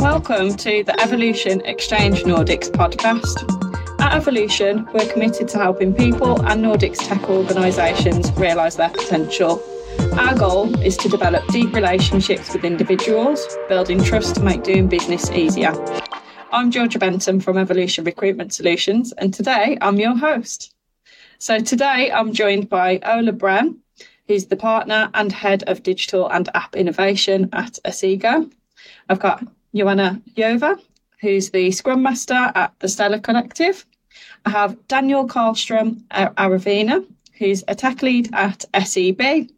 Welcome 0.00 0.56
to 0.56 0.82
the 0.82 0.98
Evolution 0.98 1.60
Exchange 1.66 2.22
Nordics 2.22 2.70
podcast. 2.70 3.36
At 4.00 4.14
Evolution, 4.14 4.88
we're 4.94 5.12
committed 5.12 5.46
to 5.48 5.58
helping 5.58 5.92
people 5.92 6.40
and 6.46 6.64
Nordics 6.64 7.06
tech 7.06 7.28
organisations 7.28 8.32
realise 8.32 8.76
their 8.76 8.88
potential. 8.88 9.62
Our 10.14 10.34
goal 10.34 10.80
is 10.80 10.96
to 10.96 11.10
develop 11.10 11.46
deep 11.48 11.74
relationships 11.74 12.54
with 12.54 12.64
individuals, 12.64 13.46
building 13.68 14.02
trust 14.02 14.36
to 14.36 14.42
make 14.42 14.62
doing 14.62 14.88
business 14.88 15.30
easier. 15.32 15.74
I'm 16.50 16.70
Georgia 16.70 16.98
Benton 16.98 17.38
from 17.38 17.58
Evolution 17.58 18.02
Recruitment 18.04 18.54
Solutions, 18.54 19.12
and 19.18 19.34
today 19.34 19.76
I'm 19.82 19.98
your 19.98 20.16
host. 20.16 20.74
So 21.36 21.58
today 21.58 22.10
I'm 22.10 22.32
joined 22.32 22.70
by 22.70 23.00
Ola 23.04 23.32
Bren, 23.32 23.76
who's 24.28 24.46
the 24.46 24.56
partner 24.56 25.10
and 25.12 25.30
head 25.30 25.62
of 25.64 25.82
digital 25.82 26.26
and 26.30 26.48
app 26.54 26.74
innovation 26.74 27.50
at 27.52 27.78
Axigo. 27.84 28.50
I've 29.10 29.20
got 29.20 29.44
Joanna 29.74 30.20
Jova, 30.36 30.80
who's 31.20 31.50
the 31.50 31.70
Scrum 31.70 32.02
Master 32.02 32.50
at 32.54 32.72
the 32.80 32.88
Stellar 32.88 33.20
Collective. 33.20 33.86
I 34.44 34.50
have 34.50 34.76
Daniel 34.88 35.28
Karlstrom 35.28 36.02
at 36.10 36.34
Aravena, 36.34 37.06
who's 37.38 37.62
a 37.68 37.74
tech 37.74 38.02
lead 38.02 38.30
at 38.32 38.64
SEB. 38.84 39.48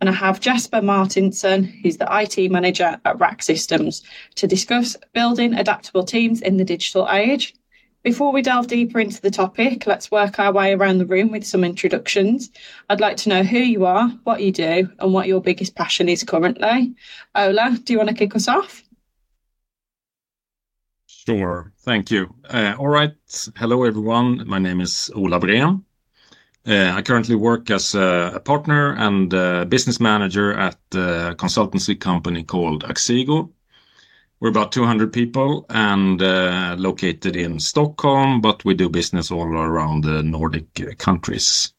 And 0.00 0.08
I 0.08 0.12
have 0.12 0.40
Jasper 0.40 0.80
Martinson, 0.80 1.64
who's 1.64 1.96
the 1.96 2.08
IT 2.10 2.50
manager 2.50 2.98
at 3.04 3.18
Rack 3.18 3.42
Systems, 3.42 4.02
to 4.36 4.46
discuss 4.46 4.96
building 5.12 5.52
adaptable 5.52 6.04
teams 6.04 6.40
in 6.40 6.56
the 6.56 6.64
digital 6.64 7.08
age. 7.10 7.54
Before 8.02 8.32
we 8.32 8.40
delve 8.40 8.68
deeper 8.68 9.00
into 9.00 9.20
the 9.20 9.32
topic, 9.32 9.86
let's 9.86 10.12
work 10.12 10.38
our 10.38 10.52
way 10.52 10.74
around 10.74 10.98
the 10.98 11.06
room 11.06 11.32
with 11.32 11.44
some 11.44 11.64
introductions. 11.64 12.50
I'd 12.88 13.00
like 13.00 13.16
to 13.18 13.28
know 13.28 13.42
who 13.42 13.58
you 13.58 13.84
are, 13.84 14.08
what 14.22 14.40
you 14.40 14.52
do, 14.52 14.88
and 15.00 15.12
what 15.12 15.26
your 15.26 15.40
biggest 15.40 15.74
passion 15.74 16.08
is 16.08 16.22
currently. 16.22 16.94
Ola, 17.34 17.76
do 17.82 17.92
you 17.92 17.98
want 17.98 18.10
to 18.10 18.14
kick 18.14 18.36
us 18.36 18.46
off? 18.46 18.85
Sure. 21.26 21.72
Thank 21.80 22.12
you. 22.12 22.32
Uh, 22.48 22.76
all 22.78 22.86
right. 22.86 23.12
Hello, 23.56 23.82
everyone. 23.82 24.46
My 24.46 24.60
name 24.60 24.80
is 24.80 25.10
Ola 25.12 25.40
Breen. 25.40 25.84
Uh, 26.64 26.92
I 26.94 27.02
currently 27.02 27.34
work 27.34 27.68
as 27.68 27.96
a 27.96 28.40
partner 28.44 28.94
and 28.94 29.30
business 29.68 29.98
manager 29.98 30.52
at 30.52 30.78
a 30.92 31.34
consultancy 31.36 31.98
company 31.98 32.44
called 32.44 32.84
Axigo. 32.84 33.50
We're 34.38 34.50
about 34.50 34.70
200 34.70 35.12
people 35.12 35.66
and 35.68 36.22
uh, 36.22 36.76
located 36.78 37.34
in 37.34 37.58
Stockholm, 37.58 38.40
but 38.40 38.64
we 38.64 38.74
do 38.74 38.88
business 38.88 39.32
all 39.32 39.48
around 39.48 40.04
the 40.04 40.22
Nordic 40.22 40.96
countries. 40.98 41.72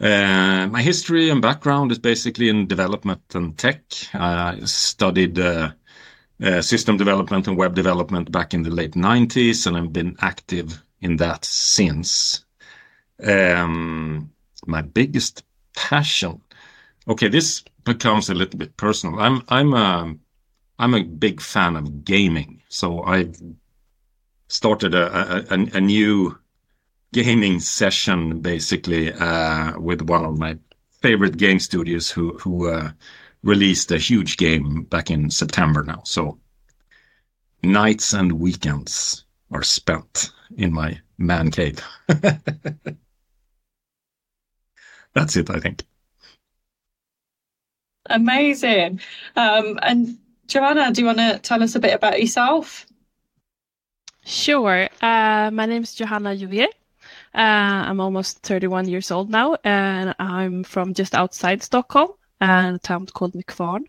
My 0.00 0.80
history 0.80 1.28
and 1.28 1.42
background 1.42 1.92
is 1.92 1.98
basically 1.98 2.48
in 2.48 2.66
development 2.66 3.22
and 3.34 3.58
tech. 3.58 3.82
I 4.14 4.58
studied 4.64 5.38
uh, 6.42 6.60
system 6.60 6.96
development 6.96 7.46
and 7.46 7.56
web 7.56 7.74
development 7.74 8.30
back 8.32 8.54
in 8.54 8.62
the 8.62 8.70
late 8.70 8.92
90s, 8.92 9.66
and 9.66 9.76
I've 9.76 9.92
been 9.92 10.16
active 10.20 10.82
in 11.00 11.16
that 11.16 11.44
since. 11.44 12.44
Um, 13.22 14.32
my 14.66 14.82
biggest 14.82 15.44
passion. 15.76 16.40
Okay, 17.06 17.28
this 17.28 17.62
becomes 17.84 18.28
a 18.28 18.34
little 18.34 18.58
bit 18.58 18.76
personal. 18.76 19.20
I'm 19.20 19.42
I'm 19.48 19.74
a 19.74 20.14
I'm 20.78 20.94
a 20.94 21.04
big 21.04 21.40
fan 21.40 21.76
of 21.76 22.04
gaming, 22.04 22.62
so 22.68 23.02
I've 23.02 23.40
started 24.48 24.94
a 24.94 25.44
a, 25.52 25.76
a 25.76 25.80
new 25.80 26.38
gaming 27.12 27.60
session 27.60 28.40
basically 28.40 29.12
uh, 29.12 29.78
with 29.78 30.02
one 30.02 30.24
of 30.24 30.38
my 30.38 30.58
favorite 31.00 31.36
game 31.36 31.60
studios 31.60 32.10
who 32.10 32.36
who 32.38 32.68
uh, 32.68 32.90
released 33.44 33.92
a 33.92 33.98
huge 33.98 34.36
game 34.38 34.82
back 34.84 35.10
in 35.10 35.30
September 35.30 35.84
now. 35.84 36.02
So 36.04 36.38
nights 37.62 38.12
and 38.14 38.32
weekends 38.32 39.24
are 39.52 39.62
spent 39.62 40.32
in 40.56 40.72
my 40.72 40.98
man 41.18 41.50
cave. 41.50 41.80
That's 45.14 45.36
it, 45.36 45.50
I 45.50 45.60
think. 45.60 45.84
Amazing. 48.06 49.00
Um, 49.36 49.78
and 49.82 50.18
Joanna, 50.48 50.90
do 50.92 51.02
you 51.02 51.06
want 51.06 51.18
to 51.18 51.38
tell 51.38 51.62
us 51.62 51.74
a 51.74 51.80
bit 51.80 51.94
about 51.94 52.20
yourself? 52.20 52.86
Sure. 54.24 54.88
Uh, 55.00 55.50
my 55.52 55.66
name 55.66 55.82
is 55.82 55.94
Johanna 55.94 56.34
Juvier. 56.34 56.68
Uh, 57.34 57.88
I'm 57.88 58.00
almost 58.00 58.38
31 58.38 58.88
years 58.88 59.10
old 59.10 59.28
now, 59.30 59.56
and 59.64 60.14
I'm 60.18 60.64
from 60.64 60.94
just 60.94 61.14
outside 61.14 61.62
Stockholm 61.62 62.08
and 62.08 62.23
a 62.40 62.78
town 62.82 63.06
called 63.06 63.34
Nykvarn. 63.34 63.84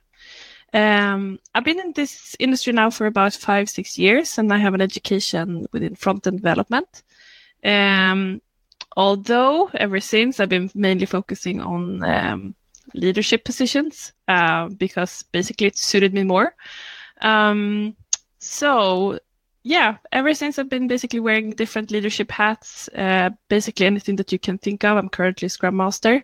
Um, 0.74 1.40
I've 1.54 1.64
been 1.64 1.80
in 1.80 1.94
this 1.94 2.36
industry 2.40 2.74
now 2.74 2.90
for 2.90 3.06
about 3.06 3.34
five, 3.34 3.70
six 3.70 3.98
years, 3.98 4.38
and 4.38 4.52
I 4.52 4.58
have 4.58 4.74
an 4.74 4.82
education 4.82 5.66
within 5.72 5.96
front 5.96 6.28
end 6.28 6.38
development. 6.38 7.04
Um, 7.64 8.42
although 8.98 9.70
ever 9.74 10.00
since 10.00 10.40
I've 10.40 10.50
been 10.50 10.70
mainly 10.76 11.06
focusing 11.06 11.62
on 11.62 12.04
um, 12.04 12.56
leadership 12.94 13.46
positions 13.46 14.14
uh, 14.28 14.70
because 14.70 15.24
basically 15.32 15.68
it 15.68 15.78
suited 15.78 16.14
me 16.14 16.24
more. 16.24 16.56
Um, 17.22 17.96
so 18.40 19.20
yeah, 19.64 19.98
ever 20.12 20.34
since 20.36 20.60
I've 20.60 20.70
been 20.70 20.88
basically 20.88 21.20
wearing 21.20 21.50
different 21.52 21.90
leadership 21.90 22.30
hats, 22.30 22.88
uh, 22.90 23.32
basically 23.50 23.88
anything 23.88 24.16
that 24.18 24.32
you 24.32 24.38
can 24.38 24.60
think 24.60 24.84
of. 24.84 24.98
I'm 24.98 25.10
currently 25.10 25.48
Scrum 25.48 25.76
Master. 25.76 26.24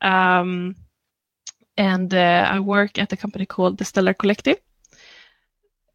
Um, 0.00 0.74
and 1.82 2.14
uh, 2.14 2.48
I 2.48 2.60
work 2.60 2.96
at 2.96 3.12
a 3.12 3.16
company 3.16 3.44
called 3.44 3.76
the 3.76 3.84
Stellar 3.84 4.14
Collective. 4.14 4.58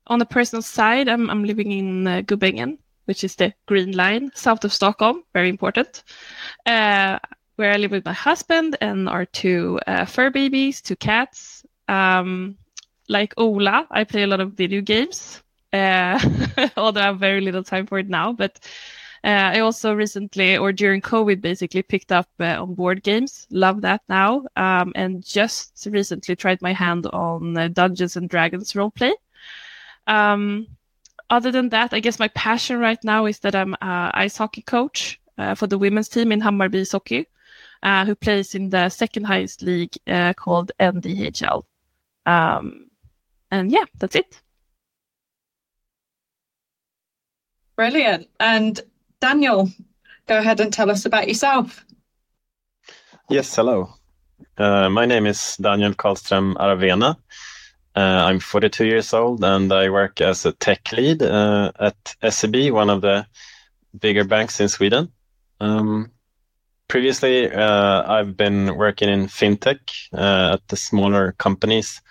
On 0.07 0.19
the 0.19 0.25
personal 0.25 0.61
side, 0.61 1.07
I'm, 1.07 1.29
I'm 1.29 1.45
living 1.45 1.71
in 1.71 2.07
uh, 2.07 2.21
which 3.05 3.23
is 3.23 3.35
the 3.37 3.53
green 3.67 3.93
line 3.93 4.29
south 4.35 4.65
of 4.65 4.73
Stockholm, 4.73 5.23
very 5.33 5.47
important, 5.47 6.03
uh, 6.65 7.19
where 7.55 7.71
I 7.71 7.77
live 7.77 7.91
with 7.91 8.03
my 8.03 8.11
husband 8.11 8.75
and 8.81 9.07
our 9.07 9.25
two 9.25 9.79
uh, 9.87 10.03
fur 10.03 10.29
babies, 10.29 10.81
two 10.81 10.97
cats. 10.97 11.65
Um, 11.87 12.57
like 13.07 13.33
Ola, 13.37 13.87
I 13.89 14.03
play 14.03 14.23
a 14.23 14.27
lot 14.27 14.41
of 14.41 14.53
video 14.53 14.81
games, 14.81 15.41
uh, 15.71 16.19
although 16.75 16.99
I 16.99 17.05
have 17.05 17.19
very 17.19 17.39
little 17.39 17.63
time 17.63 17.87
for 17.87 17.97
it 17.97 18.09
now, 18.09 18.33
but 18.33 18.59
uh, 19.23 19.51
I 19.55 19.59
also 19.59 19.93
recently, 19.93 20.57
or 20.57 20.71
during 20.71 21.01
COVID, 21.01 21.41
basically 21.41 21.81
picked 21.81 22.11
up 22.11 22.29
uh, 22.39 22.61
on 22.61 22.75
board 22.75 23.03
games. 23.03 23.47
Love 23.49 23.81
that 23.81 24.01
now. 24.09 24.45
Um, 24.55 24.91
and 24.95 25.25
just 25.25 25.87
recently 25.89 26.35
tried 26.35 26.61
my 26.61 26.73
hand 26.73 27.07
on 27.07 27.57
uh, 27.57 27.67
Dungeons 27.67 28.15
and 28.15 28.29
Dragons 28.29 28.73
roleplay. 28.73 29.13
Um, 30.05 30.67
other 31.29 31.51
than 31.51 31.69
that, 31.69 31.93
I 31.93 31.99
guess 31.99 32.19
my 32.19 32.29
passion 32.29 32.79
right 32.79 33.03
now 33.03 33.25
is 33.25 33.39
that 33.39 33.55
I'm 33.55 33.73
an 33.81 34.11
ice 34.13 34.37
hockey 34.37 34.61
coach 34.61 35.19
uh, 35.37 35.55
for 35.55 35.67
the 35.67 35.77
women's 35.77 36.09
team 36.09 36.31
in 36.31 36.41
Hammarby 36.41 36.89
Hockey, 36.89 37.27
uh, 37.83 38.05
who 38.05 38.15
plays 38.15 38.55
in 38.55 38.69
the 38.69 38.89
second 38.89 39.25
highest 39.25 39.61
league 39.61 39.93
uh, 40.07 40.33
called 40.33 40.71
NDHL. 40.79 41.63
Um, 42.25 42.87
and 43.51 43.71
yeah, 43.71 43.85
that's 43.97 44.15
it. 44.15 44.41
Brilliant. 47.75 48.27
And 48.39 48.79
Daniel, 49.19 49.69
go 50.27 50.37
ahead 50.37 50.59
and 50.59 50.71
tell 50.71 50.91
us 50.91 51.05
about 51.05 51.27
yourself. 51.27 51.83
Yes, 53.29 53.55
hello. 53.55 53.93
Uh, 54.57 54.89
my 54.89 55.05
name 55.05 55.25
is 55.25 55.57
Daniel 55.57 55.93
Karlström 55.93 56.55
Aravena. 56.55 57.17
Uh, 57.95 57.99
I'm 57.99 58.39
42 58.39 58.85
years 58.85 59.13
old 59.13 59.43
and 59.43 59.73
I 59.73 59.89
work 59.89 60.21
as 60.21 60.45
a 60.45 60.51
tech 60.51 60.91
lead 60.91 61.23
uh, 61.23 61.71
at 61.79 62.15
SEB, 62.29 62.71
one 62.71 62.91
of 62.91 63.01
the 63.01 63.25
bigger 63.99 64.23
banks 64.23 64.59
in 64.59 64.69
Sweden. 64.69 65.11
Um, 65.59 66.11
previously, 66.87 67.51
uh, 67.51 68.03
I've 68.05 68.37
been 68.37 68.77
working 68.77 69.09
in 69.09 69.25
fintech 69.25 69.79
uh, 70.13 70.53
at 70.53 70.67
the 70.67 70.77
smaller 70.77 71.31
companies 71.39 72.01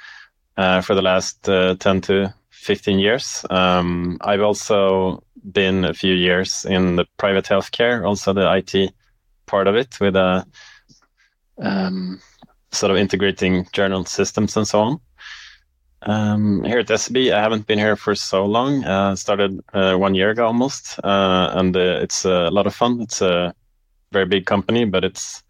uh, 0.56 0.80
for 0.80 0.96
the 0.96 1.02
last 1.02 1.44
10 1.44 1.78
to 1.78 2.34
15 2.50 2.98
years. 2.98 3.44
Um, 3.48 4.18
I've 4.22 4.42
also 4.42 5.22
been 5.52 5.84
a 5.84 5.94
few 5.94 6.14
years 6.14 6.64
in 6.64 6.96
the 6.96 7.06
private 7.16 7.44
healthcare, 7.44 8.06
also 8.06 8.32
the 8.32 8.52
IT 8.56 8.92
part 9.46 9.66
of 9.66 9.76
it, 9.76 9.98
with 10.00 10.16
a 10.16 10.46
um, 11.58 12.20
sort 12.72 12.90
of 12.90 12.96
integrating 12.96 13.66
journal 13.72 14.04
systems 14.04 14.56
and 14.56 14.66
so 14.66 14.80
on. 14.80 15.00
Um, 16.02 16.62
here 16.64 16.78
at 16.78 17.00
SEB, 17.00 17.16
I 17.32 17.40
haven't 17.40 17.66
been 17.66 17.78
here 17.78 17.96
for 17.96 18.14
so 18.14 18.44
long. 18.44 18.84
Uh, 18.84 19.16
started 19.16 19.60
uh, 19.72 19.96
one 19.96 20.14
year 20.14 20.30
ago 20.30 20.46
almost, 20.46 20.98
uh, 21.02 21.50
and 21.54 21.76
uh, 21.76 22.00
it's 22.02 22.24
a 22.24 22.50
lot 22.50 22.66
of 22.66 22.74
fun. 22.74 23.00
It's 23.00 23.22
a 23.22 23.54
very 24.12 24.26
big 24.26 24.46
company, 24.46 24.84
but 24.84 25.04
it's 25.04 25.42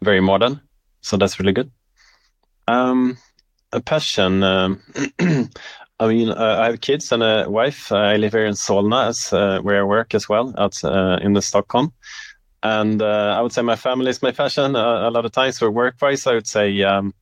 very 0.00 0.20
modern, 0.20 0.60
so 1.00 1.16
that's 1.16 1.38
really 1.38 1.52
good. 1.52 1.70
Um, 2.66 3.18
a 3.72 3.80
passion. 3.80 4.42
Um, 4.42 4.82
I 6.00 6.06
mean, 6.06 6.30
uh, 6.30 6.58
I 6.60 6.66
have 6.66 6.80
kids 6.80 7.10
and 7.10 7.22
a 7.22 7.46
wife. 7.50 7.90
I 7.90 8.16
live 8.16 8.32
here 8.32 8.46
in 8.46 8.54
Solna, 8.54 9.08
as, 9.08 9.32
uh, 9.32 9.60
where 9.62 9.80
I 9.80 9.84
work 9.84 10.14
as 10.14 10.28
well, 10.28 10.54
out 10.56 10.82
uh, 10.84 11.18
in 11.20 11.32
the 11.32 11.42
Stockholm. 11.42 11.92
And 12.62 13.02
uh, 13.02 13.34
I 13.36 13.40
would 13.40 13.52
say 13.52 13.62
my 13.62 13.74
family 13.74 14.10
is 14.10 14.22
my 14.22 14.30
passion. 14.30 14.76
Uh, 14.76 15.08
a 15.08 15.10
lot 15.10 15.24
of 15.24 15.32
times 15.32 15.58
for 15.58 15.70
work-wise, 15.70 16.26
I 16.26 16.34
would 16.34 16.46
say 16.46 16.82
um, 16.82 17.14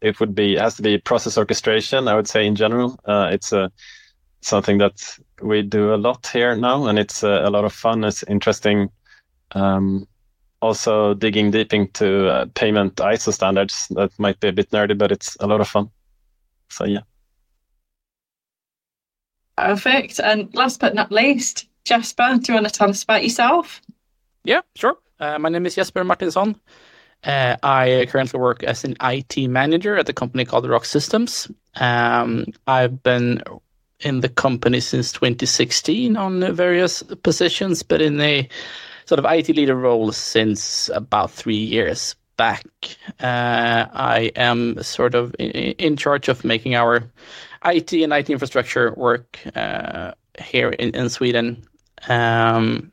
it 0.00 0.18
would 0.18 0.34
be 0.34 0.56
has 0.56 0.76
to 0.76 0.82
be 0.82 0.98
process 0.98 1.36
orchestration. 1.36 2.08
I 2.08 2.14
would 2.14 2.28
say 2.28 2.46
in 2.46 2.56
general, 2.56 2.98
uh, 3.04 3.28
it's 3.32 3.52
a 3.52 3.70
something 4.40 4.78
that 4.78 5.18
we 5.42 5.62
do 5.62 5.94
a 5.94 5.96
lot 5.96 6.26
here 6.26 6.54
now, 6.56 6.86
and 6.86 6.98
it's 6.98 7.22
a 7.22 7.50
lot 7.50 7.64
of 7.64 7.72
fun. 7.72 8.04
It's 8.04 8.22
interesting. 8.24 8.90
Um, 9.52 10.06
also 10.62 11.14
digging 11.14 11.50
deep 11.50 11.72
into 11.72 12.50
payment 12.54 12.96
ISO 12.96 13.32
standards. 13.32 13.88
That 13.90 14.10
might 14.18 14.40
be 14.40 14.48
a 14.48 14.52
bit 14.52 14.70
nerdy, 14.70 14.96
but 14.96 15.12
it's 15.12 15.36
a 15.40 15.46
lot 15.46 15.60
of 15.60 15.68
fun. 15.68 15.90
So 16.70 16.84
yeah. 16.84 17.00
Perfect. 19.56 20.20
And 20.20 20.54
last 20.54 20.80
but 20.80 20.94
not 20.94 21.10
least, 21.10 21.66
Jasper, 21.84 22.38
do 22.40 22.52
you 22.52 22.54
want 22.54 22.66
to 22.66 22.72
tell 22.72 22.90
us 22.90 23.02
about 23.02 23.22
yourself? 23.22 23.80
Yeah, 24.44 24.60
sure. 24.74 24.96
Uh, 25.18 25.38
my 25.38 25.48
name 25.48 25.66
is 25.66 25.74
Jesper 25.74 26.04
Martinsson. 26.04 26.60
Uh, 27.24 27.56
I 27.62 28.06
currently 28.10 28.38
work 28.38 28.62
as 28.62 28.84
an 28.84 28.96
IT 29.02 29.48
manager 29.48 29.96
at 29.96 30.08
a 30.08 30.12
company 30.12 30.44
called 30.44 30.68
Rock 30.68 30.84
Systems. 30.84 31.50
Um, 31.76 32.46
I've 32.66 33.02
been 33.02 33.42
in 34.00 34.20
the 34.20 34.28
company 34.28 34.80
since 34.80 35.10
2016 35.12 36.16
on 36.16 36.54
various 36.54 37.02
positions, 37.02 37.82
but 37.82 38.02
in 38.02 38.20
a 38.20 38.48
sort 39.06 39.18
of 39.18 39.24
IT 39.24 39.48
leader 39.56 39.74
role 39.74 40.12
since 40.12 40.90
about 40.94 41.30
three 41.30 41.56
years 41.56 42.14
back. 42.36 42.66
Uh, 43.20 43.86
I 43.92 44.30
am 44.36 44.82
sort 44.82 45.14
of 45.14 45.34
in, 45.38 45.50
in, 45.50 45.96
charge 45.96 46.28
of 46.28 46.44
making 46.44 46.74
our 46.74 47.10
IT 47.64 47.92
and 47.92 48.12
IT 48.12 48.30
infrastructure 48.30 48.92
work 48.94 49.38
uh, 49.54 50.12
here 50.40 50.70
in, 50.70 50.94
in 50.94 51.08
Sweden. 51.08 51.62
Um, 52.08 52.92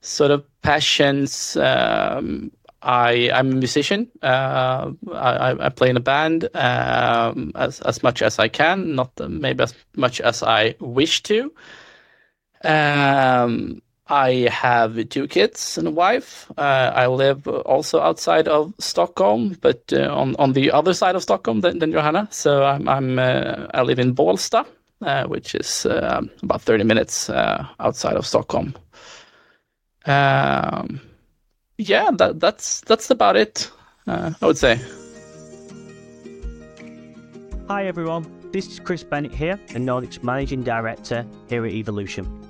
sort 0.00 0.30
of 0.30 0.44
passions. 0.62 1.56
Um, 1.56 2.50
I 2.82 3.30
I'm 3.32 3.50
a 3.52 3.56
musician. 3.56 4.08
Uh, 4.22 4.92
I, 5.12 5.66
I 5.66 5.68
play 5.68 5.90
in 5.90 5.96
a 5.96 6.00
band 6.00 6.48
um, 6.54 7.52
as 7.54 7.80
as 7.82 8.02
much 8.02 8.22
as 8.22 8.38
I 8.38 8.48
can, 8.48 8.94
not 8.94 9.12
maybe 9.28 9.62
as 9.62 9.74
much 9.96 10.20
as 10.20 10.42
I 10.42 10.74
wish 10.80 11.22
to. 11.24 11.52
Um, 12.64 13.82
I 14.10 14.48
have 14.50 15.08
two 15.08 15.28
kids 15.28 15.78
and 15.78 15.86
a 15.86 15.90
wife. 15.90 16.50
Uh, 16.58 16.90
I 16.92 17.06
live 17.06 17.46
also 17.46 18.00
outside 18.00 18.48
of 18.48 18.74
Stockholm, 18.80 19.56
but 19.60 19.92
uh, 19.92 20.12
on 20.12 20.34
on 20.38 20.52
the 20.52 20.72
other 20.72 20.94
side 20.94 21.14
of 21.14 21.22
Stockholm 21.22 21.60
than, 21.60 21.78
than 21.78 21.92
Johanna. 21.92 22.26
So 22.30 22.64
I'm, 22.64 22.88
I'm 22.88 23.18
uh, 23.20 23.68
I 23.72 23.82
live 23.82 24.00
in 24.00 24.14
Bålsta, 24.14 24.66
uh, 25.02 25.24
which 25.26 25.54
is 25.54 25.86
uh, 25.86 26.22
about 26.42 26.60
30 26.62 26.84
minutes 26.84 27.30
uh, 27.30 27.64
outside 27.78 28.16
of 28.16 28.26
Stockholm. 28.26 28.74
Um, 30.06 31.00
yeah, 31.78 32.10
that, 32.18 32.40
that's 32.40 32.80
that's 32.80 33.10
about 33.10 33.36
it. 33.36 33.70
I 34.08 34.34
would 34.42 34.58
say. 34.58 34.80
Hi 37.68 37.86
everyone, 37.86 38.26
this 38.50 38.66
is 38.66 38.80
Chris 38.80 39.04
Bennett 39.04 39.32
here, 39.32 39.54
a 39.70 39.78
Nordics 39.78 40.24
Managing 40.24 40.64
Director 40.64 41.24
here 41.48 41.64
at 41.64 41.70
Evolution. 41.70 42.49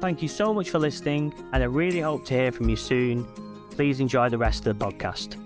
Thank 0.00 0.22
you 0.22 0.28
so 0.28 0.52
much 0.52 0.70
for 0.70 0.78
listening, 0.78 1.32
and 1.52 1.62
I 1.62 1.66
really 1.66 2.00
hope 2.00 2.26
to 2.26 2.34
hear 2.34 2.52
from 2.52 2.68
you 2.68 2.76
soon. 2.76 3.26
Please 3.70 4.00
enjoy 4.00 4.28
the 4.28 4.38
rest 4.38 4.66
of 4.66 4.78
the 4.78 4.84
podcast. 4.84 5.40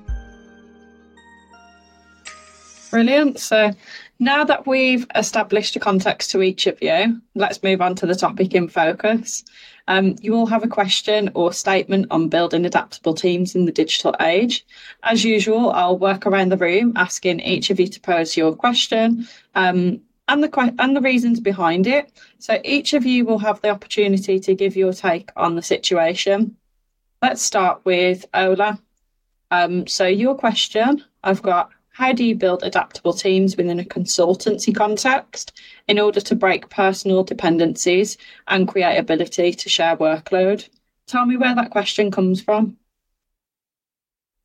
Brilliant. 2.90 3.38
So 3.38 3.72
now 4.18 4.44
that 4.44 4.66
we've 4.66 5.06
established 5.14 5.76
a 5.76 5.80
context 5.80 6.30
to 6.30 6.42
each 6.42 6.66
of 6.66 6.80
you, 6.82 7.20
let's 7.34 7.62
move 7.62 7.80
on 7.80 7.94
to 7.96 8.06
the 8.06 8.14
topic 8.14 8.54
in 8.54 8.68
focus. 8.68 9.44
Um, 9.88 10.16
you 10.20 10.34
all 10.34 10.46
have 10.46 10.64
a 10.64 10.68
question 10.68 11.30
or 11.34 11.52
statement 11.52 12.06
on 12.10 12.28
building 12.28 12.66
adaptable 12.66 13.14
teams 13.14 13.54
in 13.54 13.64
the 13.64 13.72
digital 13.72 14.14
age. 14.20 14.66
As 15.02 15.24
usual, 15.24 15.70
I'll 15.70 15.98
work 15.98 16.26
around 16.26 16.50
the 16.50 16.56
room 16.56 16.92
asking 16.96 17.40
each 17.40 17.70
of 17.70 17.78
you 17.78 17.86
to 17.88 18.00
pose 18.00 18.36
your 18.36 18.54
question. 18.54 19.26
Um, 19.54 20.00
and 20.28 20.44
the 20.44 20.75
and 20.78 20.94
the 20.94 21.00
reasons 21.00 21.40
behind 21.40 21.86
it. 21.86 22.12
So 22.38 22.60
each 22.64 22.92
of 22.92 23.04
you 23.04 23.25
will 23.25 23.38
have 23.38 23.60
the 23.60 23.70
opportunity 23.70 24.38
to 24.38 24.54
give 24.54 24.76
your 24.76 24.92
take 24.92 25.30
on 25.34 25.56
the 25.56 25.62
situation. 25.62 26.56
Let's 27.20 27.42
start 27.42 27.84
with 27.84 28.26
Ola. 28.34 28.78
Um, 29.50 29.86
so 29.86 30.06
your 30.06 30.34
question, 30.34 31.02
I've 31.25 31.42
got: 31.42 31.70
How 31.88 32.12
do 32.12 32.25
you 32.25 32.36
build 32.36 32.62
adaptable 32.62 33.14
teams 33.14 33.56
within 33.56 33.80
a 33.80 33.84
consultancy 33.84 34.75
context 34.75 35.58
in 35.88 35.98
order 35.98 36.20
to 36.20 36.36
break 36.36 36.69
personal 36.69 37.24
dependencies 37.24 38.19
and 38.46 38.69
create 38.69 38.98
ability 38.98 39.54
to 39.54 39.69
share 39.69 39.96
workload? 39.96 40.69
Tell 41.06 41.24
me 41.24 41.38
where 41.38 41.54
that 41.54 41.70
question 41.70 42.10
comes 42.10 42.42
from. 42.42 42.76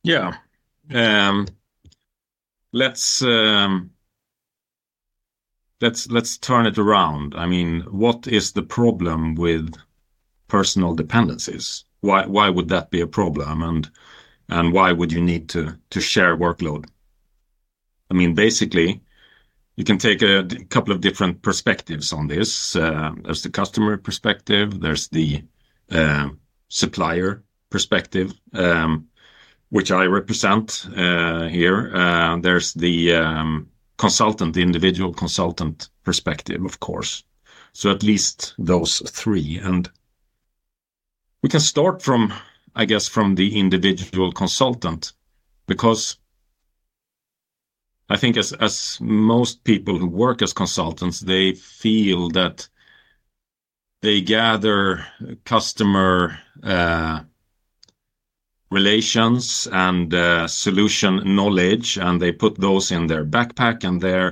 Yeah, 0.04 0.38
um, 0.94 1.48
let's. 2.72 3.22
Um 3.22 3.93
let's 5.84 6.10
let's 6.10 6.38
turn 6.38 6.66
it 6.66 6.78
around. 6.78 7.36
I 7.36 7.46
mean, 7.46 7.82
what 7.92 8.28
is 8.28 8.54
the 8.54 8.64
problem 8.64 9.36
with 9.36 9.76
personal 10.48 10.96
dependencies? 10.96 11.86
Why 12.02 12.26
why 12.26 12.50
would 12.50 12.70
that 12.70 12.90
be 12.90 13.02
a 13.02 13.08
problem, 13.20 13.62
and 13.62 13.90
and 14.48 14.74
why 14.74 14.94
would 14.94 15.12
you 15.12 15.22
need 15.22 15.50
to 15.50 15.78
to 15.90 16.00
share 16.02 16.38
workload? 16.38 16.86
I 18.12 18.14
mean, 18.14 18.34
basically, 18.34 19.02
you 19.76 19.84
can 19.84 19.98
take 19.98 20.22
a 20.22 20.46
couple 20.70 20.94
of 20.94 21.02
different 21.02 21.42
perspectives 21.42 22.14
on 22.14 22.28
this. 22.28 22.76
Uh, 22.76 23.12
there's 23.24 23.44
the 23.44 23.50
customer 23.50 23.98
perspective. 23.98 24.80
There's 24.80 25.10
the 25.10 25.44
uh, 25.92 26.30
supplier 26.70 27.44
perspective, 27.70 28.34
um, 28.54 29.08
which 29.70 29.92
I 29.92 30.06
represent 30.06 30.88
uh, 30.96 31.48
here. 31.48 31.92
Uh, 31.94 32.38
there's 32.40 32.74
the 32.74 33.16
um, 33.16 33.73
consultant, 34.04 34.54
the 34.54 34.62
individual 34.62 35.14
consultant 35.14 35.90
perspective, 36.04 36.66
of 36.66 36.78
course. 36.80 37.24
So 37.72 37.90
at 37.90 38.04
least 38.04 38.54
those 38.58 39.02
three. 39.10 39.60
And 39.64 39.90
we 41.42 41.48
can 41.50 41.62
start 41.62 42.02
from, 42.02 42.34
I 42.76 42.84
guess, 42.86 43.08
from 43.08 43.36
the 43.36 43.58
individual 43.58 44.34
consultant, 44.34 45.14
because 45.68 46.18
I 48.10 48.18
think 48.18 48.36
as, 48.38 48.52
as 48.54 49.00
most 49.00 49.64
people 49.64 49.98
who 49.98 50.08
work 50.26 50.42
as 50.42 50.54
consultants, 50.54 51.22
they 51.22 51.54
feel 51.54 52.30
that 52.32 52.68
they 54.02 54.20
gather 54.22 55.06
customer 55.46 56.38
uh, 56.62 57.22
relations 58.74 59.68
and 59.72 60.14
uh, 60.14 60.48
solution 60.48 61.22
knowledge, 61.36 61.98
and 61.98 62.22
they 62.22 62.32
put 62.32 62.60
those 62.60 62.92
in 62.92 63.08
their 63.08 63.26
backpack, 63.26 63.84
and 63.84 64.02
they 64.02 64.32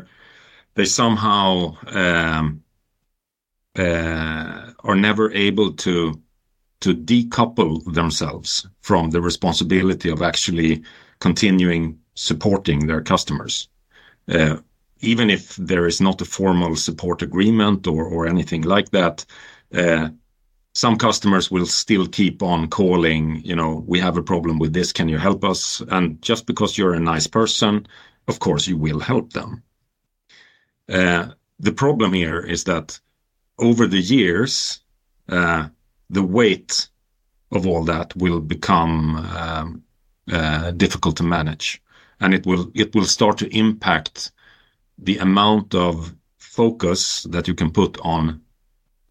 they 0.76 0.86
somehow 0.86 1.76
um, 1.88 2.64
uh, 3.78 4.72
are 4.84 4.96
never 4.96 5.32
able 5.32 5.74
to 5.74 6.22
to 6.82 6.96
decouple 6.96 7.94
themselves 7.94 8.68
from 8.82 9.12
the 9.12 9.22
responsibility 9.22 10.10
of 10.10 10.22
actually 10.22 10.84
continuing 11.20 12.00
supporting 12.16 12.88
their 12.88 13.02
customers. 13.02 13.70
Uh, 14.28 14.58
even 15.02 15.30
if 15.30 15.56
there 15.56 15.88
is 15.88 16.02
not 16.02 16.22
a 16.22 16.26
formal 16.26 16.76
support 16.76 17.22
agreement 17.22 17.88
or, 17.88 18.04
or 18.06 18.28
anything 18.28 18.62
like 18.64 18.90
that, 18.92 19.26
uh, 19.74 20.10
some 20.74 20.98
customers 20.98 21.52
will 21.52 21.66
still 21.66 22.08
keep 22.08 22.42
on 22.42 22.70
calling, 22.70 23.42
you 23.44 23.56
know, 23.56 23.84
we 23.88 24.00
have 24.00 24.18
a 24.18 24.24
problem 24.24 24.58
with 24.58 24.74
this, 24.74 24.94
can 24.94 25.10
you 25.10 25.18
help 25.18 25.44
us? 25.44 25.82
And 25.90 26.22
just 26.22 26.46
because 26.46 26.78
you're 26.78 26.94
a 26.94 27.00
nice 27.00 27.28
person, 27.28 27.88
of 28.28 28.40
course, 28.40 28.68
you 28.68 28.78
will 28.78 29.00
help 29.00 29.34
them. 29.34 29.64
Uh, 30.88 31.30
the 31.60 31.74
problem 31.74 32.14
here 32.14 32.40
is 32.40 32.64
that 32.66 33.00
over 33.60 33.86
the 33.88 34.00
years, 34.00 34.82
uh, 35.30 35.68
the 36.10 36.24
weight 36.24 36.90
of 37.52 37.68
all 37.68 37.84
that 37.84 38.16
will 38.16 38.40
become 38.40 39.16
um, 39.36 39.84
uh, 40.32 40.72
difficult 40.72 41.18
to 41.18 41.24
manage, 41.24 41.82
and 42.20 42.34
it 42.34 42.46
will 42.46 42.72
it 42.74 42.96
will 42.96 43.06
start 43.06 43.38
to 43.38 43.58
impact 43.58 44.32
the 44.98 45.18
amount 45.18 45.76
of 45.76 46.16
focus 46.38 47.24
that 47.24 47.48
you 47.48 47.54
can 47.54 47.72
put 47.72 47.98
on 48.02 48.42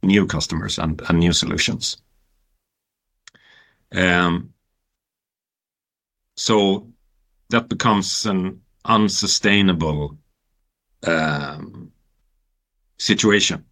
new 0.03 0.27
customers 0.27 0.79
and, 0.79 1.03
new 1.13 1.33
solutions. 1.33 1.99
Um, 3.93 4.55
so 6.37 6.89
that 7.51 7.69
becomes 7.69 8.27
an 8.27 8.63
unsustainable 8.85 10.19
um, 11.07 11.93
situation. 12.99 13.65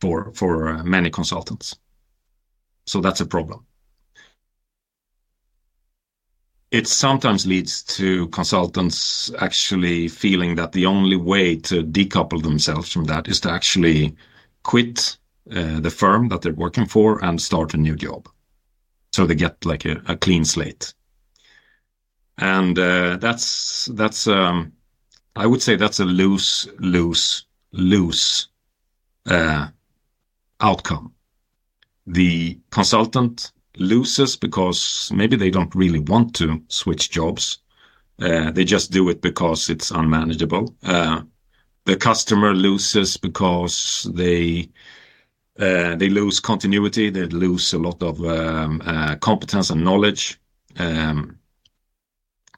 for 0.00 0.32
for 0.34 0.68
uh, 0.68 0.84
many 0.84 1.10
consultants. 1.10 1.76
So 2.86 3.00
that's 3.00 3.20
a 3.20 3.26
problem. 3.26 3.66
It 6.70 6.88
sometimes 6.88 7.46
leads 7.46 7.82
to 7.96 8.28
consultants 8.28 9.32
actually 9.38 10.08
feeling 10.08 10.56
that 10.56 10.72
the 10.72 10.86
only 10.86 11.16
way 11.16 11.56
to 11.56 11.82
decouple 11.82 12.42
themselves 12.42 12.92
from 12.92 13.04
that 13.04 13.28
is 13.28 13.40
to 13.40 13.50
actually 13.50 14.16
quit 14.66 15.16
uh, 15.52 15.78
the 15.78 15.90
firm 15.90 16.28
that 16.28 16.42
they're 16.42 16.52
working 16.52 16.86
for 16.86 17.24
and 17.24 17.40
start 17.40 17.72
a 17.74 17.76
new 17.76 17.94
job. 17.94 18.28
So 19.12 19.24
they 19.24 19.36
get 19.36 19.64
like 19.64 19.84
a, 19.84 20.02
a 20.08 20.16
clean 20.16 20.44
slate. 20.44 20.92
And 22.38 22.76
uh, 22.76 23.16
that's 23.16 23.86
that's 23.94 24.26
um, 24.26 24.72
I 25.36 25.46
would 25.46 25.62
say 25.62 25.76
that's 25.76 26.00
a 26.00 26.04
loose 26.04 26.68
loose 26.80 27.46
loose 27.72 28.48
uh, 29.26 29.68
outcome. 30.60 31.14
The 32.06 32.58
consultant 32.70 33.52
loses 33.76 34.36
because 34.36 35.12
maybe 35.14 35.36
they 35.36 35.50
don't 35.50 35.74
really 35.76 36.00
want 36.00 36.34
to 36.36 36.60
switch 36.68 37.10
jobs. 37.10 37.58
Uh, 38.18 38.50
they 38.50 38.64
just 38.64 38.90
do 38.90 39.08
it 39.10 39.20
because 39.20 39.70
it's 39.70 39.92
unmanageable. 39.92 40.74
Uh, 40.82 41.22
the 41.86 41.96
customer 41.96 42.52
loses 42.54 43.16
because 43.16 44.08
they 44.12 44.68
uh, 45.58 45.96
they 45.96 46.10
lose 46.10 46.38
continuity. 46.38 47.08
They 47.08 47.24
lose 47.24 47.72
a 47.72 47.78
lot 47.78 48.02
of 48.02 48.22
um, 48.24 48.82
uh, 48.84 49.16
competence 49.16 49.70
and 49.70 49.82
knowledge. 49.82 50.38
Um, 50.76 51.38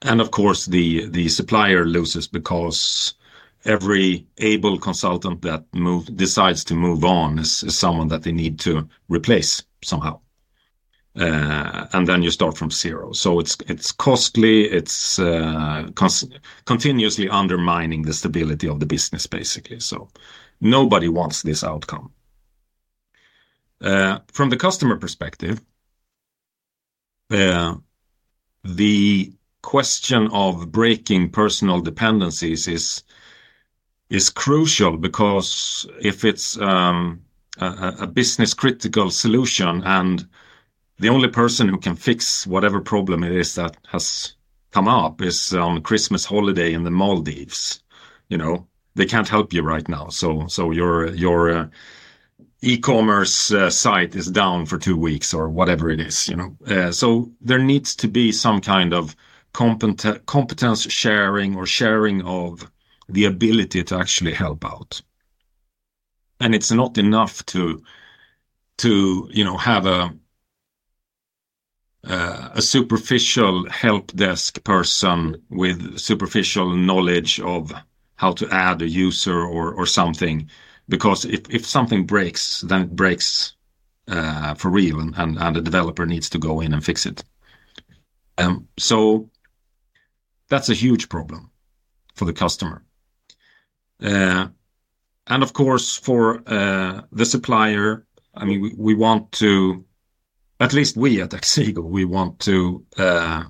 and 0.01 0.19
of 0.19 0.31
course, 0.31 0.65
the 0.65 1.29
supplier 1.29 1.85
loses 1.85 2.27
because 2.27 3.13
every 3.65 4.25
able 4.37 4.77
consultant 4.79 5.41
that 5.43 5.65
decides 6.15 6.63
to 6.65 6.73
move 6.73 7.05
on 7.05 7.39
is 7.39 7.77
someone 7.77 8.07
that 8.09 8.23
they 8.23 8.31
need 8.31 8.59
to 8.59 8.87
replace 9.07 9.63
somehow. 9.83 10.19
Uh, 11.15 11.87
and 11.93 12.07
then 12.07 12.21
you 12.21 12.29
start 12.29 12.57
from 12.57 12.69
zero. 12.71 13.11
So 13.13 13.39
it's 13.39 13.57
it's 13.67 13.91
costly. 13.91 14.65
It's 14.65 15.19
uh, 15.19 15.89
continuously 16.65 17.29
undermining 17.29 18.03
the 18.03 18.13
stability 18.13 18.67
of 18.67 18.79
the 18.79 18.85
business, 18.85 19.27
basically. 19.27 19.79
So 19.79 20.09
nobody 20.61 21.09
wants 21.09 21.41
this 21.41 21.63
outcome. 21.63 22.11
Uh, 23.81 24.19
from 24.31 24.49
the 24.49 24.57
customer 24.57 24.97
perspective, 24.97 25.61
uh, 27.31 27.75
the 28.63 29.33
question 29.61 30.29
of 30.31 30.71
breaking 30.71 31.29
personal 31.29 31.81
dependencies 31.81 32.67
is 32.67 33.03
is 34.09 34.29
crucial 34.29 34.97
because 34.97 35.85
if 36.01 36.25
it's 36.25 36.57
um, 36.59 37.21
a, 37.59 37.95
a 38.01 38.07
business 38.07 38.53
critical 38.53 39.11
solution 39.11 39.83
and 39.83 40.27
the 40.99 41.09
only 41.09 41.29
person 41.29 41.67
who 41.69 41.77
can 41.77 41.95
fix 41.95 42.45
whatever 42.45 42.81
problem 42.81 43.23
it 43.23 43.31
is 43.31 43.55
that 43.55 43.77
has 43.87 44.33
come 44.71 44.87
up 44.87 45.21
is 45.21 45.53
on 45.53 45.81
Christmas 45.81 46.25
holiday 46.25 46.73
in 46.73 46.83
the 46.83 46.91
Maldives, 46.91 47.81
you 48.29 48.37
know, 48.37 48.67
they 48.95 49.05
can't 49.05 49.27
help 49.27 49.53
you 49.53 49.61
right 49.61 49.87
now. 49.87 50.09
So 50.09 50.47
so 50.47 50.71
your 50.71 51.07
your 51.15 51.49
uh, 51.49 51.67
e-commerce 52.61 53.51
uh, 53.51 53.69
site 53.69 54.15
is 54.15 54.29
down 54.29 54.65
for 54.65 54.77
two 54.77 54.97
weeks 54.97 55.33
or 55.33 55.49
whatever 55.49 55.89
it 55.89 55.99
is, 55.99 56.27
you 56.27 56.35
know. 56.35 56.57
Uh, 56.67 56.91
so 56.91 57.31
there 57.41 57.59
needs 57.59 57.95
to 57.95 58.07
be 58.07 58.31
some 58.31 58.59
kind 58.59 58.93
of 58.93 59.15
compet- 59.53 60.25
competence 60.25 60.91
sharing 60.91 61.55
or 61.55 61.65
sharing 61.65 62.21
of 62.23 62.69
the 63.07 63.25
ability 63.25 63.83
to 63.83 63.97
actually 63.97 64.33
help 64.33 64.65
out. 64.65 65.01
And 66.41 66.53
it's 66.53 66.71
not 66.71 66.97
enough 66.97 67.45
to 67.47 67.81
to 68.79 69.29
you 69.31 69.43
know 69.43 69.57
have 69.57 69.85
a 69.85 70.13
uh, 72.03 72.49
a 72.53 72.61
superficial 72.61 73.69
help 73.69 74.11
desk 74.13 74.63
person 74.63 75.41
with 75.49 75.97
superficial 75.97 76.69
knowledge 76.69 77.39
of 77.39 77.73
how 78.15 78.31
to 78.33 78.47
add 78.49 78.81
a 78.81 78.87
user 78.87 79.39
or 79.41 79.73
or 79.73 79.85
something. 79.85 80.49
Because 80.87 81.25
if, 81.25 81.41
if 81.49 81.65
something 81.65 82.05
breaks 82.05 82.61
then 82.61 82.81
it 82.81 82.95
breaks 82.95 83.55
uh, 84.07 84.55
for 84.55 84.69
real 84.69 84.99
and, 84.99 85.13
and, 85.17 85.37
and 85.37 85.55
the 85.55 85.61
developer 85.61 86.05
needs 86.05 86.29
to 86.29 86.39
go 86.39 86.61
in 86.61 86.73
and 86.73 86.83
fix 86.83 87.05
it. 87.05 87.23
Um, 88.37 88.67
so 88.77 89.29
that's 90.47 90.69
a 90.69 90.73
huge 90.73 91.09
problem 91.09 91.51
for 92.15 92.25
the 92.25 92.33
customer. 92.33 92.83
Uh, 94.01 94.47
and 95.27 95.43
of 95.43 95.53
course, 95.53 95.97
for 95.97 96.41
uh, 96.47 97.01
the 97.11 97.25
supplier, 97.25 98.05
I 98.33 98.45
mean, 98.45 98.75
we 98.77 98.95
want 98.95 99.31
to, 99.33 99.85
at 100.59 100.73
least 100.73 100.97
we 100.97 101.21
at 101.21 101.31
Axigo, 101.31 101.83
we 101.83 102.05
want 102.05 102.39
to 102.39 102.85
uh, 102.97 103.43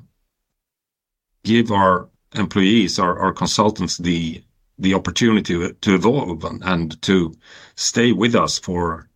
give 1.44 1.72
our 1.72 2.10
employees, 2.36 3.00
our 3.00 3.34
consultants, 3.34 3.98
the 3.98 4.44
opportunity 4.94 5.74
to 5.74 5.94
evolve 5.96 6.46
and 6.46 7.02
to 7.02 7.34
stay 7.76 8.12
with 8.12 8.36
us 8.36 8.60
for 8.60 9.10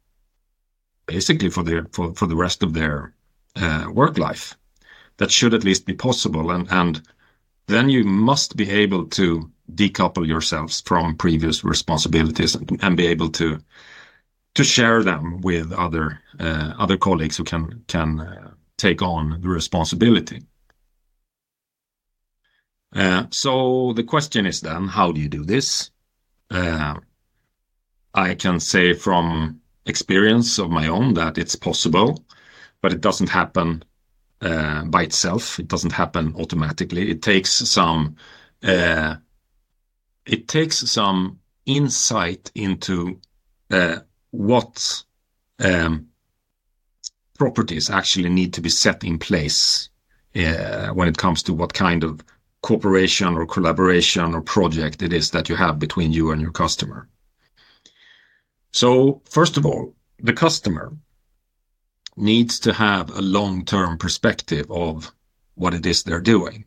basically 1.06 1.50
for 1.50 1.64
the 1.64 2.36
rest 2.36 2.64
of 2.64 2.74
their 2.74 3.14
work 3.92 4.18
life. 4.18 4.56
That 5.18 5.32
should 5.32 5.54
at 5.54 5.64
least 5.64 5.86
be 5.86 5.94
possible. 5.94 6.50
And 6.52 7.02
then 7.68 7.90
you 7.90 8.04
must 8.04 8.58
be 8.58 8.70
able 8.70 9.06
to 9.10 9.50
decouple 9.74 10.28
yourselves 10.28 10.82
from 10.82 11.16
previous 11.16 11.64
responsibilities 11.64 12.56
and 12.82 12.98
be 12.98 13.08
able 13.08 13.30
to 13.30 13.60
to 14.56 14.64
share 14.64 15.04
them 15.04 15.42
with 15.42 15.72
other 15.72 16.20
uh, 16.40 16.74
other 16.78 16.98
colleagues 16.98 17.38
who 17.38 17.44
can 17.44 17.84
can 17.88 18.20
uh, 18.20 18.52
take 18.78 19.02
on 19.02 19.42
the 19.42 19.50
responsibility. 19.50 20.42
Uh, 22.96 23.26
so 23.32 23.94
the 23.94 24.04
question 24.04 24.46
is 24.46 24.62
then, 24.62 24.88
how 24.88 25.12
do 25.12 25.20
you 25.20 25.30
do 25.30 25.44
this? 25.44 25.90
Uh, 26.52 26.96
I 28.14 28.36
can 28.36 28.60
say 28.60 28.94
from 28.94 29.62
experience 29.86 30.60
of 30.60 30.70
my 30.70 30.88
own 30.88 31.16
that 31.16 31.38
it's 31.38 31.56
possible, 31.56 32.24
but 32.82 32.94
it 32.94 33.02
doesn't 33.02 33.30
happen 33.30 33.84
uh, 34.42 34.84
by 34.86 35.04
itself. 35.04 35.60
It 35.60 35.68
doesn't 35.68 35.94
happen 35.94 36.36
automatically. 36.38 37.10
It 37.10 37.22
takes 37.22 37.52
some 37.52 38.16
uh, 38.62 39.16
it 40.26 40.48
takes 40.48 40.78
some 40.78 41.40
insight 41.66 42.52
into 42.56 43.20
what 44.34 45.04
um, 45.60 46.08
properties 47.38 47.90
actually 47.92 48.30
need 48.30 48.52
to 48.54 48.62
be 48.62 48.70
set 48.70 49.04
in 49.04 49.20
place 49.20 49.90
uh, 50.36 50.88
when 50.90 51.08
it 51.08 51.18
comes 51.18 51.44
to 51.44 51.54
what 51.54 51.74
kind 51.74 52.04
of 52.04 52.20
cooperation 52.64 53.36
or 53.36 53.46
collaboration 53.46 54.34
or 54.34 54.42
project 54.42 55.04
it 55.04 55.14
is 55.14 55.30
that 55.32 55.50
you 55.50 55.56
have 55.56 55.78
between 55.78 56.12
you 56.12 56.32
and 56.32 56.42
your 56.42 56.52
customer. 56.52 57.08
So 58.72 59.22
first 59.30 59.56
of 59.58 59.68
all, 59.68 59.94
the 60.18 60.34
customer 60.34 60.92
needs 62.18 62.60
to 62.62 62.74
have 62.74 63.12
a 63.12 63.22
long-term 63.22 64.00
perspective 64.00 64.66
of 64.72 65.12
what 65.54 65.76
it 65.76 65.86
is 65.86 66.02
they're 66.02 66.20
doing. 66.20 66.66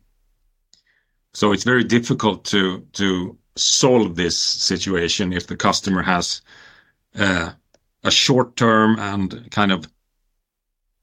So 1.33 1.51
it's 1.51 1.65
very 1.65 1.83
difficult 1.83 2.45
to 2.45 2.85
to 2.93 3.37
solve 3.57 4.15
this 4.15 4.39
situation 4.39 5.33
if 5.33 5.47
the 5.47 5.57
customer 5.57 6.01
has 6.03 6.41
uh, 7.15 7.51
a 8.07 8.11
short-term 8.11 8.97
and 8.99 9.51
kind 9.51 9.71
of 9.71 9.85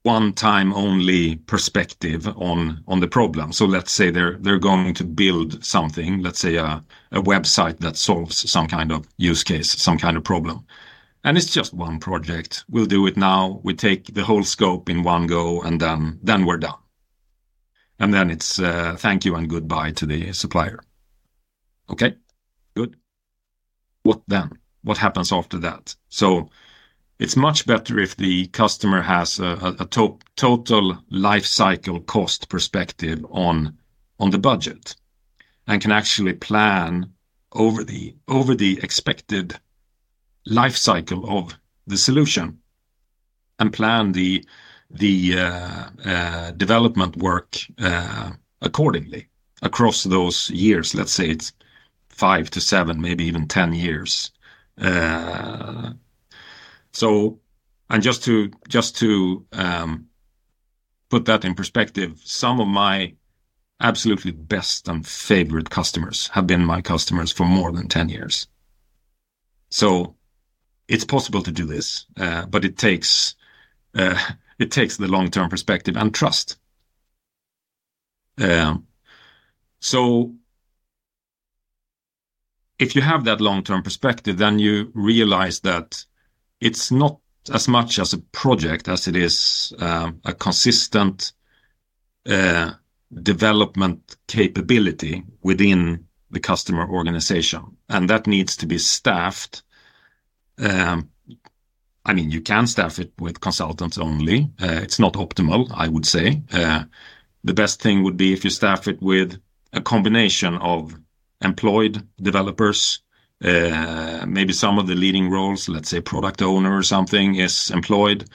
one-time 0.03 0.71
only 0.73 1.35
perspective 1.35 2.27
on 2.37 2.83
on 2.87 2.99
the 2.99 3.07
problem. 3.07 3.51
So 3.51 3.65
let's 3.65 3.91
say 3.91 4.11
they're 4.11 4.37
they're 4.39 4.59
going 4.59 4.93
to 4.95 5.03
build 5.03 5.63
something, 5.63 6.21
let's 6.21 6.39
say 6.39 6.55
a, 6.57 6.83
a 7.11 7.21
website 7.21 7.77
that 7.79 7.97
solves 7.97 8.49
some 8.49 8.67
kind 8.67 8.91
of 8.91 9.07
use 9.17 9.43
case, 9.43 9.71
some 9.71 9.97
kind 9.97 10.17
of 10.17 10.23
problem. 10.23 10.65
And 11.23 11.37
it's 11.37 11.49
just 11.49 11.73
one 11.73 11.99
project. 11.99 12.65
We'll 12.69 12.85
do 12.85 13.07
it 13.07 13.17
now. 13.17 13.59
We 13.63 13.73
take 13.73 14.13
the 14.13 14.23
whole 14.23 14.43
scope 14.43 14.91
in 14.91 15.03
one 15.03 15.27
go, 15.27 15.61
and 15.63 15.79
then 15.79 16.19
then 16.23 16.45
we're 16.45 16.57
done. 16.57 16.81
And 17.99 18.13
then 18.13 18.29
it's 18.29 18.59
uh, 18.59 18.95
thank 18.99 19.25
you 19.25 19.35
and 19.35 19.49
goodbye 19.49 19.91
to 19.93 20.05
the 20.05 20.33
supplier. 20.33 20.79
Okay. 21.89 22.15
Good. 22.75 22.95
What 24.03 24.21
then? 24.27 24.49
What 24.83 24.97
happens 24.99 25.31
after 25.31 25.57
that? 25.59 25.95
So 26.09 26.49
it's 27.19 27.35
much 27.35 27.65
better 27.65 27.99
if 27.99 28.15
the 28.15 28.47
customer 28.47 29.01
has 29.01 29.39
a, 29.39 29.75
a 29.79 29.85
to 29.85 30.19
total 30.35 30.97
life 31.09 31.45
cycle 31.45 31.99
cost 32.01 32.49
perspective 32.49 33.25
on 33.29 33.77
the 34.31 34.37
budget 34.37 34.95
and 35.67 35.81
can 35.81 35.91
actually 35.91 36.33
plan 36.33 37.11
over 37.53 37.83
the 37.83 38.15
over 38.27 38.53
the 38.55 38.79
expected 38.83 39.57
life 40.45 40.75
cycle 40.75 41.37
of 41.37 41.57
the 41.87 41.97
solution 41.97 42.59
and 43.59 43.73
plan 43.73 44.11
the 44.11 44.45
the 44.89 45.37
uh, 45.39 45.89
uh, 46.05 46.51
development 46.51 47.17
work 47.17 47.57
uh, 47.79 48.31
accordingly 48.61 49.27
across 49.61 50.03
those 50.03 50.49
years. 50.51 50.93
Let's 50.93 51.11
say 51.11 51.29
it's 51.29 51.53
five 52.09 52.49
to 52.51 52.61
seven, 52.61 53.01
maybe 53.01 53.25
even 53.25 53.47
10 53.47 53.73
years. 53.73 54.31
So, 56.95 57.41
and 57.89 58.01
just 58.01 58.23
to 58.23 58.51
just 58.69 58.97
to 58.99 59.45
um, 59.51 60.07
put 61.09 61.25
that 61.25 61.43
in 61.43 61.53
perspective, 61.53 62.21
some 62.23 62.61
of 62.61 62.69
my 62.69 63.13
absolutely 63.81 64.31
best 64.31 64.87
and 64.87 65.05
favorite 65.05 65.69
customers 65.69 66.29
have 66.29 66.47
been 66.47 66.63
my 66.63 66.81
customers 66.81 67.33
for 67.33 67.45
more 67.45 67.73
than 67.73 67.89
10 67.89 68.07
years. 68.07 68.47
So 69.69 70.15
it's 70.87 71.03
possible 71.03 71.41
to 71.43 71.51
do 71.51 71.65
this, 71.65 72.05
uh, 72.17 72.45
but 72.45 72.63
it 72.63 72.77
takes 72.77 73.35
uh, 73.93 74.17
it 74.57 74.71
takes 74.71 74.95
the 74.95 75.07
long-term 75.07 75.49
perspective 75.49 75.97
and 75.97 76.13
trust. 76.13 76.57
Um, 78.37 78.87
so 79.81 80.33
if 82.79 82.95
you 82.95 83.01
have 83.01 83.25
that 83.25 83.41
long-term 83.41 83.83
perspective, 83.83 84.37
then 84.37 84.59
you 84.59 84.91
realize 84.93 85.59
that 85.61 86.05
it's 86.61 86.91
not 86.91 87.19
as 87.53 87.67
much 87.67 87.99
as 87.99 88.13
a 88.13 88.17
project 88.17 88.87
as 88.87 89.07
it 89.07 89.15
is 89.15 89.73
um, 89.79 90.19
a 90.25 90.33
consistent 90.33 91.33
uh, 92.25 92.71
development 93.21 94.15
capability 94.27 95.23
within 95.43 96.05
the 96.31 96.39
customer 96.39 96.89
organization, 96.89 97.77
and 97.89 98.09
that 98.09 98.27
needs 98.27 98.57
to 98.57 98.65
be 98.65 98.77
staffed. 98.77 99.63
Um, 100.57 101.09
I 102.05 102.13
mean, 102.13 102.31
you 102.31 102.41
can 102.41 102.67
staff 102.67 102.99
it 102.99 103.13
with 103.19 103.41
consultants 103.41 103.97
only. 103.97 104.51
Uh, 104.61 104.79
it's 104.83 104.99
not 104.99 105.13
optimal, 105.13 105.71
I 105.73 105.87
would 105.87 106.05
say. 106.05 106.43
Uh, 106.51 106.83
the 107.43 107.53
best 107.53 107.81
thing 107.81 108.03
would 108.03 108.17
be 108.17 108.33
if 108.33 108.43
you 108.43 108.49
staff 108.49 108.87
it 108.87 109.01
with 109.01 109.39
a 109.73 109.81
combination 109.81 110.55
of 110.57 110.95
employed 111.41 112.07
developers. 112.21 113.01
Uh, 113.45 114.25
maybe 114.27 114.53
some 114.53 114.79
of 114.79 114.87
the 114.87 114.95
leading 114.95 115.29
roles, 115.29 115.69
let's 115.69 115.89
say 115.89 116.01
product 116.01 116.41
owner 116.41 116.75
or 116.75 116.81
something, 116.81 117.35
is 117.35 117.69
employed. 117.69 118.27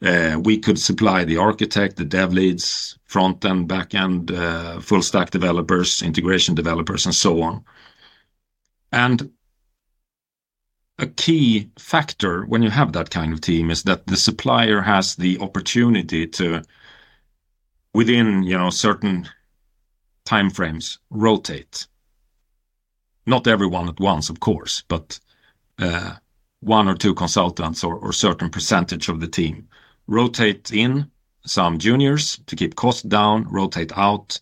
Uh, 0.00 0.40
we 0.44 0.56
could 0.56 0.78
supply 0.78 1.24
the 1.24 1.36
architect, 1.36 1.96
the 1.96 2.04
dev 2.04 2.32
leads, 2.32 2.96
front 3.04 3.44
end, 3.44 3.66
back 3.66 3.94
end, 3.94 4.30
uh, 4.30 4.78
full 4.80 5.02
stack 5.02 5.30
developers, 5.30 6.00
integration 6.02 6.54
developers, 6.54 7.06
and 7.06 7.14
so 7.14 7.42
on. 7.42 7.64
And 8.92 9.30
a 10.98 11.06
key 11.08 11.70
factor 11.78 12.44
when 12.44 12.62
you 12.62 12.70
have 12.70 12.92
that 12.92 13.10
kind 13.10 13.32
of 13.32 13.40
team 13.40 13.70
is 13.70 13.82
that 13.84 14.06
the 14.06 14.16
supplier 14.16 14.80
has 14.80 15.16
the 15.16 15.38
opportunity 15.40 16.26
to, 16.28 16.62
within 17.94 18.44
you 18.44 18.56
know 18.56 18.70
certain 18.70 19.28
timeframes, 20.24 20.98
rotate. 21.10 21.88
Not 23.26 23.46
everyone 23.46 23.88
at 23.88 24.00
once, 24.00 24.30
of 24.30 24.40
course, 24.40 24.82
but 24.88 25.20
uh, 25.78 26.16
one 26.60 26.88
or 26.88 26.94
two 26.94 27.14
consultants 27.14 27.84
or, 27.84 27.96
or 27.96 28.12
certain 28.12 28.50
percentage 28.50 29.08
of 29.08 29.20
the 29.20 29.28
team 29.28 29.68
rotate 30.06 30.72
in 30.72 31.10
some 31.44 31.78
juniors 31.78 32.38
to 32.46 32.56
keep 32.56 32.74
costs 32.76 33.02
down, 33.02 33.46
rotate 33.50 33.96
out 33.96 34.38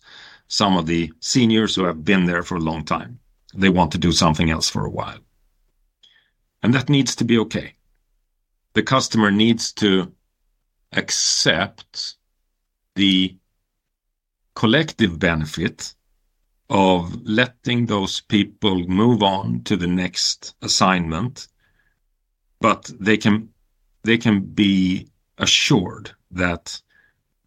some 0.47 0.77
of 0.77 0.85
the 0.85 1.11
seniors 1.19 1.75
who 1.75 1.83
have 1.83 2.03
been 2.03 2.25
there 2.25 2.43
for 2.43 2.55
a 2.55 2.59
long 2.61 2.83
time. 2.83 3.19
They 3.53 3.69
want 3.69 3.91
to 3.93 3.97
do 3.97 4.11
something 4.11 4.49
else 4.49 4.69
for 4.69 4.85
a 4.85 4.89
while. 4.89 5.19
And 6.63 6.73
that 6.73 6.89
needs 6.89 7.15
to 7.15 7.25
be 7.25 7.37
okay. 7.39 7.75
The 8.73 8.83
customer 8.83 9.31
needs 9.31 9.73
to 9.73 10.11
accept 10.93 12.15
the 12.95 13.35
collective 14.55 15.17
benefit 15.17 15.95
of 16.71 17.21
letting 17.27 17.85
those 17.85 18.21
people 18.21 18.87
move 18.87 19.21
on 19.21 19.61
to 19.63 19.75
the 19.75 19.87
next 19.87 20.55
assignment, 20.61 21.49
but 22.61 22.89
they 22.97 23.17
can 23.17 23.49
they 24.03 24.17
can 24.17 24.39
be 24.39 25.07
assured 25.37 26.11
that 26.31 26.81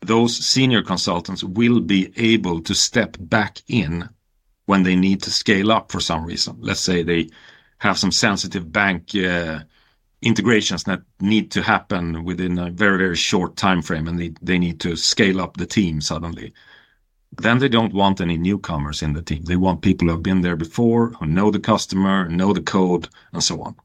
those 0.03 0.37
senior 0.37 0.83
consultants 0.83 1.43
will 1.43 1.81
be 1.81 2.13
able 2.17 2.61
to 2.61 2.75
step 2.75 3.17
back 3.19 3.63
in 3.67 4.07
when 4.67 4.83
they 4.83 4.95
need 4.95 5.23
to 5.23 5.31
scale 5.31 5.73
up 5.73 5.91
for 5.91 6.01
some 6.01 6.25
reason. 6.27 6.57
Let's 6.61 6.81
say 6.81 7.03
they 7.03 7.31
have 7.79 7.99
some 7.99 8.13
sensitive 8.13 8.71
bank 8.71 9.15
uh, 9.15 9.61
integrations 10.21 10.85
that 10.85 11.01
need 11.21 11.51
to 11.53 11.63
happen 11.63 12.25
within 12.25 12.59
a 12.59 12.71
very, 12.71 12.99
very 12.99 13.17
short 13.17 13.57
time 13.57 13.81
frame, 13.81 14.07
and 14.07 14.19
they, 14.19 14.35
they 14.43 14.59
need 14.59 14.81
to 14.81 14.97
scale 14.97 15.41
up 15.41 15.57
the 15.57 15.67
team 15.67 16.03
suddenly. 16.03 16.53
Then 17.39 17.59
they 17.59 17.69
don't 17.69 17.95
want 17.95 18.21
any 18.21 18.37
newcomers 18.37 19.03
in 19.03 19.13
the 19.13 19.23
team. 19.23 19.43
They 19.45 19.57
want 19.57 19.83
people 19.83 20.09
who 20.09 20.15
have 20.15 20.23
been 20.23 20.43
there 20.43 20.57
before, 20.57 21.11
who 21.11 21.27
know 21.27 21.51
the 21.51 21.59
customer, 21.59 22.29
know 22.29 22.53
the 22.53 22.63
code, 22.63 23.09
and 23.33 23.43
so 23.43 23.63
on. 23.63 23.77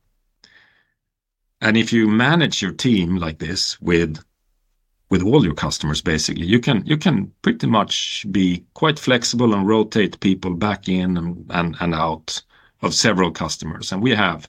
And 1.62 1.75
if 1.75 1.91
you 1.91 2.07
manage 2.07 2.62
your 2.62 2.71
team 2.71 3.17
like 3.17 3.39
this 3.39 3.79
with 3.81 4.23
with 5.09 5.23
all 5.23 5.43
your 5.43 5.55
customers, 5.55 6.01
basically, 6.01 6.45
you 6.45 6.59
can 6.59 6.85
you 6.85 6.97
can 6.97 7.31
pretty 7.41 7.67
much 7.67 8.25
be 8.31 8.63
quite 8.75 8.99
flexible 8.99 9.53
and 9.53 9.67
rotate 9.67 10.19
people 10.19 10.53
back 10.53 10.88
in 10.88 11.17
and, 11.17 11.45
and, 11.49 11.75
and 11.79 11.95
out 11.95 12.41
of 12.81 12.93
several 12.93 13.31
customers. 13.31 13.91
And 13.91 14.01
we 14.03 14.12
have, 14.12 14.47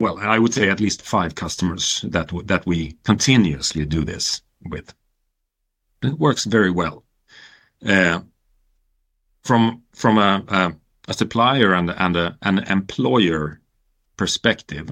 well, 0.00 0.18
I 0.18 0.38
would 0.38 0.54
say 0.54 0.70
at 0.70 0.80
least 0.80 1.02
five 1.02 1.34
customers 1.34 2.04
that 2.08 2.32
that 2.46 2.66
we 2.66 2.96
continuously 3.04 3.84
do 3.84 4.04
this 4.04 4.42
with. 4.62 4.94
It 6.02 6.18
works 6.18 6.46
very 6.46 6.70
well. 6.70 7.04
Uh, 7.86 8.20
from 9.42 9.82
from 9.92 10.18
a, 10.18 10.44
a, 10.48 10.72
a 11.08 11.14
supplier 11.14 11.72
and 11.74 11.90
and 11.90 12.16
a, 12.16 12.36
an 12.42 12.58
employer 12.58 13.60
perspective, 14.16 14.90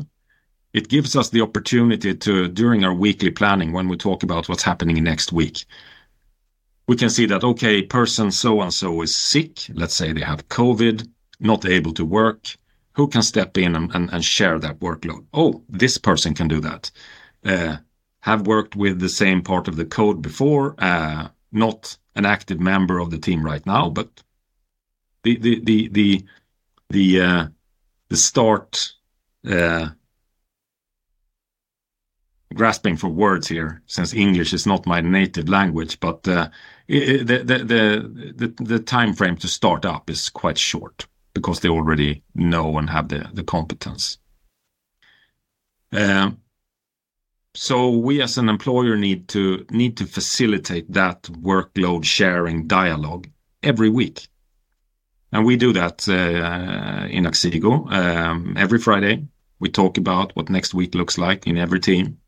it 0.72 0.88
gives 0.88 1.16
us 1.16 1.31
the 1.31 1.40
opportunity 1.40 2.14
to, 2.14 2.48
during 2.48 2.85
our 2.85 2.94
weekly 2.94 3.31
planning, 3.31 3.72
when 3.72 3.88
we 3.88 3.96
talk 3.96 4.22
about 4.22 4.48
what's 4.48 4.62
happening 4.62 5.03
next 5.03 5.33
week, 5.33 5.64
we 6.87 6.96
can 6.96 7.11
see 7.11 7.27
that, 7.27 7.44
okay, 7.44 7.83
person 7.83 8.31
so 8.31 8.61
and 8.61 8.72
so 8.72 9.03
is 9.03 9.14
sick. 9.14 9.66
Let's 9.74 9.94
say 9.94 10.12
they 10.12 10.22
have 10.22 10.48
COVID, 10.48 11.07
not 11.40 11.66
able 11.66 11.92
to 11.94 12.05
work. 12.05 12.57
Who 12.92 13.09
can 13.09 13.22
step 13.22 13.59
in 13.59 13.77
and, 13.77 13.94
and, 13.94 14.12
and 14.12 14.24
share 14.24 14.59
that 14.59 14.81
workload? 14.81 15.24
Oh, 15.33 15.62
this 15.68 15.98
person 15.98 16.35
can 16.35 16.48
do 16.48 16.61
that. 16.61 16.90
Uh, 17.44 17.77
have 18.20 18.46
worked 18.46 18.77
with 18.77 18.98
the 18.98 19.09
same 19.09 19.42
part 19.42 19.68
of 19.68 19.77
the 19.77 19.85
code 19.85 20.20
before, 20.22 20.74
uh, 20.79 21.29
not 21.52 21.96
an 22.14 22.26
active 22.26 22.61
member 22.61 22.98
of 22.98 23.11
the 23.11 23.18
team 23.18 23.44
right 23.44 23.64
now, 23.66 23.88
but 23.90 24.08
the 25.22 25.37
the 25.38 25.61
the 25.61 25.88
the 25.88 26.24
the 26.90 27.20
uh, 27.20 27.46
the 28.08 28.16
start 28.16 28.92
uh, 29.48 29.88
grasping 32.54 32.96
for 32.96 33.08
words 33.08 33.48
here 33.48 33.82
since 33.87 34.14
English 34.14 34.52
is 34.52 34.66
not 34.66 34.87
my 34.87 35.00
native 35.00 35.48
language, 35.48 36.00
but 36.00 36.26
uh, 36.26 36.48
it, 36.87 37.26
the, 37.26 37.38
the, 37.44 38.34
the, 38.34 38.64
the, 38.64 38.78
time 38.78 39.12
frame 39.12 39.37
to 39.37 39.48
start 39.48 39.84
up 39.84 40.08
is 40.08 40.30
quite 40.30 40.56
short 40.56 41.06
because 41.34 41.61
they 41.61 41.68
already 41.68 42.22
know 42.34 42.78
and 42.78 42.88
have 42.88 43.08
the, 43.08 43.28
the 43.34 43.44
competence. 43.44 44.18
Uh, 45.92 46.30
so 47.59 47.90
we 47.90 48.23
as 48.23 48.38
an 48.38 48.49
employer 48.49 48.97
need 48.97 49.27
to 49.27 49.66
need 49.71 49.97
to 49.97 50.07
facilitate 50.07 50.92
that 50.92 51.25
workload 51.25 52.05
sharing 52.05 52.68
dialogue 52.68 53.29
every 53.64 53.90
week. 53.90 54.29
And 55.33 55.44
we 55.44 55.57
do 55.57 55.73
that 55.73 56.09
uh, 56.09 57.09
in 57.11 57.25
Axigo 57.25 57.92
um, 57.92 58.57
every 58.57 58.79
Friday. 58.79 59.27
We 59.59 59.71
talk 59.71 59.99
about 59.99 60.37
what 60.37 60.49
next 60.49 60.73
week 60.73 60.94
looks 60.94 61.18
like 61.18 61.49
in 61.49 61.59
every 61.59 61.81
team 61.81 62.18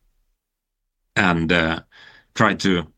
and 1.14 1.52
uh, 1.52 1.82
try 2.34 2.54
to 2.54 2.88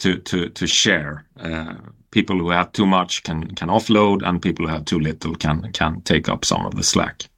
to 0.00 0.18
to 0.18 0.48
to 0.48 0.66
share. 0.66 1.28
Uh, 1.38 1.76
people 2.10 2.36
who 2.36 2.50
have 2.50 2.72
too 2.72 2.86
much 2.86 3.22
can 3.22 3.54
can 3.54 3.68
offload, 3.68 4.26
and 4.26 4.42
people 4.42 4.66
who 4.66 4.72
have 4.72 4.86
too 4.86 4.98
little 4.98 5.36
can 5.36 5.70
can 5.70 6.00
take 6.00 6.28
up 6.28 6.44
some 6.44 6.66
of 6.66 6.74
the 6.74 6.82
slack. 6.82 7.28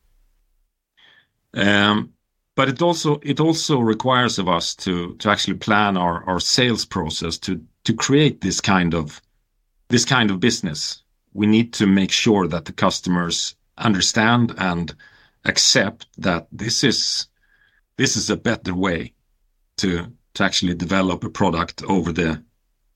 Um, 1.52 2.14
but 2.54 2.68
it 2.68 2.82
also 2.82 3.18
it 3.22 3.40
also 3.40 3.80
requires 3.80 4.38
of 4.38 4.48
us 4.48 4.74
to 4.74 5.14
to 5.16 5.30
actually 5.30 5.56
plan 5.56 5.96
our 5.96 6.24
our 6.24 6.40
sales 6.40 6.84
process 6.84 7.38
to 7.38 7.60
to 7.84 7.94
create 7.94 8.40
this 8.40 8.60
kind 8.60 8.94
of 8.94 9.20
this 9.88 10.04
kind 10.04 10.30
of 10.30 10.40
business. 10.40 11.02
We 11.34 11.46
need 11.46 11.72
to 11.74 11.86
make 11.86 12.12
sure 12.12 12.46
that 12.48 12.64
the 12.64 12.72
customers 12.72 13.56
understand 13.78 14.54
and 14.58 14.94
accept 15.44 16.06
that 16.18 16.46
this 16.52 16.84
is 16.84 17.28
this 17.96 18.16
is 18.16 18.30
a 18.30 18.36
better 18.36 18.74
way 18.74 19.12
to 19.78 20.12
to 20.34 20.44
actually 20.44 20.74
develop 20.74 21.24
a 21.24 21.30
product 21.30 21.82
over 21.84 22.12
the 22.12 22.42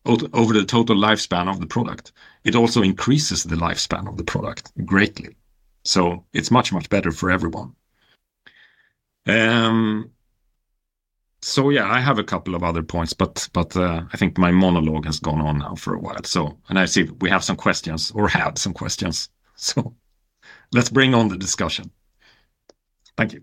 over 0.06 0.52
the 0.52 0.64
total 0.64 0.96
lifespan 0.96 1.48
of 1.48 1.60
the 1.60 1.66
product. 1.66 2.12
It 2.44 2.54
also 2.54 2.82
increases 2.82 3.42
the 3.42 3.56
lifespan 3.56 4.08
of 4.08 4.16
the 4.16 4.24
product 4.24 4.70
greatly. 4.84 5.36
So 5.84 6.24
it's 6.32 6.50
much, 6.50 6.72
much 6.72 6.88
better 6.88 7.10
for 7.10 7.30
everyone. 7.30 7.74
Um, 9.26 10.10
so 11.42 11.70
yeah, 11.70 11.90
I 11.90 12.00
have 12.00 12.18
a 12.18 12.24
couple 12.24 12.54
of 12.54 12.62
other 12.62 12.82
points, 12.82 13.12
but 13.12 13.48
but 13.52 13.76
uh, 13.76 14.02
I 14.12 14.16
think 14.16 14.38
my 14.38 14.50
monologue 14.50 15.06
has 15.06 15.20
gone 15.20 15.40
on 15.40 15.58
now 15.58 15.74
for 15.74 15.94
a 15.94 16.00
while. 16.00 16.24
So 16.24 16.58
and 16.68 16.78
I 16.78 16.86
see 16.86 17.04
we 17.20 17.30
have 17.30 17.44
some 17.44 17.56
questions 17.56 18.10
or 18.14 18.28
had 18.28 18.58
some 18.58 18.72
questions. 18.72 19.28
So 19.58 19.94
let's 20.70 20.90
bring 20.90 21.14
on 21.14 21.28
the 21.28 21.38
discussion. 21.38 21.90
Thank 23.16 23.32
you. 23.32 23.42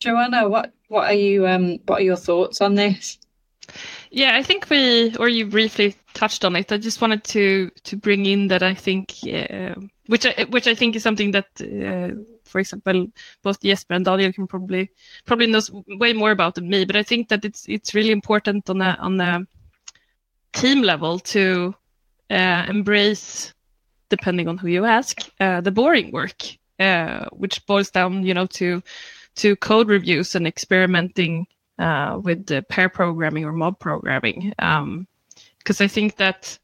Joanna, 0.00 0.48
what 0.48 0.72
what 0.88 1.04
are 1.04 1.14
you 1.14 1.46
um 1.46 1.78
what 1.86 2.00
are 2.00 2.04
your 2.04 2.16
thoughts 2.16 2.60
on 2.60 2.74
this? 2.74 3.18
Yeah, 4.10 4.34
I 4.34 4.42
think 4.42 4.68
we 4.68 5.14
or 5.18 5.28
you 5.28 5.46
briefly 5.46 5.94
touched 6.14 6.44
on 6.44 6.56
it. 6.56 6.72
I 6.72 6.78
just 6.78 7.00
wanted 7.00 7.22
to 7.24 7.70
to 7.84 7.96
bring 7.96 8.26
in 8.26 8.48
that 8.48 8.64
I 8.64 8.74
think 8.74 9.14
uh, 9.22 9.76
which 10.06 10.26
I 10.26 10.46
which 10.50 10.66
I 10.66 10.74
think 10.74 10.96
is 10.96 11.02
something 11.04 11.30
that 11.30 11.46
uh, 11.60 12.20
for 12.46 12.60
example 12.60 13.06
both 13.42 13.60
Jesper 13.60 13.94
and 13.94 14.04
Daniel 14.04 14.32
can 14.32 14.46
probably 14.46 14.90
probably 15.24 15.46
knows 15.46 15.70
way 15.88 16.12
more 16.12 16.30
about 16.30 16.54
than 16.54 16.68
me, 16.68 16.84
but 16.84 16.96
I 16.96 17.02
think 17.02 17.28
that 17.28 17.44
it's 17.44 17.66
it's 17.68 17.94
really 17.94 18.12
important 18.12 18.68
on 18.70 18.80
a 18.80 18.96
on 19.00 19.20
a 19.20 19.46
team 20.52 20.82
level 20.82 21.18
to 21.18 21.74
uh, 22.30 22.64
embrace 22.68 23.52
depending 24.08 24.48
on 24.48 24.56
who 24.56 24.68
you 24.68 24.84
ask 24.84 25.18
uh, 25.40 25.60
the 25.60 25.70
boring 25.70 26.12
work 26.12 26.42
uh, 26.78 27.26
which 27.32 27.64
boils 27.66 27.90
down 27.90 28.24
you 28.24 28.34
know 28.34 28.46
to 28.46 28.82
to 29.36 29.56
code 29.56 29.88
reviews 29.88 30.34
and 30.34 30.46
experimenting 30.46 31.46
uh, 31.78 32.18
with 32.22 32.46
the 32.46 32.62
pair 32.62 32.88
programming 32.88 33.44
or 33.44 33.52
mob 33.52 33.78
programming. 33.78 34.52
Because 34.56 35.80
um, 35.80 35.84
I 35.84 35.86
think 35.86 36.16
that 36.16 36.58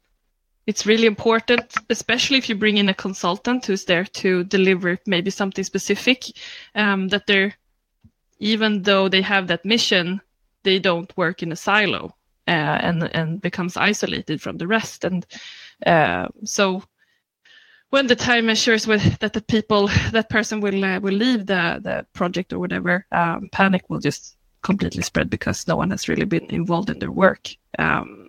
it's 0.65 0.85
really 0.85 1.05
important, 1.05 1.73
especially 1.89 2.37
if 2.37 2.47
you 2.47 2.55
bring 2.55 2.77
in 2.77 2.89
a 2.89 2.93
consultant 2.93 3.65
who's 3.65 3.85
there 3.85 4.05
to 4.05 4.43
deliver 4.45 4.97
maybe 5.05 5.29
something 5.29 5.63
specific, 5.63 6.25
um, 6.75 7.09
that 7.09 7.27
they're, 7.27 7.53
even 8.39 8.83
though 8.83 9.09
they 9.09 9.21
have 9.21 9.47
that 9.47 9.65
mission, 9.65 10.21
they 10.63 10.79
don't 10.79 11.15
work 11.17 11.43
in 11.43 11.51
a 11.51 11.55
silo 11.55 12.15
uh, 12.47 12.51
and 12.51 13.03
and 13.15 13.41
becomes 13.41 13.77
isolated 13.77 14.41
from 14.41 14.57
the 14.57 14.67
rest. 14.67 15.03
And 15.03 15.25
uh, 15.85 16.27
so 16.43 16.83
when 17.89 18.07
the 18.07 18.15
time 18.15 18.47
measures 18.47 18.87
with 18.87 19.19
that 19.19 19.33
the 19.33 19.41
people 19.41 19.87
that 20.11 20.29
person 20.29 20.61
will 20.61 20.83
uh, 20.83 20.99
will 20.99 21.13
leave 21.13 21.45
the 21.45 21.79
the 21.83 22.05
project 22.13 22.53
or 22.53 22.59
whatever, 22.59 23.05
um, 23.11 23.49
panic 23.51 23.89
will 23.89 23.99
just 23.99 24.37
completely 24.61 25.03
spread 25.03 25.29
because 25.29 25.67
no 25.67 25.75
one 25.75 25.91
has 25.91 26.07
really 26.07 26.25
been 26.25 26.45
involved 26.45 26.89
in 26.89 26.99
their 26.99 27.11
work. 27.11 27.49
Um, 27.77 28.22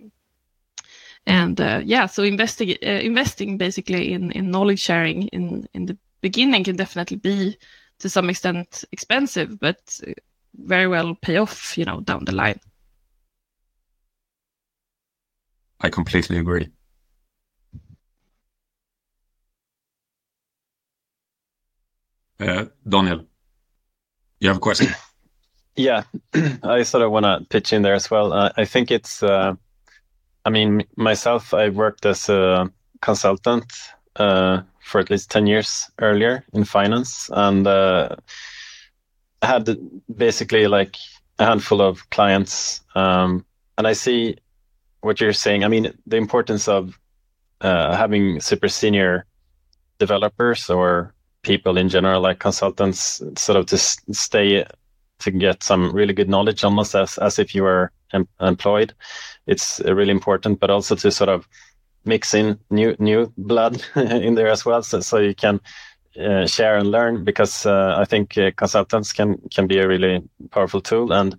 and 1.26 1.60
uh, 1.60 1.80
yeah, 1.84 2.06
so 2.06 2.22
investing 2.22 2.76
uh, 2.82 2.86
investing 2.86 3.58
basically 3.58 4.12
in 4.12 4.30
in 4.32 4.50
knowledge 4.50 4.80
sharing 4.80 5.28
in 5.28 5.66
in 5.74 5.86
the 5.86 5.96
beginning 6.20 6.64
can 6.64 6.76
definitely 6.76 7.16
be 7.16 7.56
to 7.98 8.08
some 8.08 8.30
extent 8.30 8.84
expensive, 8.92 9.58
but 9.60 10.00
very 10.54 10.86
well 10.86 11.14
pay 11.14 11.36
off, 11.36 11.76
you 11.76 11.84
know, 11.84 12.00
down 12.00 12.24
the 12.24 12.34
line. 12.34 12.60
I 15.80 15.90
completely 15.90 16.38
agree. 16.38 16.68
Uh, 22.40 22.66
Daniel, 22.88 23.26
you 24.40 24.48
have 24.48 24.58
a 24.58 24.60
question? 24.60 24.88
Yeah, 25.76 26.04
I 26.62 26.84
sort 26.84 27.02
of 27.02 27.10
want 27.10 27.24
to 27.24 27.44
pitch 27.50 27.72
in 27.72 27.82
there 27.82 27.94
as 27.94 28.08
well. 28.08 28.32
Uh, 28.32 28.52
I 28.56 28.64
think 28.64 28.92
it's, 28.92 29.24
uh, 29.24 29.54
I 30.44 30.50
mean, 30.50 30.84
myself, 30.96 31.54
I 31.54 31.70
worked 31.70 32.04
as 32.06 32.28
a 32.28 32.70
consultant 33.00 33.64
uh, 34.16 34.62
for 34.80 35.00
at 35.00 35.10
least 35.10 35.30
10 35.30 35.46
years 35.46 35.90
earlier 35.98 36.44
in 36.52 36.64
finance 36.64 37.30
and 37.32 37.66
uh, 37.66 38.16
had 39.42 39.76
basically 40.14 40.66
like 40.66 40.96
a 41.38 41.46
handful 41.46 41.80
of 41.80 42.08
clients. 42.10 42.82
Um, 42.94 43.44
and 43.78 43.86
I 43.86 43.94
see 43.94 44.36
what 45.00 45.20
you're 45.20 45.32
saying. 45.32 45.64
I 45.64 45.68
mean, 45.68 45.92
the 46.06 46.16
importance 46.16 46.68
of 46.68 46.98
uh, 47.60 47.96
having 47.96 48.40
super 48.40 48.68
senior 48.68 49.26
developers 49.98 50.68
or 50.68 51.14
people 51.42 51.76
in 51.76 51.88
general, 51.88 52.20
like 52.20 52.38
consultants, 52.38 53.22
sort 53.36 53.58
of 53.58 53.66
to 53.66 53.78
stay 53.78 54.64
to 55.20 55.30
get 55.30 55.62
some 55.62 55.92
really 55.92 56.12
good 56.12 56.28
knowledge, 56.28 56.64
almost 56.64 56.94
as 56.94 57.18
as 57.18 57.38
if 57.38 57.54
you 57.54 57.62
were 57.62 57.90
em- 58.14 58.28
employed. 58.40 58.94
It's 59.46 59.80
really 59.80 60.10
important, 60.10 60.60
but 60.60 60.70
also 60.70 60.94
to 60.96 61.10
sort 61.10 61.28
of 61.28 61.48
mix 62.04 62.34
in 62.34 62.58
new 62.70 62.94
new 62.98 63.32
blood 63.36 63.82
in 63.96 64.34
there 64.34 64.48
as 64.48 64.64
well, 64.64 64.82
so 64.82 65.00
so 65.00 65.18
you 65.18 65.34
can 65.34 65.60
uh, 66.18 66.46
share 66.46 66.76
and 66.76 66.90
learn. 66.90 67.24
Because 67.24 67.66
uh, 67.66 67.96
I 67.98 68.04
think 68.04 68.38
uh, 68.38 68.50
consultants 68.56 69.12
can 69.12 69.38
can 69.54 69.66
be 69.66 69.78
a 69.78 69.88
really 69.88 70.22
powerful 70.50 70.80
tool 70.80 71.12
and. 71.12 71.36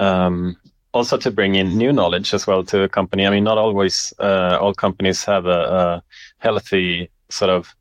Um, 0.00 0.56
also 0.92 1.16
to 1.16 1.30
bring 1.30 1.56
in 1.56 1.76
new 1.76 1.92
knowledge 1.92 2.32
as 2.34 2.46
well 2.46 2.62
to 2.64 2.84
a 2.84 2.88
company. 2.88 3.26
I 3.26 3.30
mean, 3.30 3.42
not 3.42 3.58
always 3.58 4.14
uh, 4.20 4.58
all 4.60 4.72
companies 4.72 5.24
have 5.24 5.46
a, 5.46 5.50
a 5.50 6.02
healthy 6.38 7.10
sort 7.30 7.50
of 7.50 7.74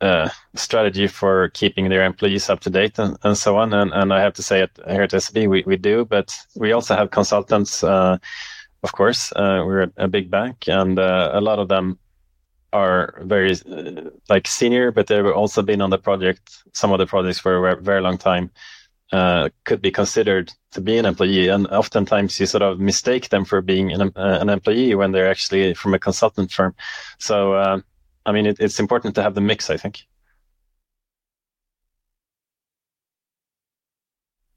uh, 0.00 0.28
strategy 0.54 1.06
for 1.06 1.48
keeping 1.50 1.88
their 1.88 2.04
employees 2.04 2.50
up 2.50 2.60
to 2.60 2.70
date 2.70 2.98
and, 2.98 3.16
and 3.22 3.36
so 3.36 3.56
on. 3.56 3.72
And, 3.72 3.92
and 3.92 4.12
I 4.12 4.20
have 4.20 4.34
to 4.34 4.42
say, 4.42 4.62
it, 4.62 4.78
here 4.88 5.02
at 5.02 5.22
SEB, 5.22 5.48
we, 5.48 5.64
we 5.66 5.76
do, 5.76 6.04
but 6.04 6.36
we 6.54 6.72
also 6.72 6.94
have 6.94 7.10
consultants, 7.10 7.82
uh, 7.82 8.18
of 8.82 8.92
course. 8.92 9.32
Uh, 9.32 9.62
we're 9.66 9.90
a 9.96 10.08
big 10.08 10.30
bank, 10.30 10.68
and 10.68 10.98
uh, 10.98 11.30
a 11.32 11.40
lot 11.40 11.58
of 11.58 11.68
them 11.68 11.98
are 12.72 13.22
very 13.22 13.52
uh, 13.52 14.10
like 14.28 14.46
senior, 14.46 14.90
but 14.90 15.06
they've 15.06 15.26
also 15.26 15.62
been 15.62 15.80
on 15.80 15.90
the 15.90 15.98
project, 15.98 16.62
some 16.72 16.92
of 16.92 16.98
the 16.98 17.06
projects 17.06 17.38
for 17.38 17.68
a 17.68 17.80
very 17.80 18.00
long 18.00 18.18
time. 18.18 18.50
Uh, 19.12 19.48
could 19.62 19.80
be 19.80 19.92
considered 19.92 20.52
to 20.72 20.80
be 20.80 20.98
an 20.98 21.06
employee, 21.06 21.46
and 21.46 21.68
oftentimes 21.68 22.40
you 22.40 22.44
sort 22.44 22.62
of 22.62 22.80
mistake 22.80 23.28
them 23.28 23.44
for 23.44 23.60
being 23.60 23.92
an, 23.92 24.10
an 24.16 24.48
employee 24.48 24.96
when 24.96 25.12
they're 25.12 25.30
actually 25.30 25.74
from 25.74 25.94
a 25.94 25.98
consultant 25.98 26.50
firm. 26.50 26.74
So 27.18 27.82
I 28.26 28.32
mean, 28.32 28.44
it, 28.46 28.58
it's 28.60 28.80
important 28.80 29.14
to 29.14 29.22
have 29.22 29.34
the 29.34 29.40
mix, 29.40 29.70
I 29.70 29.76
think. 29.76 30.06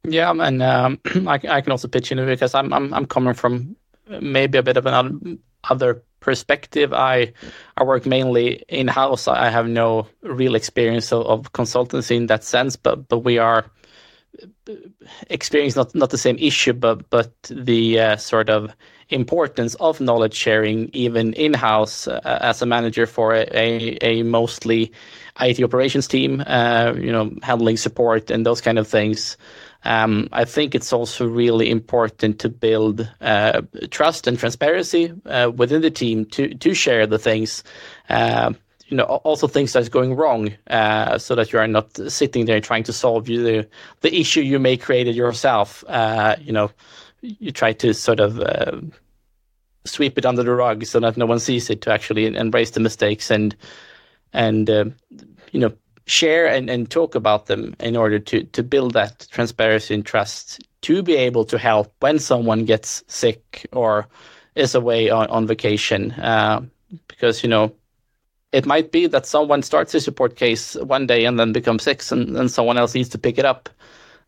Yeah, 0.03 0.32
and 0.32 0.63
um, 0.63 0.99
I, 1.27 1.39
I 1.47 1.62
can 1.62 1.71
also 1.71 1.88
pitch 1.88 2.12
in 2.12 2.25
because 2.25 2.55
I'm 2.55 2.73
I'm 2.73 2.93
I'm 2.93 3.05
coming 3.05 3.36
from 3.36 3.75
maybe 4.08 4.58
a 4.58 4.63
bit 4.63 4.77
of 4.77 4.86
an 4.88 5.39
other 5.65 6.03
perspective. 6.19 6.93
I 6.93 7.34
I 7.77 7.84
work 7.84 8.05
mainly 8.05 8.63
in 8.69 8.88
house. 8.88 9.27
I 9.27 9.49
have 9.49 9.67
no 9.67 10.08
real 10.23 10.55
experience 10.55 11.12
of, 11.12 11.25
of 11.27 11.53
consultancy 11.53 12.15
in 12.15 12.27
that 12.27 12.43
sense, 12.43 12.75
but 12.75 13.08
but 13.08 13.19
we 13.19 13.38
are 13.38 13.69
experience 15.29 15.75
not 15.75 15.93
not 15.95 16.10
the 16.10 16.17
same 16.17 16.38
issue, 16.39 16.73
but 16.73 17.10
but 17.10 17.32
the 17.49 17.99
uh, 17.99 18.17
sort 18.17 18.49
of 18.49 18.75
importance 19.09 19.75
of 19.75 19.99
knowledge 19.99 20.35
sharing 20.35 20.89
even 20.93 21.33
in 21.33 21.53
house 21.53 22.07
uh, 22.07 22.19
as 22.41 22.61
a 22.61 22.65
manager 22.65 23.05
for 23.05 23.33
a, 23.33 23.45
a, 23.53 23.97
a 24.01 24.23
mostly 24.23 24.91
IT 25.39 25.61
operations 25.63 26.07
team, 26.07 26.43
uh, 26.45 26.93
you 26.97 27.11
know, 27.11 27.31
handling 27.41 27.77
support 27.77 28.29
and 28.29 28.45
those 28.45 28.61
kind 28.61 28.77
of 28.77 28.87
things. 28.87 29.37
Um, 29.85 30.27
I 30.31 30.45
think 30.45 30.75
it's 30.75 30.91
also 30.91 31.25
really 31.25 31.69
important 31.69 32.39
to 32.39 32.49
build 32.49 33.09
uh, 33.21 33.61
trust 33.89 34.27
and 34.27 34.37
transparency 34.37 35.13
uh, 35.25 35.51
within 35.55 35.81
the 35.81 35.91
team 35.91 36.25
to 36.25 36.53
to 36.53 36.73
share 36.73 37.07
the 37.07 37.17
things 37.17 37.63
uh, 38.09 38.51
you 38.89 38.97
know 38.97 39.03
also 39.03 39.47
things 39.47 39.71
that's 39.71 39.87
going 39.87 40.15
wrong 40.15 40.53
uh, 40.69 41.17
so 41.17 41.35
that 41.35 41.53
you 41.53 41.59
are 41.59 41.67
not 41.67 41.95
sitting 42.11 42.45
there 42.45 42.59
trying 42.59 42.83
to 42.83 42.93
solve 42.93 43.25
the 43.25 43.67
the 44.01 44.19
issue 44.19 44.41
you 44.41 44.59
may 44.59 44.75
created 44.75 45.15
yourself 45.15 45.83
uh, 45.87 46.35
you 46.41 46.51
know 46.51 46.69
you 47.21 47.51
try 47.51 47.73
to 47.73 47.93
sort 47.93 48.19
of 48.19 48.39
uh, 48.39 48.79
sweep 49.86 50.17
it 50.17 50.25
under 50.25 50.43
the 50.43 50.51
rug 50.51 50.86
so 50.86 50.99
that 50.99 51.17
no 51.17 51.25
one 51.25 51.39
sees 51.39 51.69
it 51.69 51.82
to 51.82 51.91
actually 51.91 52.25
embrace 52.25 52.71
the 52.71 52.79
mistakes 52.79 53.32
and 53.32 53.55
and 54.34 54.69
uh, 54.69 54.86
you 55.51 55.60
know 55.60 55.73
share 56.05 56.47
and, 56.47 56.69
and 56.69 56.89
talk 56.89 57.13
about 57.13 57.45
them 57.45 57.75
in 57.79 57.95
order 57.95 58.19
to 58.19 58.43
to 58.43 58.63
build 58.63 58.93
that 58.93 59.27
transparency 59.32 59.93
and 59.93 60.05
trust 60.05 60.62
to 60.82 61.03
be 61.03 61.15
able 61.15 61.45
to 61.45 61.58
help 61.58 61.93
when 61.99 62.19
someone 62.19 62.65
gets 62.65 63.03
sick 63.08 63.67
or 63.73 64.08
is 64.55 64.75
away 64.75 65.10
on, 65.10 65.27
on 65.27 65.47
vacation 65.47 66.12
uh, 66.13 66.62
because 67.08 67.43
you 67.43 67.49
know 67.49 67.71
it 68.51 68.65
might 68.65 68.91
be 68.91 69.08
that 69.08 69.25
someone 69.25 69.62
starts 69.62 69.93
a 69.93 70.01
support 70.01 70.36
case 70.36 70.75
one 70.75 71.05
day 71.05 71.25
and 71.25 71.39
then 71.39 71.51
becomes 71.51 71.84
sick 71.84 72.01
and, 72.12 72.36
and 72.36 72.51
someone 72.51 72.77
else 72.77 72.95
needs 72.95 73.10
to 73.10 73.17
pick 73.17 73.38
it 73.38 73.45
up 73.45 73.69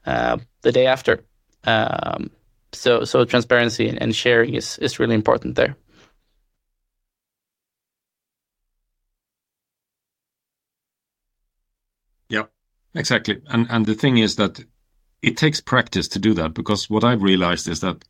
uh, 0.05 0.37
the 0.61 0.71
day 0.71 0.85
after. 0.85 1.23
Um, 1.63 2.29
so 2.73 3.03
so 3.03 3.25
transparency 3.25 3.89
and 3.89 4.15
sharing 4.15 4.55
is 4.55 4.77
is 4.79 4.99
really 4.99 5.15
important 5.15 5.55
there. 5.55 5.75
Yeah, 12.29 12.45
exactly. 12.93 13.41
And 13.47 13.67
and 13.69 13.85
the 13.85 13.95
thing 13.95 14.17
is 14.17 14.35
that 14.37 14.63
it 15.21 15.37
takes 15.37 15.61
practice 15.61 16.07
to 16.09 16.19
do 16.19 16.33
that 16.33 16.53
because 16.53 16.89
what 16.89 17.03
I've 17.03 17.21
realized 17.21 17.67
is 17.67 17.81
that 17.81 18.05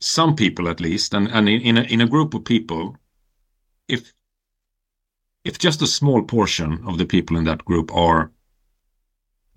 some 0.00 0.34
people 0.36 0.68
at 0.68 0.80
least 0.80 1.14
and, 1.14 1.28
and 1.28 1.48
in, 1.48 1.60
in 1.62 1.78
a 1.78 1.82
in 1.82 2.00
a 2.00 2.08
group 2.08 2.34
of 2.34 2.44
people, 2.44 2.96
if 3.88 4.12
if 5.44 5.58
just 5.58 5.82
a 5.82 5.86
small 5.86 6.22
portion 6.22 6.84
of 6.86 6.98
the 6.98 7.06
people 7.06 7.36
in 7.36 7.44
that 7.44 7.64
group 7.64 7.94
are 7.94 8.30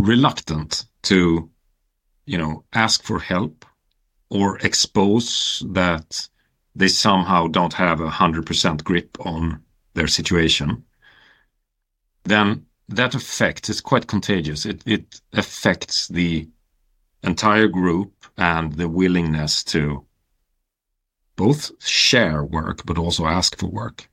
reluctant 0.02 0.86
to 1.04 1.50
you 2.28 2.38
know, 2.38 2.64
ask 2.74 3.04
for 3.04 3.20
help 3.20 3.66
or 4.30 4.58
expose 4.60 5.64
that 5.70 6.28
they 6.76 6.88
somehow 6.88 7.48
don't 7.48 7.74
have 7.74 8.02
a 8.02 8.10
hundred 8.10 8.46
percent 8.46 8.84
grip 8.84 9.18
on 9.26 9.62
their 9.94 10.08
situation, 10.08 10.84
then 12.24 12.66
that 12.90 13.16
effect 13.16 13.70
is 13.70 13.82
quite 13.82 14.08
contagious. 14.08 14.66
It 14.66 14.84
it 14.86 15.22
affects 15.34 16.08
the 16.08 16.48
entire 17.24 17.68
group 17.68 18.14
and 18.38 18.74
the 18.74 18.88
willingness 18.88 19.64
to 19.66 20.06
both 21.36 21.72
share 21.84 22.44
work 22.44 22.86
but 22.86 22.98
also 22.98 23.26
ask 23.26 23.58
for 23.58 23.68
work. 23.68 24.10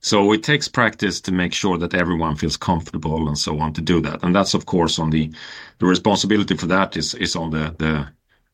So 0.00 0.32
it 0.32 0.42
takes 0.42 0.66
practice 0.68 1.20
to 1.22 1.32
make 1.32 1.54
sure 1.54 1.78
that 1.78 1.94
everyone 1.94 2.36
feels 2.36 2.56
comfortable 2.56 3.28
and 3.28 3.38
so 3.38 3.60
on 3.60 3.72
to 3.74 3.80
do 3.80 4.00
that. 4.00 4.22
And 4.24 4.34
that's 4.34 4.54
of 4.54 4.66
course 4.66 4.98
on 4.98 5.10
the 5.10 5.32
the 5.78 5.86
responsibility 5.86 6.56
for 6.56 6.66
that 6.66 6.96
is 6.96 7.14
is 7.14 7.36
on 7.36 7.50
the 7.50 7.74
the 7.78 8.08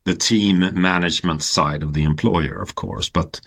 the 0.09 0.14
team 0.14 0.61
management 0.81 1.42
side 1.42 1.83
of 1.83 1.92
the 1.92 2.03
employer, 2.03 2.61
of 2.62 2.75
course. 2.75 3.11
But 3.11 3.40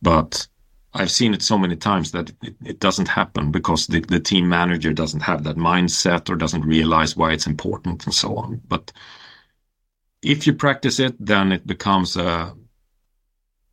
but 0.00 0.46
I've 0.94 1.10
seen 1.10 1.34
it 1.34 1.42
so 1.42 1.58
many 1.58 1.76
times 1.76 2.12
that 2.12 2.30
it, 2.42 2.56
it 2.64 2.80
doesn't 2.80 3.08
happen 3.08 3.50
because 3.50 3.86
the, 3.86 4.00
the 4.00 4.20
team 4.20 4.48
manager 4.48 4.94
doesn't 4.94 5.20
have 5.20 5.44
that 5.44 5.56
mindset 5.56 6.30
or 6.30 6.36
doesn't 6.36 6.64
realize 6.64 7.16
why 7.16 7.32
it's 7.32 7.46
important 7.46 8.06
and 8.06 8.14
so 8.14 8.36
on. 8.36 8.62
But 8.66 8.92
if 10.22 10.46
you 10.46 10.54
practice 10.54 10.98
it, 10.98 11.14
then 11.20 11.52
it 11.52 11.66
becomes 11.66 12.16
a 12.16 12.54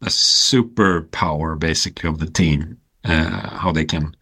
a 0.02 0.08
superpower 0.08 1.58
basically 1.58 2.10
of 2.10 2.20
the 2.20 2.30
team 2.30 2.78
uh, 3.06 3.58
how 3.58 3.72
they 3.72 3.86
can 3.86 4.14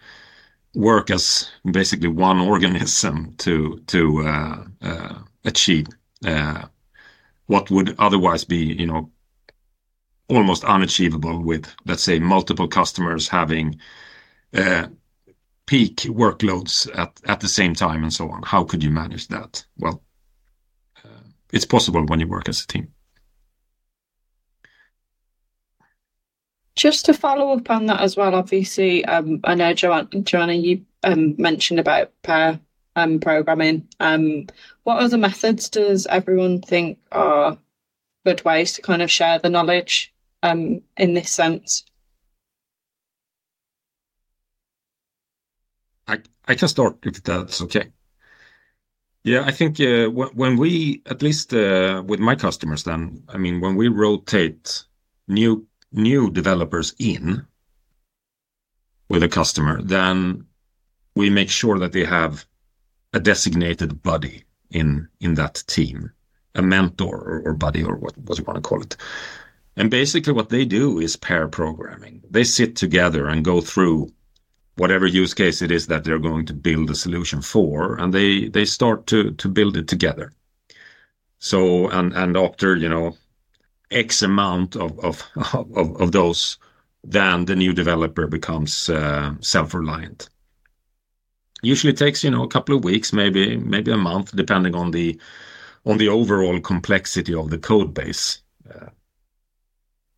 work 0.76 1.10
as 1.10 1.50
basically 1.72 2.08
one 2.08 2.40
organism 2.54 3.34
to 3.38 3.82
to 3.88 4.22
uh, 4.22 4.64
uh, 4.84 5.16
achieve 5.44 5.88
what 7.52 7.70
would 7.70 7.94
otherwise 8.00 8.46
be, 8.46 8.74
you 8.82 8.88
know, 8.88 9.12
almost 10.30 10.64
unachievable 10.64 11.44
with, 11.44 11.66
let's 11.86 12.02
say, 12.02 12.18
multiple 12.18 12.68
customers 12.68 13.28
having 13.28 13.78
peak 15.66 15.98
workloads 16.22 16.90
at 16.98 17.12
at 17.26 17.42
the 17.42 17.50
same 17.50 17.74
time 17.74 18.04
and 18.04 18.14
so 18.14 18.30
on. 18.30 18.42
How 18.44 18.64
could 18.64 18.82
you 18.82 18.90
manage 18.90 19.28
that? 19.28 19.66
Well, 19.78 20.02
it's 21.52 21.66
possible 21.66 22.06
when 22.06 22.22
you 22.22 22.28
work 22.28 22.48
as 22.48 22.64
a 22.64 22.68
team. 22.68 22.88
Just 26.78 27.06
to 27.06 27.14
follow 27.14 27.52
up 27.58 27.70
on 27.70 27.88
that 27.88 28.00
as 28.00 28.16
well, 28.16 28.34
obviously, 28.34 29.04
um, 29.04 29.42
I 29.44 29.56
know 29.56 29.74
Joanna, 29.74 30.08
Joanna 30.22 30.54
you 30.54 30.86
um, 31.04 31.36
mentioned 31.38 31.82
about 31.82 32.14
pair 32.24 32.62
um, 32.96 33.20
programming. 33.20 33.88
Um, 34.00 34.48
what 34.84 35.00
other 35.00 35.18
methods 35.18 35.70
does 35.70 36.06
everyone 36.08 36.62
think 36.62 36.98
are 37.12 37.58
good 38.26 38.44
ways 38.44 38.74
to 38.74 38.82
kind 38.82 39.02
of 39.02 39.12
share 39.12 39.40
the 39.40 39.50
knowledge 39.50 40.14
um, 40.44 40.82
in 40.98 41.14
this 41.14 41.32
sense? 41.32 41.84
I, 46.08 46.20
I 46.48 46.56
can 46.56 46.68
start 46.68 46.98
if 47.04 47.24
that's 47.24 47.62
okay. 47.62 47.92
Yeah, 49.24 49.44
I 49.46 49.52
think 49.52 49.80
uh, 49.80 50.08
when 50.08 50.58
we, 50.58 51.04
at 51.06 51.22
least 51.22 51.54
uh, 51.54 52.04
with 52.06 52.20
my 52.20 52.36
customers, 52.36 52.84
then 52.84 53.24
I 53.30 53.38
mean, 53.38 53.62
when 53.62 53.76
we 53.76 53.88
rotate 53.88 54.84
new 55.28 55.68
new 55.92 56.32
developers 56.32 56.96
in 56.98 57.46
with 59.10 59.22
a 59.22 59.30
customer, 59.30 59.82
then 59.82 60.46
we 61.16 61.30
make 61.30 61.50
sure 61.50 61.78
that 61.80 61.92
they 61.92 62.06
have 62.06 62.46
a 63.14 63.20
designated 63.20 64.02
buddy 64.04 64.44
in 64.70 65.08
in 65.20 65.36
that 65.36 65.64
team, 65.68 66.12
a 66.56 66.62
mentor 66.62 67.16
or, 67.18 67.42
or 67.46 67.54
buddy 67.54 67.84
or 67.84 67.96
what, 67.96 68.18
what 68.18 68.38
you 68.38 68.44
want 68.46 68.56
to 68.56 68.68
call 68.68 68.82
it. 68.82 68.96
And 69.76 69.90
basically 69.90 70.34
what 70.34 70.50
they 70.50 70.66
do 70.66 71.00
is 71.00 71.16
pair 71.16 71.48
programming. 71.48 72.22
They 72.30 72.44
sit 72.44 72.76
together 72.76 73.28
and 73.28 73.46
go 73.46 73.62
through 73.62 74.12
whatever 74.76 75.06
use 75.06 75.34
case 75.34 75.62
it 75.62 75.72
is 75.72 75.88
that 75.88 76.04
they're 76.04 76.20
going 76.20 76.46
to 76.46 76.54
build 76.54 76.90
a 76.90 76.96
solution 76.96 77.42
for, 77.42 77.96
and 78.00 78.14
they 78.14 78.48
they 78.48 78.66
start 78.66 79.08
to 79.08 79.32
to 79.32 79.48
build 79.50 79.78
it 79.78 79.88
together. 79.88 80.32
So 81.40 81.90
and 81.90 82.14
and 82.14 82.38
after 82.38 82.76
you 82.76 82.90
know 82.90 83.18
X 83.92 84.22
amount 84.22 84.76
of 84.76 85.00
of 85.00 85.24
of, 85.54 86.02
of 86.02 86.12
those, 86.12 86.58
then 87.04 87.46
the 87.46 87.56
new 87.56 87.74
developer 87.74 88.28
becomes 88.28 88.90
uh, 88.90 89.36
self-reliant. 89.42 90.30
Usually 91.62 91.94
takes 91.94 92.24
you 92.24 92.32
know 92.32 92.44
a 92.44 92.48
couple 92.48 92.76
of 92.76 92.84
weeks, 92.84 93.14
maybe 93.14 93.58
maybe 93.58 93.92
a 93.92 93.98
month, 93.98 94.36
depending 94.36 94.76
on 94.76 94.92
the 94.92 95.20
on 95.86 95.98
the 95.98 96.10
overall 96.10 96.60
complexity 96.60 97.34
of 97.34 97.50
the 97.50 97.58
code 97.58 97.94
base. 97.94 98.42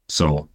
So, 0.09 0.49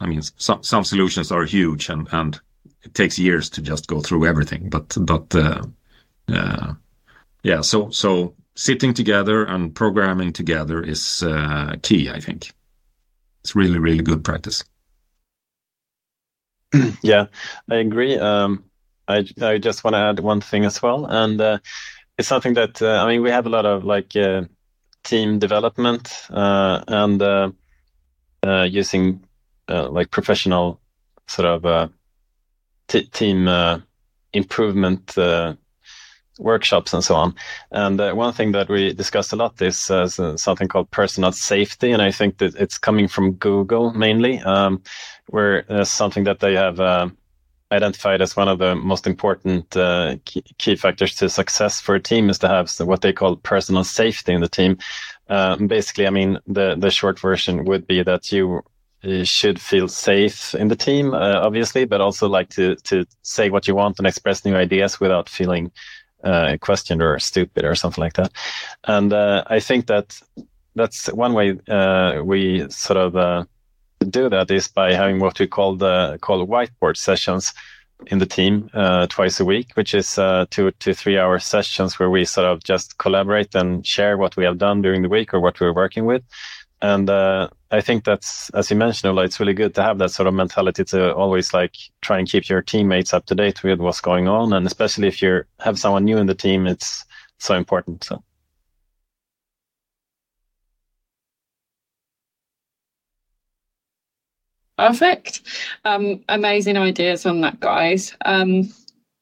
I 0.00 0.06
mean, 0.06 0.22
some 0.22 0.62
some 0.62 0.84
solutions 0.84 1.32
are 1.32 1.44
huge 1.44 1.88
and 1.88 2.08
and 2.12 2.40
it 2.82 2.94
takes 2.94 3.18
years 3.18 3.50
to 3.50 3.62
just 3.62 3.86
go 3.86 4.00
through 4.00 4.26
everything. 4.26 4.68
But 4.70 4.96
but 5.00 5.34
uh, 5.34 5.62
uh, 6.28 6.74
yeah, 7.42 7.60
so 7.62 7.90
so 7.90 8.34
sitting 8.56 8.94
together 8.94 9.44
and 9.44 9.74
programming 9.74 10.32
together 10.32 10.82
is 10.82 11.22
uh, 11.22 11.76
key. 11.82 12.10
I 12.10 12.20
think 12.20 12.52
it's 13.42 13.56
really 13.56 13.78
really 13.78 14.02
good 14.02 14.24
practice. 14.24 14.64
yeah, 17.02 17.26
I 17.70 17.76
agree. 17.76 18.18
I 19.08 19.26
I 19.40 19.58
just 19.58 19.84
want 19.84 19.94
to 19.94 19.98
add 19.98 20.20
one 20.20 20.40
thing 20.40 20.64
as 20.64 20.82
well, 20.82 21.06
and 21.06 21.40
uh, 21.40 21.58
it's 22.18 22.28
something 22.28 22.54
that 22.54 22.82
uh, 22.82 23.02
I 23.02 23.08
mean 23.08 23.22
we 23.22 23.30
have 23.30 23.46
a 23.46 23.50
lot 23.50 23.66
of 23.66 23.84
like 23.84 24.14
uh, 24.16 24.42
team 25.04 25.38
development 25.38 26.12
uh, 26.30 26.82
and 26.88 27.22
uh, 27.22 27.50
uh, 28.46 28.62
using 28.70 29.24
like 29.68 30.10
professional 30.10 30.80
sort 31.26 31.64
of 31.64 31.90
team 33.12 33.48
improvement 34.32 35.16
workshops 36.38 36.92
and 36.94 37.04
so 37.04 37.14
on. 37.14 37.34
And 37.72 38.00
uh, 38.00 38.12
one 38.14 38.32
thing 38.32 38.52
that 38.52 38.68
we 38.68 38.92
discussed 38.92 39.32
a 39.32 39.36
lot 39.36 39.60
is 39.60 39.90
uh, 39.90 40.08
something 40.36 40.68
called 40.68 40.90
personal 40.90 41.32
safety, 41.32 41.90
and 41.90 42.00
I 42.00 42.10
think 42.10 42.38
that 42.38 42.54
it's 42.56 42.78
coming 42.78 43.08
from 43.08 43.32
Google 43.32 43.92
mainly, 43.92 44.38
um, 44.40 44.82
where 45.28 45.64
uh, 45.70 45.84
something 45.84 46.24
that 46.24 46.40
they 46.40 46.54
have 46.54 46.80
uh, 46.80 47.08
identified 47.70 48.22
as 48.22 48.36
one 48.36 48.48
of 48.48 48.58
the 48.58 48.74
most 48.74 49.06
important 49.06 49.76
uh, 49.76 50.16
key, 50.24 50.76
factors 50.76 51.14
to 51.16 51.28
success 51.28 51.80
for 51.80 51.94
a 51.94 52.00
team 52.00 52.30
is 52.30 52.38
to 52.38 52.48
have 52.48 52.70
what 52.80 53.02
they 53.02 53.12
call 53.12 53.36
personal 53.36 53.84
safety 53.84 54.32
in 54.32 54.40
the 54.40 54.48
team. 54.48 54.78
Um, 55.28 55.66
basically, 55.66 56.06
I 56.06 56.10
mean 56.10 56.38
the 56.46 56.76
the 56.76 56.90
short 56.90 57.18
version 57.20 57.64
would 57.64 57.86
be 57.86 58.02
that 58.02 58.32
you 58.32 58.62
should 59.24 59.60
feel 59.60 59.86
safe 59.88 60.54
in 60.54 60.68
the 60.68 60.76
team, 60.76 61.14
uh, 61.14 61.40
obviously, 61.42 61.84
but 61.84 62.00
also 62.00 62.28
like 62.28 62.48
to 62.50 62.76
to 62.76 63.04
say 63.22 63.50
what 63.50 63.68
you 63.68 63.74
want 63.74 63.98
and 63.98 64.06
express 64.06 64.44
new 64.44 64.56
ideas 64.56 65.00
without 65.00 65.28
feeling 65.28 65.70
uh, 66.24 66.56
questioned 66.60 67.02
or 67.02 67.18
stupid 67.18 67.64
or 67.64 67.74
something 67.74 68.02
like 68.02 68.14
that. 68.14 68.32
And 68.84 69.12
uh, 69.12 69.44
I 69.46 69.60
think 69.60 69.86
that 69.86 70.18
that's 70.74 71.06
one 71.12 71.34
way 71.34 71.58
uh, 71.68 72.22
we 72.24 72.68
sort 72.70 72.96
of 72.96 73.16
uh, 73.16 73.44
do 74.06 74.28
that 74.28 74.50
is 74.50 74.68
by 74.68 74.92
having 74.92 75.18
what 75.18 75.38
we 75.38 75.46
call 75.46 75.76
the 75.76 76.18
call 76.20 76.46
whiteboard 76.46 76.96
sessions 76.96 77.52
in 78.06 78.18
the 78.18 78.26
team 78.26 78.70
uh, 78.74 79.06
twice 79.08 79.40
a 79.40 79.44
week, 79.44 79.72
which 79.74 79.94
is 79.94 80.18
uh, 80.18 80.46
two 80.50 80.70
to 80.70 80.94
three 80.94 81.18
hour 81.18 81.38
sessions 81.38 81.98
where 81.98 82.10
we 82.10 82.24
sort 82.24 82.46
of 82.46 82.62
just 82.62 82.98
collaborate 82.98 83.54
and 83.54 83.84
share 83.86 84.16
what 84.16 84.36
we 84.36 84.44
have 84.44 84.58
done 84.58 84.82
during 84.82 85.02
the 85.02 85.08
week 85.08 85.34
or 85.34 85.40
what 85.40 85.60
we're 85.60 85.74
working 85.74 86.06
with. 86.06 86.22
And 86.80 87.10
uh, 87.10 87.48
I 87.72 87.80
think 87.80 88.04
that's, 88.04 88.50
as 88.50 88.70
you 88.70 88.76
mentioned, 88.76 89.10
Ola, 89.10 89.24
it's 89.24 89.40
really 89.40 89.52
good 89.52 89.74
to 89.74 89.82
have 89.82 89.98
that 89.98 90.10
sort 90.10 90.28
of 90.28 90.34
mentality 90.34 90.84
to 90.84 91.12
always 91.12 91.52
like 91.52 91.74
try 92.02 92.18
and 92.18 92.30
keep 92.30 92.48
your 92.48 92.62
teammates 92.62 93.12
up 93.12 93.26
to 93.26 93.34
date 93.34 93.64
with 93.64 93.80
what's 93.80 94.00
going 94.00 94.28
on, 94.28 94.52
and 94.52 94.64
especially 94.64 95.08
if 95.08 95.20
you 95.20 95.42
have 95.58 95.78
someone 95.78 96.04
new 96.04 96.18
in 96.18 96.26
the 96.26 96.34
team, 96.36 96.68
it's 96.68 97.04
so 97.38 97.56
important. 97.56 98.04
So. 98.04 98.22
Perfect. 104.78 105.42
Um, 105.84 106.22
amazing 106.28 106.76
ideas 106.76 107.26
on 107.26 107.40
that, 107.40 107.58
guys. 107.58 108.16
Um, 108.24 108.72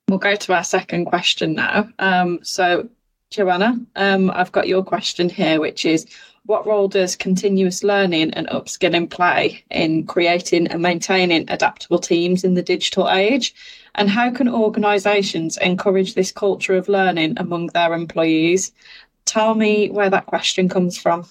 we'll 0.06 0.18
go 0.18 0.36
to 0.36 0.52
our 0.52 0.62
second 0.62 1.06
question 1.06 1.54
now. 1.54 1.88
Um, 1.98 2.40
so, 2.42 2.90
Joanna, 3.30 3.80
um, 3.96 4.30
I've 4.30 4.52
got 4.52 4.68
your 4.68 4.84
question 4.84 5.30
here, 5.30 5.58
which 5.58 5.86
is 5.86 6.06
what 6.44 6.66
role 6.66 6.88
does 6.88 7.16
continuous 7.16 7.82
learning 7.82 8.34
and 8.34 8.46
upskilling 8.48 9.08
play 9.08 9.64
in 9.70 10.06
creating 10.06 10.66
and 10.66 10.82
maintaining 10.82 11.50
adaptable 11.50 11.98
teams 12.00 12.44
in 12.44 12.52
the 12.52 12.62
digital 12.62 13.08
age? 13.08 13.54
And 13.94 14.10
how 14.10 14.30
can 14.30 14.50
organisations 14.50 15.56
encourage 15.56 16.14
this 16.14 16.32
culture 16.32 16.76
of 16.76 16.86
learning 16.86 17.38
among 17.38 17.68
their 17.68 17.94
employees? 17.94 18.72
Tell 19.24 19.54
me 19.54 19.88
where 19.88 20.10
that 20.10 20.26
question 20.26 20.68
comes 20.68 20.98
from. 20.98 21.26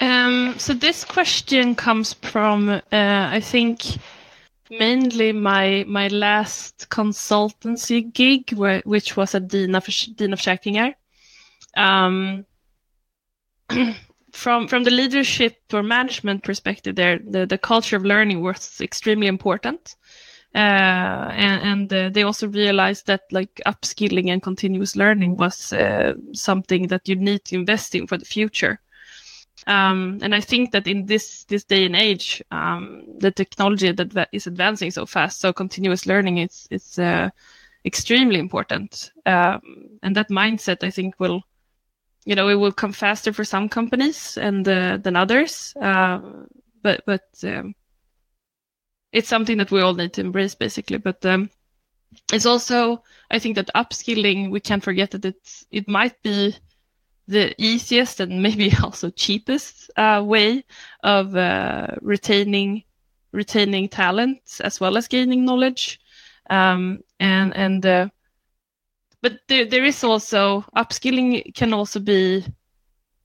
Um, 0.00 0.54
so 0.58 0.72
this 0.72 1.04
question 1.04 1.74
comes 1.74 2.14
from, 2.14 2.68
uh, 2.68 2.80
I 2.90 3.40
think, 3.40 3.82
mainly 4.70 5.32
my 5.32 5.84
my 5.86 6.08
last 6.08 6.88
consultancy 6.90 8.12
gig, 8.12 8.52
where, 8.52 8.82
which 8.84 9.16
was 9.16 9.34
at 9.34 9.48
Dina, 9.48 9.80
Dina 10.14 10.36
Försäkringar. 10.36 10.94
Um, 11.76 12.46
from 14.32 14.68
from 14.68 14.84
the 14.84 14.90
leadership 14.90 15.56
or 15.72 15.82
management 15.82 16.44
perspective 16.44 16.94
there 16.94 17.18
the, 17.18 17.46
the 17.46 17.58
culture 17.58 17.96
of 17.96 18.04
learning 18.04 18.42
was 18.42 18.80
extremely 18.80 19.26
important 19.26 19.96
uh, 20.54 21.30
and, 21.30 21.62
and 21.62 21.92
uh, 21.92 22.08
they 22.10 22.24
also 22.24 22.48
realized 22.48 23.06
that 23.06 23.22
like 23.30 23.60
upskilling 23.66 24.30
and 24.30 24.42
continuous 24.42 24.96
learning 24.96 25.36
was 25.36 25.72
uh, 25.72 26.14
something 26.32 26.88
that 26.88 27.08
you 27.08 27.14
need 27.14 27.44
to 27.44 27.54
invest 27.54 27.94
in 27.94 28.04
for 28.06 28.18
the 28.18 28.24
future. 28.24 28.80
Um, 29.66 30.18
and 30.22 30.34
I 30.34 30.40
think 30.40 30.72
that 30.72 30.86
in 30.86 31.06
this 31.06 31.44
this 31.44 31.64
day 31.64 31.84
and 31.84 31.96
age, 31.96 32.42
um, 32.50 33.04
the 33.18 33.30
technology 33.30 33.92
that 33.92 34.28
is 34.32 34.46
advancing 34.46 34.90
so 34.90 35.06
fast, 35.06 35.40
so 35.40 35.52
continuous 35.52 36.06
learning 36.06 36.38
is 36.38 36.66
is 36.70 36.98
uh, 36.98 37.30
extremely 37.84 38.38
important. 38.38 39.12
Um, 39.26 39.60
and 40.02 40.16
that 40.16 40.30
mindset, 40.30 40.82
I 40.82 40.90
think, 40.90 41.20
will, 41.20 41.42
you 42.24 42.34
know, 42.34 42.48
it 42.48 42.54
will 42.54 42.72
come 42.72 42.92
faster 42.92 43.32
for 43.32 43.44
some 43.44 43.68
companies 43.68 44.36
and 44.36 44.66
uh, 44.66 44.96
than 44.96 45.16
others. 45.16 45.74
Uh, 45.80 46.20
but 46.82 47.02
but 47.06 47.28
um, 47.44 47.74
it's 49.12 49.28
something 49.28 49.58
that 49.58 49.70
we 49.70 49.80
all 49.80 49.94
need 49.94 50.12
to 50.14 50.20
embrace, 50.22 50.54
basically. 50.54 50.98
But 50.98 51.24
um, 51.26 51.50
it's 52.32 52.46
also, 52.46 53.02
I 53.30 53.38
think, 53.38 53.56
that 53.56 53.70
upskilling 53.74 54.50
we 54.50 54.60
can't 54.60 54.84
forget 54.84 55.10
that 55.10 55.24
it's 55.24 55.66
it 55.70 55.88
might 55.88 56.20
be 56.22 56.56
the 57.30 57.54
easiest 57.62 58.20
and 58.20 58.42
maybe 58.46 58.72
also 58.82 59.10
cheapest 59.10 59.90
uh, 59.96 60.22
way 60.24 60.64
of 61.02 61.34
uh, 61.36 61.88
retaining 62.02 62.82
retaining 63.32 63.88
talent 63.88 64.40
as 64.60 64.80
well 64.80 64.96
as 64.96 65.08
gaining 65.08 65.44
knowledge. 65.44 66.00
Um, 66.50 67.00
and 67.20 67.56
and 67.56 67.86
uh, 67.86 68.08
but 69.22 69.40
there, 69.48 69.64
there 69.64 69.84
is 69.84 70.02
also 70.02 70.64
upskilling 70.76 71.54
can 71.54 71.72
also 71.72 72.00
be 72.00 72.44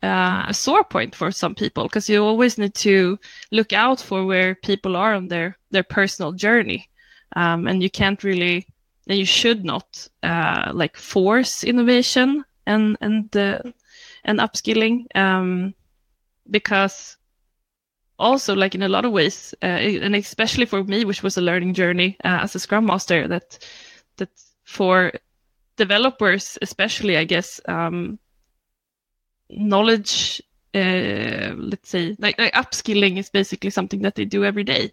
uh, 0.03 0.45
a 0.47 0.53
sore 0.53 0.83
point 0.83 1.15
for 1.15 1.31
some 1.31 1.55
people 1.55 1.83
because 1.83 2.07
you 2.07 2.23
always 2.23 2.57
need 2.57 2.75
to 2.75 3.17
look 3.51 3.73
out 3.73 3.99
for 3.99 4.25
where 4.25 4.55
people 4.55 4.95
are 4.95 5.15
on 5.15 5.27
their 5.27 5.57
their 5.71 5.83
personal 5.83 6.31
journey. 6.31 6.87
Um, 7.35 7.67
and 7.67 7.81
you 7.81 7.89
can't 7.89 8.23
really 8.23 8.67
and 9.07 9.17
you 9.17 9.25
should 9.25 9.65
not 9.65 10.07
uh, 10.23 10.71
like 10.73 10.97
force 10.97 11.63
innovation 11.63 12.45
and 12.67 12.97
and 13.01 13.35
uh, 13.35 13.59
and 14.25 14.39
upskilling 14.39 15.05
um, 15.15 15.73
because 16.49 17.17
also 18.17 18.55
like 18.55 18.75
in 18.75 18.83
a 18.83 18.89
lot 18.89 19.05
of 19.05 19.11
ways 19.11 19.53
uh, 19.61 19.65
and 19.65 20.15
especially 20.15 20.65
for 20.65 20.83
me 20.83 21.05
which 21.05 21.23
was 21.23 21.37
a 21.37 21.41
learning 21.41 21.73
journey 21.73 22.17
uh, 22.23 22.39
as 22.41 22.55
a 22.55 22.59
scrum 22.59 22.85
master 22.85 23.27
that 23.27 23.59
that 24.17 24.29
for 24.63 25.11
developers 25.77 26.57
especially 26.61 27.17
i 27.17 27.23
guess 27.23 27.59
um, 27.67 28.17
knowledge 29.49 30.41
uh, 30.73 31.53
let's 31.57 31.89
say 31.89 32.15
like, 32.19 32.37
like, 32.37 32.53
upskilling 32.53 33.17
is 33.17 33.29
basically 33.29 33.69
something 33.69 34.01
that 34.01 34.15
they 34.15 34.25
do 34.25 34.43
every 34.43 34.63
day. 34.65 34.91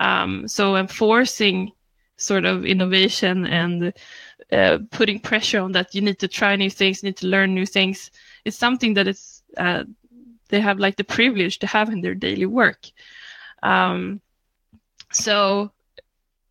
Um, 0.00 0.48
so 0.48 0.74
enforcing 0.74 1.70
sort 2.16 2.44
of 2.44 2.64
innovation 2.64 3.46
and 3.46 3.92
uh, 4.52 4.78
putting 4.90 5.20
pressure 5.20 5.60
on 5.60 5.72
that 5.72 5.94
you 5.94 6.00
need 6.00 6.18
to 6.18 6.28
try 6.28 6.56
new 6.56 6.70
things 6.70 7.02
you 7.02 7.08
need 7.08 7.16
to 7.16 7.26
learn 7.26 7.54
new 7.54 7.66
things 7.66 8.10
it's 8.44 8.56
something 8.56 8.94
that 8.94 9.08
is 9.08 9.42
uh, 9.56 9.84
they 10.48 10.60
have 10.60 10.78
like 10.78 10.96
the 10.96 11.04
privilege 11.04 11.58
to 11.60 11.66
have 11.66 11.88
in 11.88 12.00
their 12.00 12.14
daily 12.14 12.46
work. 12.46 12.86
Um, 13.62 14.20
so 15.10 15.72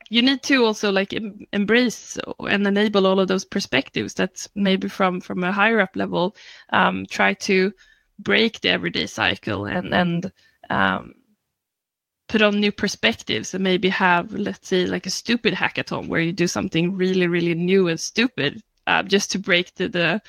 you 0.09 0.21
need 0.21 0.43
to 0.43 0.65
also 0.65 0.91
like 0.91 1.13
em- 1.13 1.47
embrace 1.53 2.17
and 2.39 2.67
enable 2.67 3.07
all 3.07 3.19
of 3.19 3.27
those 3.27 3.45
perspectives 3.45 4.13
that 4.15 4.45
maybe 4.55 4.89
from 4.89 5.21
from 5.21 5.43
a 5.43 5.51
higher 5.51 5.79
up 5.79 5.95
level 5.95 6.35
um, 6.71 7.05
try 7.09 7.33
to 7.33 7.71
break 8.19 8.59
the 8.59 8.69
everyday 8.69 9.07
cycle 9.07 9.65
and 9.65 9.93
and 9.93 10.31
um, 10.69 11.13
put 12.27 12.41
on 12.41 12.59
new 12.59 12.71
perspectives 12.71 13.53
and 13.53 13.63
maybe 13.63 13.89
have 13.89 14.33
let's 14.33 14.67
say 14.67 14.85
like 14.85 15.05
a 15.05 15.09
stupid 15.09 15.53
hackathon 15.53 16.07
where 16.07 16.21
you 16.21 16.33
do 16.33 16.47
something 16.47 16.95
really 16.95 17.27
really 17.27 17.55
new 17.55 17.87
and 17.87 17.99
stupid 17.99 18.61
uh, 18.87 19.03
just 19.03 19.31
to 19.31 19.39
break 19.39 19.73
the, 19.75 19.87
the 19.87 20.21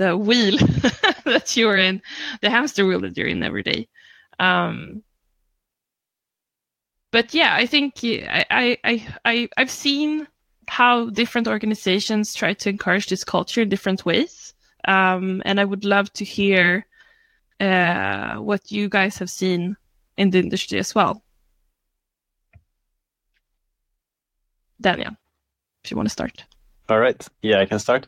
the 0.00 0.16
wheel 0.16 0.56
that 1.24 1.54
you're 1.56 1.76
in, 1.76 2.00
the 2.40 2.48
hamster 2.48 2.86
wheel 2.86 3.00
that 3.00 3.16
you're 3.18 3.28
in 3.28 3.42
every 3.42 3.62
day. 3.62 3.86
Um, 4.38 5.02
but 7.12 7.34
yeah, 7.34 7.54
I 7.54 7.66
think 7.66 8.00
I, 8.02 8.46
I, 8.82 9.06
I, 9.26 9.48
I've 9.58 9.70
seen 9.70 10.26
how 10.68 11.10
different 11.10 11.48
organizations 11.48 12.32
try 12.32 12.54
to 12.54 12.70
encourage 12.70 13.08
this 13.08 13.24
culture 13.24 13.60
in 13.60 13.68
different 13.68 14.06
ways. 14.06 14.54
Um, 14.88 15.42
and 15.44 15.60
I 15.60 15.66
would 15.66 15.84
love 15.84 16.10
to 16.14 16.24
hear 16.24 16.86
uh, 17.60 18.36
what 18.36 18.72
you 18.72 18.88
guys 18.88 19.18
have 19.18 19.28
seen 19.28 19.76
in 20.16 20.30
the 20.30 20.38
industry 20.38 20.78
as 20.78 20.94
well. 20.94 21.22
Daniel, 24.80 25.14
if 25.84 25.90
you 25.90 25.96
want 25.98 26.08
to 26.08 26.12
start. 26.12 26.44
All 26.88 26.98
right. 26.98 27.22
Yeah, 27.42 27.60
I 27.60 27.66
can 27.66 27.78
start. 27.78 28.06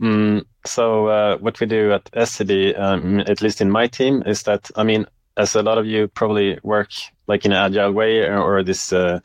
Mm, 0.00 0.44
so 0.66 1.06
uh, 1.06 1.38
what 1.38 1.60
we 1.60 1.66
do 1.66 1.92
at 1.92 2.28
SEB, 2.28 2.74
um, 2.76 3.20
at 3.20 3.40
least 3.42 3.60
in 3.60 3.70
my 3.70 3.86
team, 3.86 4.22
is 4.26 4.42
that 4.44 4.70
I 4.76 4.82
mean, 4.82 5.06
as 5.36 5.54
a 5.54 5.62
lot 5.62 5.78
of 5.78 5.86
you 5.86 6.08
probably 6.08 6.58
work 6.62 6.90
like 7.26 7.44
in 7.44 7.52
an 7.52 7.58
agile 7.58 7.92
way 7.92 8.20
or, 8.20 8.38
or 8.38 8.62
this 8.62 8.92
uh, 8.92 9.20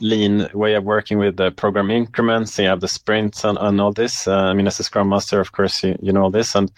lean 0.00 0.48
way 0.54 0.74
of 0.74 0.84
working 0.84 1.18
with 1.18 1.36
the 1.36 1.50
program 1.50 1.90
increments. 1.90 2.58
You 2.58 2.66
have 2.66 2.80
the 2.80 2.88
sprints 2.88 3.44
and, 3.44 3.58
and 3.58 3.80
all 3.80 3.92
this. 3.92 4.26
Uh, 4.26 4.36
I 4.36 4.54
mean, 4.54 4.66
as 4.66 4.80
a 4.80 4.84
Scrum 4.84 5.08
Master, 5.08 5.40
of 5.40 5.52
course, 5.52 5.82
you, 5.82 5.96
you 6.00 6.12
know 6.12 6.22
all 6.22 6.30
this, 6.30 6.54
and 6.54 6.70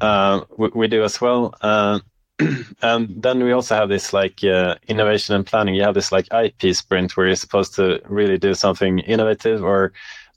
uh, 0.00 0.42
we, 0.56 0.70
we, 0.74 0.88
do 0.88 1.04
as 1.04 1.20
well. 1.20 1.54
Uh, 1.60 2.00
and 2.82 3.22
then 3.22 3.42
we 3.44 3.52
also 3.52 3.76
have 3.76 3.88
this 3.88 4.12
like 4.12 4.42
uh, 4.42 4.76
innovation 4.88 5.34
and 5.34 5.46
planning. 5.46 5.74
You 5.74 5.82
have 5.82 5.94
this 5.94 6.10
like 6.10 6.26
IP 6.32 6.74
sprint 6.74 7.16
where 7.16 7.26
you're 7.26 7.36
supposed 7.36 7.74
to 7.76 8.00
really 8.06 8.38
do 8.38 8.54
something 8.54 8.98
innovative 9.00 9.62
or 9.62 9.92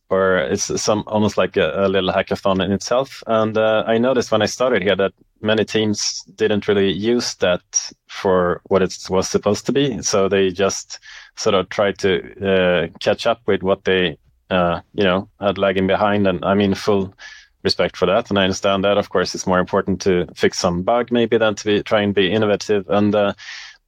or 0.09 0.37
it's 0.37 0.81
some 0.81 1.03
almost 1.07 1.37
like 1.37 1.57
a, 1.57 1.85
a 1.85 1.89
little 1.89 2.11
hackathon 2.11 2.63
in 2.63 2.71
itself. 2.71 3.23
And 3.27 3.57
uh, 3.57 3.83
I 3.85 3.97
noticed 3.97 4.31
when 4.31 4.41
I 4.41 4.45
started 4.45 4.81
here 4.81 4.95
that 4.95 5.13
many 5.41 5.65
teams 5.65 6.23
didn't 6.35 6.67
really 6.67 6.91
use 6.91 7.35
that 7.35 7.91
for 8.07 8.61
what 8.65 8.81
it 8.81 8.97
was 9.09 9.27
supposed 9.27 9.65
to 9.65 9.71
be. 9.71 10.01
So 10.01 10.29
they 10.29 10.49
just 10.49 10.99
sort 11.35 11.55
of 11.55 11.69
tried 11.69 11.97
to 11.99 12.11
uh, 12.41 12.87
catch 12.99 13.27
up 13.27 13.41
with 13.45 13.63
what 13.63 13.83
they, 13.83 14.17
uh, 14.49 14.81
you 14.93 15.03
know, 15.03 15.29
had 15.39 15.57
lagging 15.57 15.87
behind. 15.87 16.25
And 16.25 16.43
I 16.43 16.53
mean, 16.53 16.73
full 16.73 17.13
respect 17.63 17.97
for 17.97 18.05
that. 18.05 18.29
And 18.29 18.39
I 18.39 18.43
understand 18.43 18.83
that, 18.85 18.97
of 18.97 19.09
course, 19.09 19.35
it's 19.35 19.47
more 19.47 19.59
important 19.59 20.01
to 20.01 20.27
fix 20.35 20.57
some 20.57 20.83
bug 20.83 21.11
maybe 21.11 21.37
than 21.37 21.55
to 21.55 21.65
be 21.65 21.83
try 21.83 22.01
and 22.01 22.15
be 22.15 22.31
innovative. 22.31 22.89
And 22.89 23.13
uh, 23.13 23.33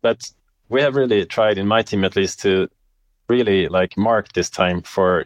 but 0.02 0.30
we 0.68 0.82
have 0.82 0.96
really 0.96 1.26
tried 1.26 1.58
in 1.58 1.68
my 1.68 1.82
team 1.82 2.04
at 2.04 2.16
least 2.16 2.42
to 2.42 2.70
really 3.28 3.68
like 3.68 3.98
mark 3.98 4.34
this 4.34 4.50
time 4.50 4.82
for 4.82 5.26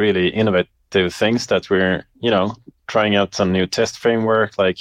really 0.00 0.28
innovative 0.28 1.14
things 1.14 1.46
that 1.46 1.70
we're 1.70 2.04
you 2.20 2.30
know 2.30 2.54
trying 2.88 3.14
out 3.16 3.34
some 3.34 3.52
new 3.52 3.66
test 3.66 3.98
framework 3.98 4.58
like 4.58 4.78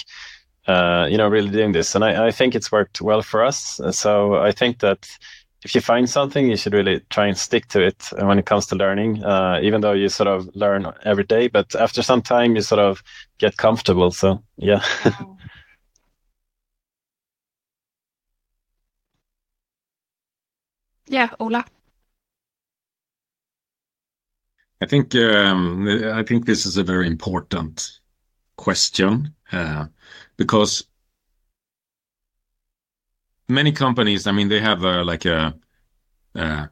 uh, 0.67 1.07
you 1.09 1.17
know 1.17 1.27
really 1.27 1.49
doing 1.49 1.71
this. 1.71 1.95
And 1.95 2.03
I, 2.03 2.27
I 2.27 2.31
think 2.31 2.55
it's 2.55 2.71
worked 2.71 3.01
well 3.01 3.21
for 3.21 3.43
us. 3.43 3.79
So 3.91 4.35
i 4.35 4.51
think 4.51 4.79
that 4.79 5.07
if 5.65 5.75
you 5.75 5.81
find 5.81 6.09
something 6.09 6.47
you 6.47 6.55
should 6.57 6.73
really 6.73 7.01
try 7.09 7.27
and 7.27 7.37
stick 7.37 7.67
to 7.67 7.81
it 7.81 8.09
when 8.21 8.39
it 8.39 8.45
comes 8.45 8.65
to 8.67 8.75
learning 8.75 9.23
uh, 9.25 9.59
even 9.61 9.81
though 9.81 9.91
you 9.91 10.07
sort 10.09 10.27
of 10.27 10.49
learn 10.55 10.85
every 11.03 11.25
day 11.25 11.47
but 11.49 11.75
after 11.75 12.01
some 12.01 12.21
time 12.21 12.55
you 12.55 12.61
sort 12.61 12.79
of 12.79 13.03
get 13.39 13.57
comfortable. 13.57 14.11
So 14.11 14.41
yeah. 14.57 14.83
Yeah 21.07 21.29
ola 21.39 21.65
I 24.81 24.85
think 24.85 25.13
um, 25.15 25.87
I 25.87 26.23
think 26.23 26.45
this 26.45 26.65
is 26.65 26.77
a 26.77 26.83
very 26.83 27.07
important 27.07 27.99
question 28.55 29.35
uh, 29.51 29.87
because 30.37 30.85
many 33.49 33.71
companies, 33.71 34.25
I 34.27 34.31
mean, 34.31 34.47
they 34.47 34.61
have 34.61 34.83
a, 34.83 35.03
like 35.03 35.25
a 35.25 35.53
uh, 36.35 36.67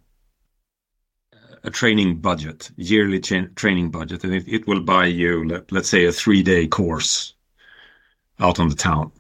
a 1.63 1.69
training 1.69 2.17
budget, 2.21 2.71
yearly 2.77 3.19
tra 3.19 3.47
training 3.55 3.91
budget, 3.91 4.23
and 4.23 4.33
it, 4.33 4.47
it 4.47 4.67
will 4.67 4.81
buy 4.81 5.05
you, 5.05 5.43
let, 5.45 5.71
us 5.73 5.89
say, 5.89 6.05
a 6.05 6.11
three-day 6.11 6.67
course 6.67 7.33
out 8.39 8.59
on 8.59 8.69
the 8.69 8.75
town. 8.75 9.11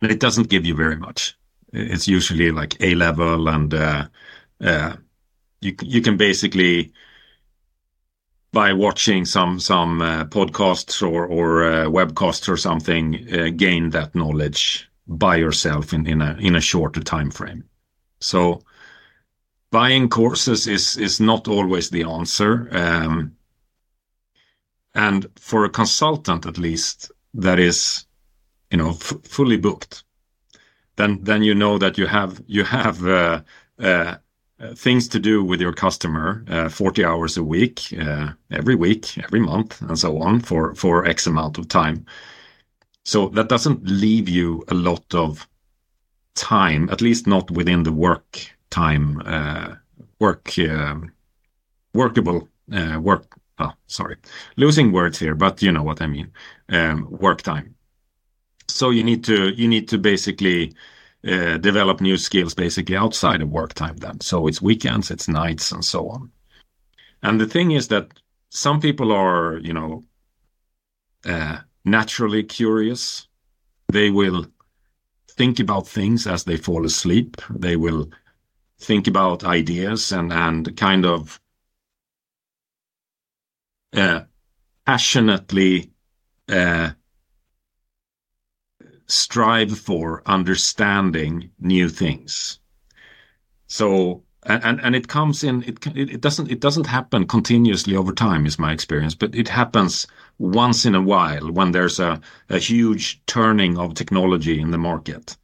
It 0.00 0.20
doesn't 0.20 0.48
give 0.48 0.64
you 0.64 0.74
very 0.74 0.96
much. 0.96 1.36
It's 1.72 2.08
usually 2.08 2.50
like 2.50 2.80
A 2.80 2.94
level, 2.94 3.48
and 3.48 3.74
uh, 3.74 4.08
uh, 4.62 4.96
you 5.60 5.76
you 5.82 6.00
can 6.00 6.16
basically 6.16 6.92
by 8.52 8.72
watching 8.72 9.24
some 9.24 9.60
some 9.60 10.02
uh, 10.02 10.24
podcasts 10.24 11.02
or 11.02 11.26
or 11.26 11.64
uh, 11.64 11.84
webcasts 11.86 12.48
or 12.48 12.56
something 12.56 13.26
uh, 13.32 13.50
gain 13.56 13.90
that 13.90 14.14
knowledge 14.14 14.88
by 15.06 15.36
yourself 15.36 15.92
in 15.92 16.06
in 16.06 16.22
a 16.22 16.36
in 16.40 16.56
a 16.56 16.60
shorter 16.60 17.02
time 17.02 17.30
frame. 17.30 17.64
So 18.20 18.62
buying 19.70 20.08
courses 20.08 20.66
is 20.66 20.96
is 20.96 21.20
not 21.20 21.48
always 21.48 21.90
the 21.90 22.04
answer 22.04 22.68
um, 22.72 23.36
and 24.94 25.26
for 25.36 25.64
a 25.64 25.70
consultant 25.70 26.46
at 26.46 26.58
least 26.58 27.12
that 27.34 27.58
is 27.58 28.06
you 28.70 28.78
know 28.78 28.92
fully 28.92 29.56
booked 29.56 30.04
then 30.96 31.22
then 31.22 31.42
you 31.42 31.54
know 31.54 31.78
that 31.78 31.98
you 31.98 32.06
have 32.06 32.42
you 32.46 32.64
have 32.64 33.06
uh, 33.06 33.40
uh, 33.78 34.16
things 34.74 35.08
to 35.08 35.18
do 35.18 35.42
with 35.42 35.60
your 35.60 35.72
customer, 35.72 36.44
uh, 36.48 36.68
40 36.68 37.04
hours 37.04 37.36
a 37.36 37.42
week, 37.42 37.92
uh, 37.98 38.28
every 38.50 38.74
week, 38.74 39.18
every 39.18 39.40
month, 39.40 39.80
and 39.82 39.98
so 39.98 40.18
on 40.18 40.40
for, 40.40 40.74
for 40.74 41.06
X 41.06 41.26
amount 41.26 41.58
of 41.58 41.68
time. 41.68 42.04
So 43.04 43.28
that 43.30 43.48
doesn't 43.48 43.86
leave 43.86 44.28
you 44.28 44.62
a 44.68 44.74
lot 44.74 45.14
of 45.14 45.48
time, 46.34 46.88
at 46.90 47.00
least 47.00 47.26
not 47.26 47.50
within 47.50 47.82
the 47.82 47.92
work 47.92 48.38
time, 48.70 49.22
uh, 49.24 49.74
work, 50.18 50.58
um, 50.58 51.12
workable 51.94 52.48
uh, 52.72 52.98
work. 53.00 53.34
Oh, 53.58 53.72
sorry, 53.88 54.16
losing 54.56 54.92
words 54.92 55.18
here, 55.18 55.34
but 55.34 55.60
you 55.60 55.72
know 55.72 55.82
what 55.82 56.00
I 56.00 56.06
mean. 56.06 56.32
Um, 56.70 57.08
work 57.10 57.42
time. 57.42 57.74
So 58.68 58.90
you 58.90 59.04
need 59.04 59.24
to 59.24 59.50
you 59.50 59.68
need 59.68 59.88
to 59.88 59.98
basically 59.98 60.72
uh, 61.26 61.58
develop 61.58 62.00
new 62.00 62.16
skills 62.16 62.54
basically 62.54 62.96
outside 62.96 63.42
of 63.42 63.50
work 63.50 63.74
time. 63.74 63.96
Then, 63.96 64.20
so 64.20 64.46
it's 64.46 64.62
weekends, 64.62 65.10
it's 65.10 65.28
nights, 65.28 65.72
and 65.72 65.84
so 65.84 66.08
on. 66.08 66.30
And 67.22 67.40
the 67.40 67.46
thing 67.46 67.72
is 67.72 67.88
that 67.88 68.08
some 68.48 68.80
people 68.80 69.12
are, 69.12 69.58
you 69.58 69.72
know, 69.72 70.04
uh, 71.24 71.58
naturally 71.84 72.42
curious. 72.42 73.28
They 73.88 74.10
will 74.10 74.46
think 75.30 75.60
about 75.60 75.86
things 75.86 76.26
as 76.26 76.44
they 76.44 76.56
fall 76.56 76.84
asleep. 76.86 77.36
They 77.50 77.76
will 77.76 78.10
think 78.78 79.06
about 79.06 79.44
ideas 79.44 80.12
and 80.12 80.32
and 80.32 80.76
kind 80.76 81.04
of 81.04 81.40
uh, 83.92 84.22
passionately 84.86 85.90
uh, 86.48 86.90
strive 89.10 89.78
for 89.78 90.22
understanding 90.26 91.50
new 91.60 91.88
things. 91.88 92.58
So 93.66 94.22
and 94.44 94.80
and 94.80 94.96
it 94.96 95.08
comes 95.08 95.44
in 95.44 95.62
it 95.64 95.86
it 95.94 96.20
doesn't 96.20 96.50
it 96.50 96.60
doesn't 96.60 96.86
happen 96.86 97.26
continuously 97.26 97.94
over 97.94 98.12
time 98.12 98.46
is 98.46 98.58
my 98.58 98.72
experience 98.72 99.14
but 99.14 99.34
it 99.34 99.48
happens 99.48 100.06
once 100.38 100.86
in 100.86 100.94
a 100.94 101.02
while 101.02 101.52
when 101.52 101.72
there's 101.72 102.00
a, 102.00 102.18
a 102.48 102.58
huge 102.58 103.20
turning 103.26 103.76
of 103.78 103.94
technology 103.94 104.58
in 104.60 104.70
the 104.70 104.78
market. 104.78 105.36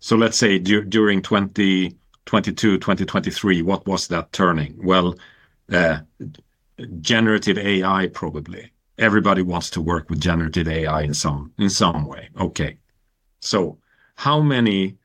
So 0.00 0.16
let's 0.16 0.36
say 0.36 0.58
du- 0.58 0.84
during 0.84 1.22
2022 1.22 2.78
2023 2.78 3.62
what 3.62 3.86
was 3.86 4.08
that 4.08 4.32
turning? 4.32 4.78
Well 4.82 5.16
uh, 5.72 6.00
generative 7.00 7.56
ai 7.56 8.08
probably. 8.08 8.70
Everybody 8.98 9.42
wants 9.42 9.70
to 9.70 9.80
work 9.80 10.10
with 10.10 10.20
generative 10.20 10.68
ai 10.68 11.02
in 11.02 11.14
some 11.14 11.52
in 11.58 11.70
some 11.70 12.04
way. 12.06 12.28
Okay 12.38 12.76
so 13.46 13.78
how 14.16 14.40
many 14.40 14.98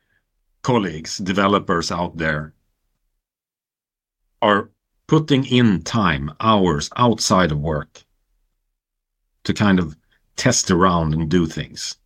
colleagues 0.62 1.18
developers 1.18 1.90
out 1.90 2.16
there 2.16 2.54
are 4.40 4.70
putting 5.06 5.44
in 5.44 5.82
time, 5.82 6.32
hours 6.40 6.90
outside 6.96 7.52
of 7.52 7.58
work 7.58 8.04
to 9.44 9.52
kind 9.52 9.78
of 9.78 9.96
test 10.36 10.70
around 10.70 11.14
and 11.14 11.30
do 11.30 11.46
things. 11.46 11.96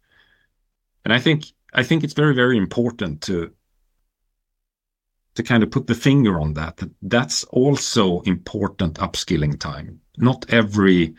And 1.05 1.12
I 1.12 1.18
think 1.18 1.45
I 1.72 1.82
think 1.82 2.03
it's 2.03 2.14
very 2.14 2.34
very 2.34 2.57
important 2.57 3.22
to 3.22 3.53
to 5.37 5.43
kind 5.43 5.62
of 5.62 5.70
put 5.70 5.87
the 5.87 5.95
finger 5.95 6.41
on 6.41 6.55
that, 6.55 6.78
that 6.78 6.91
that's 7.03 7.45
also 7.45 8.20
important 8.22 8.95
upskilling 8.95 9.59
time. 9.59 10.01
Not 10.16 10.47
every 10.49 11.14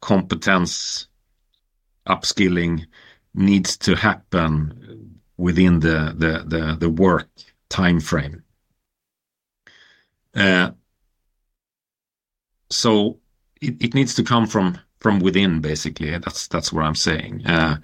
competence 0.00 1.08
upskilling 2.08 2.86
needs 3.36 3.76
to 3.78 3.94
happen 3.94 5.20
within 5.36 5.80
the 5.80 6.14
the 6.16 6.44
the, 6.46 6.76
the 6.78 6.90
work 6.90 7.28
time 7.68 8.00
frame. 8.00 8.42
Uh, 10.34 10.70
so 12.70 13.18
it, 13.60 13.82
it 13.82 13.94
needs 13.94 14.14
to 14.14 14.22
come 14.22 14.46
from 14.46 14.78
from 15.00 15.20
within, 15.20 15.60
basically. 15.60 16.10
That's 16.18 16.48
that's 16.48 16.72
what 16.72 16.84
I'm 16.84 16.94
saying. 16.94 17.46
Uh, 17.46 17.78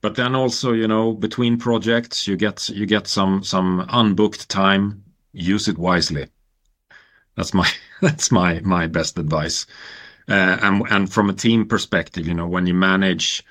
but 0.00 0.14
then 0.14 0.34
also, 0.34 0.72
you 0.72 0.86
know, 0.86 1.12
between 1.12 1.58
projects, 1.58 2.26
you 2.28 2.36
get 2.36 2.68
you 2.68 2.86
get 2.86 3.06
some 3.06 3.42
some 3.42 3.86
unbooked 3.88 4.46
time. 4.48 5.02
Use 5.32 5.68
it 5.68 5.78
wisely. 5.78 6.28
That's 7.36 7.54
my 7.54 7.70
that's 8.00 8.30
my 8.30 8.60
my 8.60 8.86
best 8.86 9.18
advice. 9.18 9.66
Uh, 10.28 10.58
and 10.62 10.82
and 10.90 11.12
from 11.12 11.30
a 11.30 11.34
team 11.34 11.66
perspective, 11.66 12.26
you 12.26 12.34
know, 12.34 12.46
when 12.46 12.66
you 12.66 12.74
manage 12.74 13.44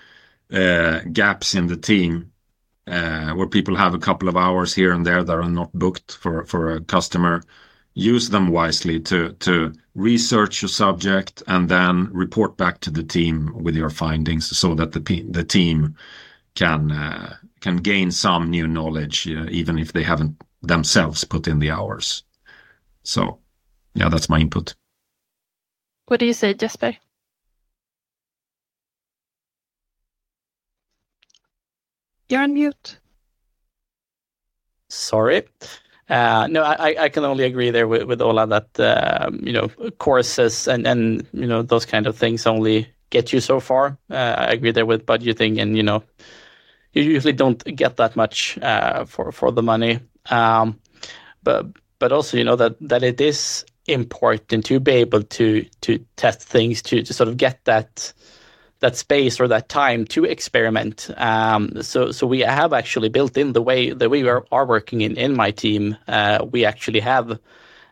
gaps 0.49 1.55
in 1.55 1.67
the 1.67 1.77
team, 1.77 2.31
uh, 2.87 3.31
where 3.31 3.47
people 3.47 3.75
have 3.75 3.93
a 3.93 3.99
couple 3.99 4.29
of 4.29 4.37
hours 4.37 4.73
here 4.73 4.93
and 4.93 5.05
there 5.05 5.23
that 5.23 5.35
are 5.35 5.49
not 5.49 5.73
booked 5.73 6.13
for 6.13 6.45
for 6.45 6.71
a 6.71 6.81
customer, 6.81 7.41
use 7.95 8.29
them 8.29 8.49
wisely 8.49 8.99
to 8.99 9.33
to 9.39 9.73
research 9.95 10.61
your 10.61 10.69
subject 10.69 11.41
and 11.47 11.69
then 11.69 12.09
report 12.11 12.57
back 12.57 12.79
to 12.81 12.91
the 12.91 13.03
team 13.03 13.51
with 13.63 13.75
your 13.75 13.89
findings 13.89 14.55
so 14.55 14.75
that 14.75 14.91
the 14.91 15.25
the 15.31 15.43
team 15.43 15.95
can 16.53 16.91
uh, 16.91 17.35
can 17.61 17.77
gain 17.77 18.11
some 18.11 18.49
new 18.49 18.67
knowledge 18.67 19.27
uh, 19.27 19.47
even 19.49 19.79
if 19.79 19.93
they 19.93 20.03
haven't 20.03 20.41
themselves 20.61 21.23
put 21.23 21.47
in 21.47 21.59
the 21.59 21.71
hours. 21.71 22.23
So 23.03 23.39
yeah 23.93 24.09
that's 24.09 24.29
my 24.29 24.39
input. 24.39 24.75
What 26.07 26.19
do 26.19 26.25
you 26.25 26.33
say 26.33 26.53
jesper 26.53 26.97
you're 32.29 32.41
on 32.41 32.53
mute 32.53 32.99
sorry 34.89 35.43
uh, 36.07 36.47
no, 36.51 36.61
I, 36.61 36.95
I 36.99 37.09
can 37.09 37.23
only 37.23 37.45
agree 37.45 37.71
there 37.71 37.87
with, 37.87 38.03
with 38.03 38.21
Ola 38.21 38.45
that 38.45 38.79
um, 38.79 39.39
you 39.41 39.51
know 39.51 39.69
courses 39.97 40.67
and 40.67 40.85
and 40.85 41.27
you 41.33 41.47
know 41.47 41.63
those 41.63 41.85
kind 41.85 42.05
of 42.05 42.15
things 42.15 42.45
only 42.45 42.87
get 43.09 43.33
you 43.33 43.39
so 43.39 43.59
far. 43.59 43.97
Uh, 44.09 44.35
I 44.37 44.45
agree 44.51 44.71
there 44.71 44.85
with 44.85 45.05
budgeting 45.05 45.59
and 45.59 45.75
you 45.75 45.81
know 45.81 46.03
you 46.93 47.03
usually 47.03 47.33
don't 47.33 47.63
get 47.75 47.97
that 47.97 48.15
much 48.15 48.57
uh, 48.59 49.05
for 49.05 49.31
for 49.31 49.51
the 49.51 49.63
money. 49.63 49.99
Um, 50.29 50.79
but 51.43 51.67
but 51.97 52.11
also 52.11 52.37
you 52.37 52.43
know 52.43 52.55
that 52.55 52.75
that 52.81 53.03
it 53.03 53.19
is 53.19 53.65
important 53.87 54.65
to 54.65 54.79
be 54.79 54.91
able 54.91 55.23
to 55.23 55.65
to 55.81 55.99
test 56.17 56.41
things 56.41 56.81
to 56.83 57.01
to 57.01 57.13
sort 57.13 57.29
of 57.29 57.37
get 57.37 57.63
that 57.65 58.13
that 58.85 58.95
space 58.95 59.39
or 59.39 59.47
that 59.47 59.67
time 59.67 60.05
to 60.05 60.25
experiment. 60.25 61.09
Um, 61.17 61.81
so 61.81 62.11
so 62.11 62.27
we 62.27 62.41
have 62.41 62.71
actually 62.71 63.09
built 63.09 63.35
in 63.35 63.53
the 63.53 63.61
way 63.61 63.91
that 63.91 64.09
we 64.11 64.27
are, 64.29 64.45
are 64.51 64.65
working 64.67 65.01
in 65.01 65.17
in 65.17 65.35
my 65.35 65.49
team. 65.51 65.97
Uh, 66.07 66.45
we 66.51 66.65
actually 66.65 66.99
have 66.99 67.39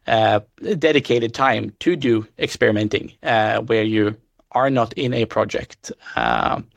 uh, 0.05 0.39
dedicated 0.77 1.33
time 1.33 1.73
to 1.79 1.95
do 1.95 2.27
experimenting 2.37 3.11
uh, 3.23 3.61
where 3.61 3.83
you 3.83 4.15
are 4.51 4.69
not 4.69 4.93
in 4.93 5.13
a 5.13 5.25
project, 5.25 5.91
um, 6.15 6.67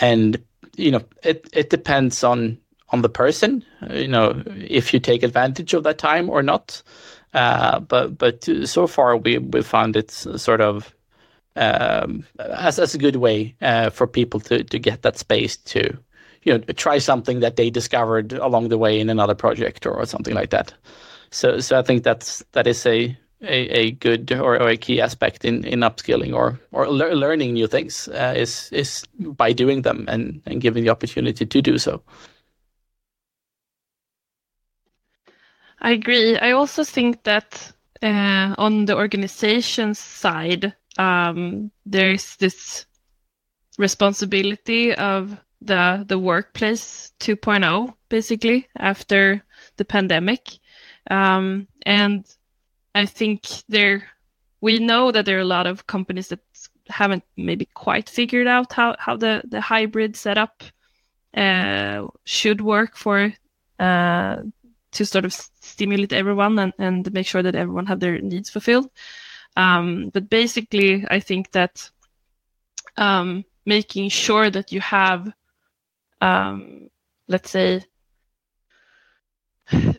and 0.00 0.42
you 0.76 0.90
know 0.90 1.04
it 1.22 1.48
it 1.52 1.70
depends 1.70 2.24
on 2.24 2.58
on 2.88 3.02
the 3.02 3.08
person. 3.22 3.64
You 3.88 4.08
know 4.08 4.42
if 4.56 4.92
you 4.92 4.98
take 4.98 5.22
advantage 5.22 5.74
of 5.74 5.84
that 5.84 5.98
time 5.98 6.28
or 6.28 6.42
not. 6.42 6.82
Uh, 7.34 7.78
but 7.78 8.16
but 8.16 8.48
so 8.64 8.86
far 8.86 9.14
we 9.16 9.36
we 9.38 9.62
found 9.62 9.96
it 9.96 10.10
sort 10.10 10.62
of 10.62 10.94
um, 11.58 12.24
as, 12.38 12.78
as 12.78 12.94
a 12.94 12.98
good 12.98 13.16
way 13.16 13.54
uh, 13.60 13.90
for 13.90 14.06
people 14.06 14.40
to, 14.40 14.64
to 14.64 14.78
get 14.78 15.02
that 15.02 15.18
space 15.18 15.56
to 15.56 15.96
you 16.42 16.52
know 16.52 16.58
try 16.74 16.98
something 16.98 17.40
that 17.40 17.56
they 17.56 17.70
discovered 17.70 18.32
along 18.32 18.68
the 18.68 18.78
way 18.78 19.00
in 19.00 19.10
another 19.10 19.34
project 19.34 19.86
or, 19.86 19.94
or 19.94 20.06
something 20.06 20.34
like 20.34 20.50
that. 20.50 20.72
So 21.30 21.60
so 21.60 21.78
I 21.78 21.82
think 21.82 22.04
that's 22.04 22.44
that 22.52 22.66
is 22.66 22.86
a 22.86 23.16
a, 23.42 23.68
a 23.78 23.90
good 23.92 24.32
or, 24.32 24.60
or, 24.60 24.68
a 24.68 24.76
key 24.76 25.00
aspect 25.00 25.44
in, 25.44 25.64
in 25.64 25.80
upskilling 25.80 26.34
or 26.34 26.58
or 26.72 26.88
le- 26.88 27.14
learning 27.14 27.54
new 27.54 27.66
things 27.66 28.08
uh, 28.08 28.34
is 28.36 28.70
is 28.72 29.04
by 29.18 29.52
doing 29.52 29.82
them 29.82 30.06
and, 30.08 30.42
and 30.46 30.60
giving 30.60 30.84
the 30.84 30.90
opportunity 30.90 31.46
to 31.46 31.62
do 31.62 31.78
so. 31.78 32.02
I 35.80 35.92
agree. 35.92 36.36
I 36.38 36.52
also 36.52 36.82
think 36.82 37.22
that 37.22 37.72
uh, 38.02 38.54
on 38.58 38.86
the 38.86 38.96
organization 38.96 39.94
side, 39.94 40.74
um, 40.98 41.70
there's 41.86 42.36
this 42.36 42.86
responsibility 43.78 44.94
of 44.94 45.36
the 45.60 46.04
the 46.06 46.18
workplace 46.18 47.12
2.0 47.20 47.94
basically 48.08 48.68
after 48.76 49.42
the 49.76 49.84
pandemic. 49.84 50.58
Um, 51.10 51.68
and 51.86 52.24
i 52.94 53.06
think 53.06 53.46
there 53.68 54.06
we 54.60 54.78
know 54.78 55.12
that 55.12 55.24
there 55.24 55.38
are 55.38 55.48
a 55.48 55.54
lot 55.56 55.66
of 55.66 55.86
companies 55.86 56.28
that 56.28 56.40
haven't 56.88 57.24
maybe 57.36 57.66
quite 57.74 58.08
figured 58.08 58.46
out 58.46 58.72
how, 58.72 58.96
how 58.98 59.16
the, 59.16 59.42
the 59.48 59.60
hybrid 59.60 60.16
setup 60.16 60.62
uh, 61.34 62.06
should 62.24 62.60
work 62.60 62.96
for 62.96 63.32
uh, 63.78 64.36
to 64.92 65.04
sort 65.04 65.24
of 65.24 65.32
stimulate 65.32 66.12
everyone 66.12 66.58
and, 66.58 66.72
and 66.78 67.12
make 67.12 67.26
sure 67.26 67.42
that 67.42 67.54
everyone 67.54 67.86
have 67.86 68.00
their 68.00 68.18
needs 68.20 68.50
fulfilled 68.50 68.90
um, 69.58 70.10
but 70.14 70.30
basically, 70.30 71.04
I 71.10 71.18
think 71.18 71.50
that 71.50 71.90
um, 72.96 73.44
making 73.66 74.08
sure 74.08 74.50
that 74.50 74.70
you 74.70 74.80
have, 74.80 75.32
um, 76.20 76.88
let's 77.26 77.50
say, 77.50 77.84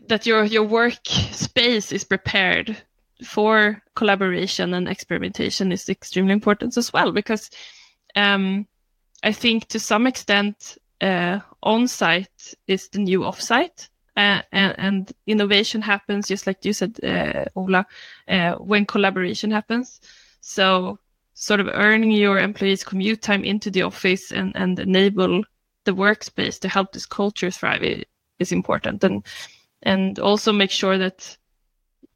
that 0.07 0.25
your 0.25 0.45
your 0.45 0.63
work 0.63 1.05
space 1.05 1.91
is 1.91 2.05
prepared 2.05 2.77
for 3.25 3.83
collaboration 3.95 4.73
and 4.73 4.87
experimentation 4.87 5.73
is 5.73 5.89
extremely 5.89 6.31
important 6.31 6.77
as 6.77 6.93
well 6.93 7.11
because 7.11 7.49
um, 8.15 8.65
I 9.23 9.33
think 9.33 9.67
to 9.67 9.79
some 9.79 10.07
extent 10.07 10.77
uh, 11.01 11.39
on-site 11.61 12.55
is 12.65 12.87
the 12.87 12.99
new 12.99 13.25
off-site. 13.25 13.89
uh, 13.89 13.98
and, 14.19 14.75
and, 14.79 15.13
innovation 15.27 15.81
happens 15.81 16.27
just 16.27 16.47
like 16.47 16.65
you 16.65 16.73
said 16.73 16.99
uh, 17.03 17.45
Ola 17.55 17.85
uh, 18.27 18.55
when 18.55 18.85
collaboration 18.85 19.51
happens. 19.51 20.01
So 20.41 20.99
sort 21.33 21.59
of 21.59 21.69
earning 21.73 22.11
your 22.11 22.39
employees 22.39 22.83
commute 22.83 23.21
time 23.21 23.43
into 23.43 23.69
the 23.71 23.83
office 23.83 24.31
and, 24.31 24.55
and 24.55 24.77
enable 24.79 25.43
the 25.85 25.93
workspace 25.93 26.59
to 26.59 26.67
help 26.67 26.91
this 26.91 27.05
culture 27.05 27.51
thrive 27.51 28.03
is 28.39 28.51
important. 28.51 29.03
And 29.03 29.25
and 29.83 30.19
also 30.19 30.51
make 30.51 30.71
sure 30.71 30.97
that 30.97 31.37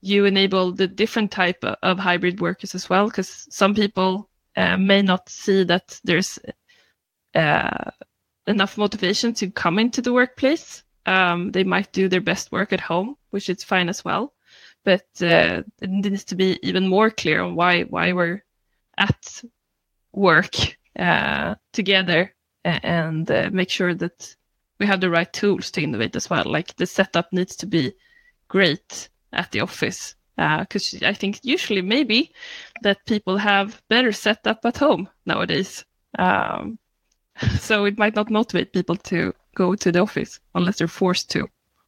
you 0.02 0.26
enable 0.26 0.74
the 0.74 0.88
different 0.88 1.32
type 1.32 1.64
of 1.64 1.98
hybrid 1.98 2.42
workers 2.42 2.76
as 2.76 2.90
well 2.90 3.08
because 3.08 3.48
some 3.50 3.74
people 3.74 4.30
uh, 4.58 4.76
may 4.76 5.02
not 5.02 5.30
see 5.30 5.64
that 5.64 6.00
there's 6.04 6.38
uh, 7.36 7.92
enough 8.48 8.78
motivation 8.78 9.34
to 9.34 9.50
come 9.50 9.80
into 9.80 10.02
the 10.02 10.12
workplace 10.12 10.84
um, 11.06 11.52
they 11.52 11.64
might 11.64 11.92
do 11.92 12.08
their 12.08 12.22
best 12.22 12.52
work 12.52 12.74
at 12.74 12.80
home 12.80 13.16
which 13.32 13.50
is 13.50 13.64
fine 13.64 13.90
as 13.90 14.04
well 14.04 14.34
but 14.84 15.06
uh, 15.22 15.64
it 15.82 15.90
needs 15.90 16.24
to 16.24 16.36
be 16.36 16.60
even 16.62 16.88
more 16.88 17.10
clear 17.10 17.42
on 17.42 17.56
why 17.56 17.84
why 17.84 18.12
we're 18.14 18.44
at 18.98 19.44
work 20.12 20.56
uh, 21.00 21.56
together 21.72 22.34
and 22.64 23.30
uh, 23.30 23.50
make 23.52 23.70
sure 23.70 23.94
that 23.94 24.36
we 24.80 24.86
have 24.86 25.02
the 25.02 25.10
right 25.10 25.34
tools 25.34 25.72
to 25.72 25.82
innovate 25.82 26.16
as 26.16 26.30
well 26.30 26.44
like 26.46 26.76
the 26.76 26.86
setup 26.86 27.32
needs 27.34 27.56
to 27.56 27.66
be 27.66 27.94
great 28.48 29.10
at 29.34 29.52
the 29.52 29.60
office 29.60 30.16
because 30.36 30.94
uh, 30.96 31.08
I 31.08 31.14
think 31.14 31.40
usually 31.44 31.82
maybe 31.82 32.32
that 32.82 33.06
people 33.06 33.38
have 33.38 33.82
better 33.90 34.12
setup 34.12 34.66
at 34.66 34.78
home 34.78 35.10
nowadays. 35.26 35.86
Um, 36.18 36.80
so 37.60 37.86
it 37.86 37.98
might 37.98 38.16
not 38.16 38.30
motivate 38.30 38.74
people 38.74 38.96
to 38.96 39.34
go 39.56 39.76
to 39.76 39.92
the 39.92 40.00
office 40.00 40.40
unless 40.56 40.78
they're 40.78 40.88
forced 40.88 41.30
to, 41.32 41.48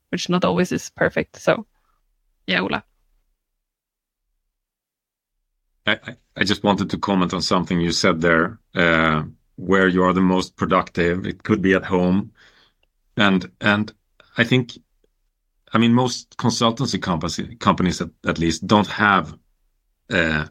which 0.10 0.30
not 0.30 0.46
always 0.46 0.72
is 0.72 0.90
perfect. 0.90 1.38
So, 1.38 1.66
yeah, 2.48 2.62
Ola. 2.62 2.84
I, 5.88 6.00
I 6.36 6.44
just 6.44 6.64
wanted 6.64 6.90
to 6.90 6.98
comment 6.98 7.34
on 7.34 7.42
something 7.42 7.80
you 7.80 7.92
said 7.92 8.22
there, 8.22 8.60
uh, 8.74 9.24
where 9.56 9.88
you 9.88 10.04
are 10.04 10.14
the 10.14 10.22
most 10.22 10.56
productive. 10.56 11.28
It 11.28 11.44
could 11.44 11.62
be 11.62 11.74
at 11.74 11.86
home, 11.86 12.32
and 13.18 13.52
and 13.62 13.94
I 14.38 14.44
think 14.44 14.78
I 15.76 15.78
mean, 15.78 15.94
most 15.94 16.38
consultancy 16.38 17.02
companies 17.02 17.42
companies 17.60 18.02
at 18.02 18.40
least 18.40 18.66
don't 18.66 18.88
have 18.88 19.38
uh, 20.10 20.46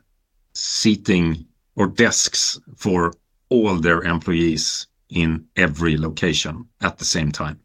seating 0.53 1.47
or 1.77 1.87
desks 1.87 2.61
for 2.77 3.15
all 3.49 3.77
their 3.77 4.03
employees 4.03 4.87
in 5.15 5.47
every 5.57 5.97
location 5.97 6.67
at 6.81 6.99
the 6.99 7.05
same 7.05 7.33
time. 7.33 7.61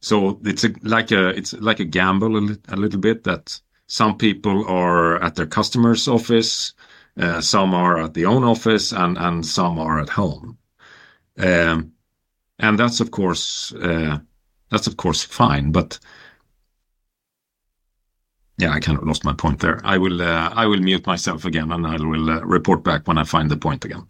So 0.00 0.40
it's 0.44 0.66
like 0.82 1.12
a 1.12 1.28
it's 1.28 1.52
like 1.54 1.80
a 1.80 1.84
gamble 1.84 2.36
a 2.36 2.76
little 2.76 3.00
bit 3.00 3.24
that 3.24 3.60
some 3.86 4.18
people 4.18 4.66
are 4.66 5.22
at 5.22 5.36
their 5.36 5.46
customer's 5.46 6.08
office, 6.08 6.74
uh, 7.16 7.40
some 7.40 7.72
are 7.74 8.00
at 8.00 8.14
the 8.14 8.26
own 8.26 8.42
office, 8.42 8.92
and 8.92 9.16
and 9.16 9.46
some 9.46 9.78
are 9.78 10.00
at 10.00 10.08
home. 10.08 10.58
Um, 11.38 11.92
and 12.58 12.78
that's 12.78 13.00
of 13.00 13.10
course 13.10 13.72
uh, 13.74 14.18
fine, 15.30 15.72
but 15.72 16.00
yeah, 18.58 18.70
I 18.70 18.80
kind 18.80 18.98
of 18.98 19.04
lost 19.04 19.24
my 19.24 19.34
point 19.34 19.60
there. 19.60 19.80
I 19.84 19.98
will 19.98 20.20
uh, 20.22 20.50
I 20.54 20.66
will 20.66 20.80
mute 20.80 21.06
myself 21.06 21.44
again, 21.44 21.72
and 21.72 21.86
I 21.86 21.96
will 21.96 22.30
uh, 22.30 22.40
report 22.40 22.82
back 22.84 23.06
when 23.06 23.18
I 23.18 23.24
find 23.24 23.50
the 23.50 23.56
point 23.56 23.84
again. 23.84 24.06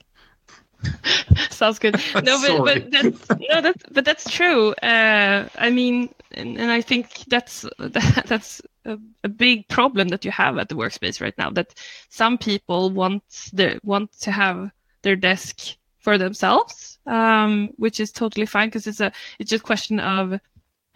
Sounds 1.50 1.78
good. 1.78 2.00
No, 2.22 2.40
but, 2.40 2.64
but 2.64 2.90
that's 2.90 3.30
no, 3.30 3.60
that's 3.60 3.82
but 3.90 4.04
that's 4.04 4.30
true. 4.30 4.72
Uh, 4.74 5.48
I 5.56 5.70
mean, 5.70 6.08
and, 6.32 6.58
and, 6.58 6.70
I 6.70 6.80
think 6.80 7.24
that's 7.28 7.62
that, 7.78 8.24
that's 8.26 8.60
a, 8.84 8.98
a, 9.24 9.28
big 9.28 9.68
problem 9.68 10.08
that 10.08 10.24
you 10.24 10.30
have 10.30 10.58
at 10.58 10.68
the 10.68 10.74
workspace 10.74 11.20
right 11.20 11.36
now. 11.38 11.50
That 11.50 11.74
some 12.08 12.38
people 12.38 12.90
want 12.90 13.22
the 13.52 13.80
want 13.82 14.12
to 14.20 14.30
have 14.30 14.70
their 15.02 15.16
desk 15.16 15.76
for 15.98 16.18
themselves, 16.18 16.98
um, 17.06 17.70
which 17.76 18.00
is 18.00 18.12
totally 18.12 18.46
fine 18.46 18.68
because 18.68 18.86
it's 18.86 19.00
a 19.00 19.12
it's 19.38 19.50
just 19.50 19.62
a 19.62 19.66
question 19.66 20.00
of 20.00 20.40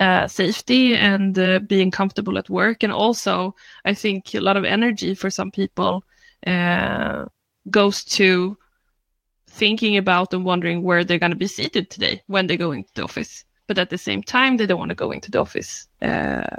uh, 0.01 0.26
safety 0.26 0.95
and 0.95 1.39
uh, 1.39 1.59
being 1.61 1.91
comfortable 1.91 2.39
at 2.39 2.51
work. 2.51 2.82
And 2.82 2.93
also, 2.93 3.55
I 3.84 3.95
think 3.95 4.34
a 4.34 4.41
lot 4.41 4.57
of 4.57 4.64
energy 4.64 5.14
for 5.14 5.30
some 5.30 5.51
people 5.51 6.05
uh, 6.47 7.26
goes 7.70 8.05
to 8.05 8.59
thinking 9.57 9.96
about 9.96 10.34
and 10.34 10.44
wondering 10.44 10.82
where 10.82 11.04
they're 11.04 11.18
going 11.18 11.32
to 11.32 11.36
be 11.36 11.46
seated 11.46 11.90
today 11.90 12.22
when 12.26 12.46
they 12.46 12.57
go 12.57 12.72
into 12.72 12.90
the 12.94 13.04
office. 13.04 13.44
But 13.66 13.78
at 13.78 13.90
the 13.90 13.98
same 13.98 14.22
time, 14.22 14.57
they 14.57 14.66
don't 14.66 14.78
want 14.78 14.90
to 14.90 14.94
go 14.94 15.11
into 15.11 15.30
the 15.30 15.40
office 15.40 15.88
uh, 16.02 16.57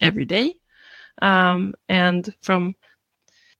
every 0.00 0.24
day. 0.24 0.54
Um, 1.22 1.74
and 1.88 2.34
from 2.42 2.74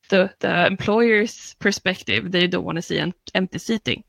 the, 0.08 0.32
the 0.40 0.66
employer's 0.66 1.54
perspective, 1.58 2.32
they 2.32 2.46
don't 2.46 2.64
want 2.64 2.76
to 2.76 2.82
see 2.82 2.98
an 2.98 3.14
empty 3.34 3.58
seating. 3.58 4.04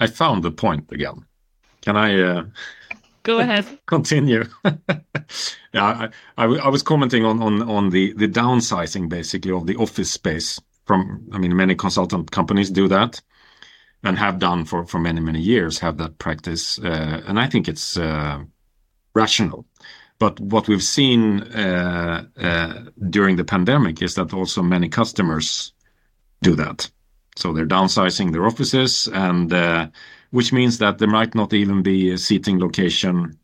I 0.00 0.06
found 0.06 0.42
the 0.42 0.50
point 0.50 0.90
again. 0.92 1.26
Can 1.82 1.96
I 1.96 2.20
uh, 2.20 2.44
go 3.22 3.38
ahead? 3.38 3.66
Continue. 3.86 4.44
yeah, 4.64 4.74
I, 5.74 6.08
I, 6.36 6.44
I, 6.44 6.68
was 6.68 6.82
commenting 6.82 7.24
on 7.24 7.42
on 7.42 7.62
on 7.62 7.90
the 7.90 8.12
the 8.14 8.28
downsizing 8.28 9.08
basically 9.08 9.52
of 9.52 9.66
the 9.66 9.76
office 9.76 10.10
space. 10.10 10.60
From 10.86 11.28
I 11.32 11.38
mean, 11.38 11.54
many 11.56 11.74
consultant 11.74 12.30
companies 12.30 12.70
do 12.70 12.88
that 12.88 13.20
and 14.02 14.18
have 14.18 14.38
done 14.38 14.64
for 14.64 14.84
for 14.86 14.98
many 14.98 15.20
many 15.20 15.40
years. 15.40 15.78
Have 15.78 15.98
that 15.98 16.18
practice, 16.18 16.78
uh, 16.78 17.22
and 17.26 17.38
I 17.38 17.46
think 17.46 17.68
it's 17.68 17.96
uh, 17.96 18.40
rational. 19.14 19.66
But 20.18 20.38
what 20.38 20.68
we've 20.68 20.82
seen 20.82 21.42
uh, 21.54 22.26
uh, 22.36 22.74
during 23.08 23.36
the 23.36 23.44
pandemic 23.44 24.02
is 24.02 24.14
that 24.16 24.34
also 24.34 24.62
many 24.62 24.88
customers 24.88 25.72
do 26.42 26.54
that. 26.56 26.90
So 27.36 27.52
they're 27.52 27.66
downsizing 27.66 28.32
their 28.32 28.46
offices, 28.46 29.08
and 29.12 29.52
uh, 29.52 29.88
which 30.30 30.52
means 30.52 30.78
that 30.78 30.98
there 30.98 31.08
might 31.08 31.34
not 31.34 31.52
even 31.52 31.82
be 31.82 32.10
a 32.10 32.18
seating 32.18 32.58
location 32.58 33.38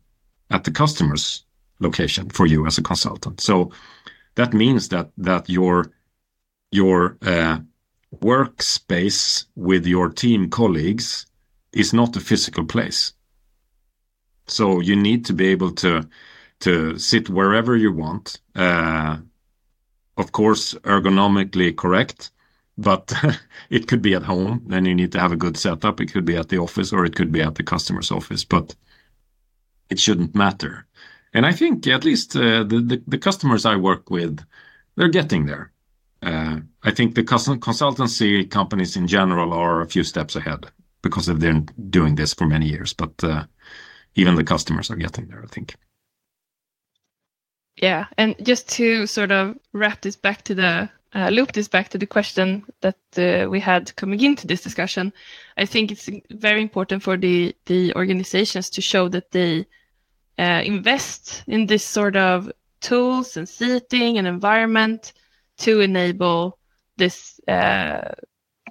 at 0.49 0.63
the 0.63 0.71
customer's 0.71 1.43
location 1.79 2.29
for 2.29 2.45
you 2.45 2.65
as 2.65 2.77
a 2.77 2.83
consultant. 2.83 3.41
So 3.41 3.71
that 4.35 4.53
means 4.53 4.89
that 4.89 5.11
that 5.17 5.49
your 5.49 5.91
your 6.71 7.17
uh, 7.21 7.59
workspace 8.15 9.45
with 9.55 9.85
your 9.85 10.09
team 10.09 10.49
colleagues 10.49 11.25
is 11.73 11.93
not 11.93 12.15
a 12.15 12.19
physical 12.21 12.65
place. 12.65 13.13
So 14.47 14.79
you 14.79 14.95
need 14.95 15.25
to 15.25 15.33
be 15.33 15.47
able 15.47 15.71
to 15.71 16.07
to 16.59 16.97
sit 16.97 17.29
wherever 17.29 17.75
you 17.75 17.91
want. 17.91 18.39
Uh, 18.55 19.17
of 20.17 20.31
course, 20.31 20.73
ergonomically 20.83 21.75
correct, 21.75 22.31
but 22.77 23.13
it 23.69 23.87
could 23.87 24.01
be 24.01 24.13
at 24.13 24.23
home. 24.23 24.63
Then 24.67 24.85
you 24.85 24.95
need 24.95 25.11
to 25.13 25.19
have 25.19 25.31
a 25.31 25.37
good 25.37 25.57
setup. 25.57 25.99
It 25.99 26.11
could 26.11 26.25
be 26.25 26.35
at 26.35 26.49
the 26.49 26.59
office 26.59 26.93
or 26.93 27.05
it 27.05 27.15
could 27.15 27.31
be 27.31 27.41
at 27.41 27.55
the 27.55 27.63
customer's 27.63 28.11
office, 28.11 28.43
but 28.43 28.75
it 29.89 29.99
shouldn't 29.99 30.35
matter. 30.35 30.85
And 31.33 31.45
I 31.45 31.51
think 31.51 31.85
at 31.87 32.05
least 32.05 32.35
uh, 32.35 32.63
the, 32.63 32.81
the, 32.81 33.03
the 33.07 33.17
customers 33.17 33.65
I 33.65 33.75
work 33.75 34.09
with, 34.09 34.39
they're 34.95 35.09
getting 35.09 35.45
there. 35.45 35.71
Uh, 36.21 36.59
I 36.83 36.91
think 36.91 37.13
the 37.13 37.23
consultancy 37.23 38.49
companies 38.49 38.97
in 38.97 39.07
general 39.07 39.53
are 39.53 39.81
a 39.81 39.87
few 39.87 40.03
steps 40.03 40.35
ahead 40.35 40.65
because 41.01 41.27
they've 41.27 41.39
been 41.39 41.69
doing 41.89 42.15
this 42.15 42.33
for 42.33 42.47
many 42.47 42.67
years. 42.67 42.93
But 42.93 43.23
uh, 43.23 43.45
even 44.15 44.35
the 44.35 44.43
customers 44.43 44.89
are 44.89 44.95
getting 44.95 45.27
there, 45.27 45.43
I 45.43 45.47
think. 45.47 45.75
Yeah, 47.75 48.07
and 48.17 48.35
just 48.43 48.67
to 48.69 49.05
sort 49.05 49.31
of 49.31 49.55
wrap 49.71 50.01
this 50.01 50.15
back 50.15 50.43
to 50.45 50.55
the 50.55 50.89
uh, 51.17 51.29
loop 51.29 51.51
this 51.51 51.67
back 51.67 51.89
to 51.89 51.97
the 51.97 52.05
question 52.05 52.63
that 52.81 52.97
uh, 53.17 53.49
we 53.49 53.59
had 53.59 53.95
coming 53.95 54.21
into 54.21 54.45
this 54.45 54.61
discussion, 54.61 55.11
I 55.57 55.65
think 55.65 55.91
it's 55.91 56.07
very 56.29 56.61
important 56.61 57.01
for 57.01 57.17
the 57.17 57.55
the 57.65 57.93
organizations 57.95 58.69
to 58.71 58.81
show 58.81 59.09
that 59.09 59.31
they 59.31 59.65
uh, 60.37 60.61
invest 60.63 61.43
in 61.47 61.65
this 61.65 61.83
sort 61.83 62.15
of 62.15 62.51
tools 62.81 63.35
and 63.35 63.49
seating 63.49 64.19
and 64.19 64.27
environment 64.27 65.13
to 65.57 65.81
enable 65.81 66.59
this 66.97 67.41
uh, 67.47 68.13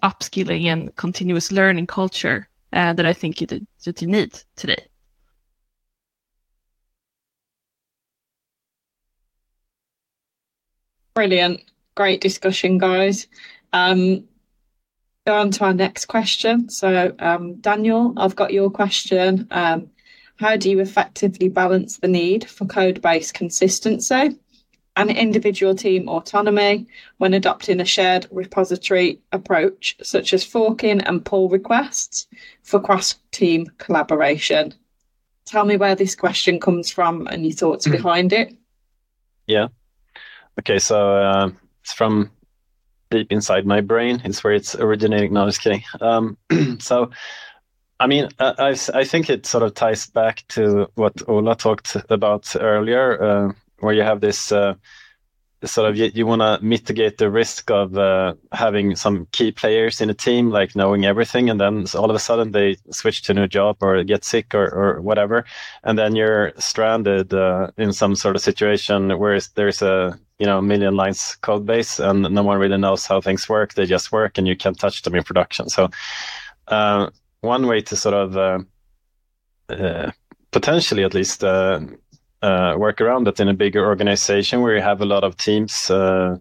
upskilling 0.05 0.67
and 0.67 0.95
continuous 0.95 1.51
learning 1.51 1.89
culture 1.89 2.49
uh, 2.73 2.93
that 2.93 3.07
I 3.07 3.13
think 3.13 3.43
it, 3.43 3.67
that 3.85 4.01
you 4.01 4.07
need 4.07 4.39
today. 4.55 4.87
Brilliant 11.15 11.63
great 11.97 12.21
discussion, 12.21 12.79
guys. 12.79 13.27
Um, 13.73 14.29
Go 15.27 15.35
on 15.35 15.51
to 15.51 15.65
our 15.65 15.75
next 15.75 16.05
question. 16.05 16.69
So, 16.69 17.13
um, 17.19 17.57
Daniel, 17.57 18.15
I've 18.17 18.37
got 18.37 18.53
your 18.53 18.71
question. 18.71 19.49
Um, 19.51 19.91
how 20.37 20.57
do 20.57 20.71
you 20.71 20.79
effectively 20.79 21.49
balance 21.49 21.99
the 21.99 22.07
need 22.07 22.49
for 22.49 22.65
code 22.65 23.03
base 23.03 23.33
consistency 23.33 24.37
and 24.95 25.11
individual 25.11 25.75
team 25.75 26.09
autonomy 26.09 26.87
when 27.19 27.35
adopting 27.35 27.81
a 27.81 27.85
shared 27.85 28.29
repository 28.31 29.21
approach, 29.33 29.97
such 30.01 30.33
as 30.33 30.45
forking 30.45 31.01
and 31.01 31.25
pull 31.25 31.49
requests 31.49 32.29
for 32.63 32.79
cross 32.79 33.17
team 33.33 33.67
collaboration? 33.79 34.75
Tell 35.45 35.65
me 35.65 35.77
where 35.77 35.97
this 35.97 36.15
question 36.15 36.61
comes 36.61 36.89
from 36.89 37.27
and 37.27 37.45
your 37.45 37.53
thoughts 37.53 37.89
behind 37.89 38.33
it. 38.33 38.55
Yeah. 39.49 39.69
Okay, 40.61 40.79
so 40.79 41.17
uh, 41.17 41.51
it's 41.87 41.93
from 41.93 42.33
deep 43.13 43.31
inside 43.31 43.65
my 43.65 43.81
brain. 43.81 44.21
It's 44.25 44.43
where 44.43 44.55
it's 44.55 44.75
originating. 44.75 45.33
No, 45.33 45.47
just 45.47 45.61
kidding. 45.61 45.85
Um, 46.01 46.37
so, 46.81 47.11
I 48.01 48.09
mean, 48.09 48.29
I, 48.41 48.77
I 48.93 49.05
think 49.05 49.31
it 49.31 49.47
sort 49.47 49.63
of 49.63 49.75
ties 49.75 50.09
back 50.09 50.43
to 50.49 50.91
what 50.97 51.23
Ola 51.29 51.55
talked 51.55 51.97
about 52.11 52.57
earlier, 52.59 53.23
uh, 53.23 53.53
where 53.79 53.95
you 53.95 54.03
have 54.03 54.21
this 54.21 54.51
uh, 54.51 54.75
sort 55.63 55.89
of 55.89 55.97
you, 55.97 56.11
you 56.13 56.27
want 56.27 56.43
to 56.43 56.59
mitigate 56.61 57.19
the 57.19 57.31
risk 57.31 57.71
of 57.71 57.97
uh, 57.97 58.35
having 58.51 58.97
some 58.97 59.29
key 59.31 59.53
players 59.53 60.01
in 60.01 60.11
a 60.11 60.15
team, 60.15 60.51
like 60.51 60.75
knowing 60.75 61.05
everything, 61.05 61.51
and 61.51 61.61
then 61.61 61.87
all 61.95 62.11
of 62.11 62.17
a 62.17 62.19
sudden 62.19 62.51
they 62.51 62.79
switch 62.91 63.23
to 63.23 63.31
a 63.31 63.35
new 63.37 63.47
job 63.47 63.77
or 63.81 64.03
get 64.03 64.25
sick 64.25 64.57
or, 64.57 64.67
or 64.75 65.01
whatever, 65.01 65.45
and 65.85 65.97
then 65.97 66.17
you're 66.17 66.53
stranded 66.59 67.33
uh, 67.33 67.71
in 67.79 67.93
some 67.93 68.17
sort 68.17 68.35
of 68.35 68.43
situation 68.43 69.17
where 69.21 69.39
there's 69.55 69.83
a 69.83 70.19
you 70.39 70.47
know 70.47 70.61
million 70.61 70.95
lines 70.95 71.37
code 71.41 71.65
base 71.65 71.99
and 71.99 72.23
no 72.23 72.43
one 72.43 72.59
really 72.59 72.77
knows 72.77 73.07
how 73.07 73.21
things 73.21 73.49
work. 73.49 73.75
They 73.75 73.87
just 73.87 74.13
work 74.13 74.39
and 74.39 74.47
you 74.47 74.57
can't 74.57 74.79
touch 74.79 75.03
them 75.03 75.15
in 75.15 75.25
production. 75.25 75.69
So 75.69 75.89
uh, 76.69 77.11
one 77.41 77.67
way 77.67 77.81
to 77.83 77.97
sort 77.97 78.15
of 78.15 78.37
uh, 78.37 78.59
uh, 79.69 80.11
potentially 80.53 81.05
at 81.05 81.15
least 81.15 81.43
uh, 81.43 81.81
uh, 82.43 82.75
work 82.79 83.01
around 83.01 83.25
that 83.25 83.41
in 83.41 83.49
a 83.49 83.55
bigger 83.55 83.87
organization 83.87 84.61
where 84.61 84.77
you 84.77 84.83
have 84.83 85.01
a 85.01 85.07
lot 85.07 85.25
of 85.25 85.37
teams 85.37 85.91
uh, 85.91 86.37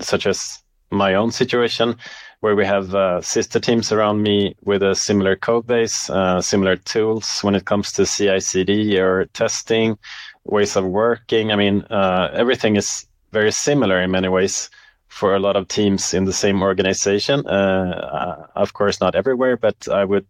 such 0.00 0.26
as 0.26 0.62
my 0.90 1.14
own 1.14 1.30
situation 1.30 1.96
where 2.40 2.54
we 2.54 2.64
have 2.64 3.24
sister 3.24 3.58
teams 3.58 3.90
around 3.90 4.22
me 4.22 4.54
with 4.62 4.82
a 4.82 4.94
similar 4.94 5.34
code 5.34 5.66
base 5.66 6.08
similar 6.40 6.76
tools 6.76 7.40
when 7.40 7.54
it 7.54 7.64
comes 7.64 7.92
to 7.92 8.06
ci 8.06 8.40
cd 8.40 8.98
or 8.98 9.26
testing 9.34 9.98
ways 10.44 10.76
of 10.76 10.84
working. 10.84 11.50
I 11.52 11.56
mean 11.56 11.84
everything 11.90 12.76
is 12.76 13.06
very 13.32 13.52
similar 13.52 14.00
in 14.00 14.10
many 14.10 14.28
ways 14.28 14.70
for 15.08 15.34
a 15.34 15.38
lot 15.38 15.56
of 15.56 15.68
teams 15.68 16.14
in 16.14 16.24
the 16.24 16.32
same 16.32 16.62
organization. 16.62 17.46
Uh, 17.46 18.46
of 18.54 18.72
course, 18.74 19.00
not 19.00 19.14
everywhere, 19.14 19.56
but 19.56 19.88
I 19.88 20.04
would 20.04 20.26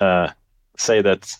uh, 0.00 0.28
say 0.76 1.02
that 1.02 1.34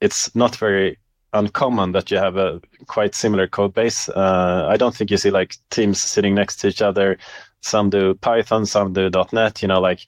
it's 0.00 0.34
not 0.34 0.56
very 0.56 0.98
uncommon 1.32 1.92
that 1.92 2.10
you 2.10 2.16
have 2.16 2.36
a 2.36 2.60
quite 2.86 3.14
similar 3.14 3.46
code 3.46 3.74
base. 3.74 4.08
Uh, 4.08 4.66
I 4.68 4.76
don't 4.76 4.94
think 4.94 5.10
you 5.10 5.16
see 5.16 5.30
like 5.30 5.56
teams 5.70 6.00
sitting 6.00 6.34
next 6.34 6.56
to 6.56 6.68
each 6.68 6.82
other. 6.82 7.18
Some 7.60 7.90
do 7.90 8.14
Python, 8.14 8.66
some 8.66 8.92
do 8.92 9.10
.NET. 9.32 9.62
You 9.62 9.68
know, 9.68 9.80
like 9.80 10.06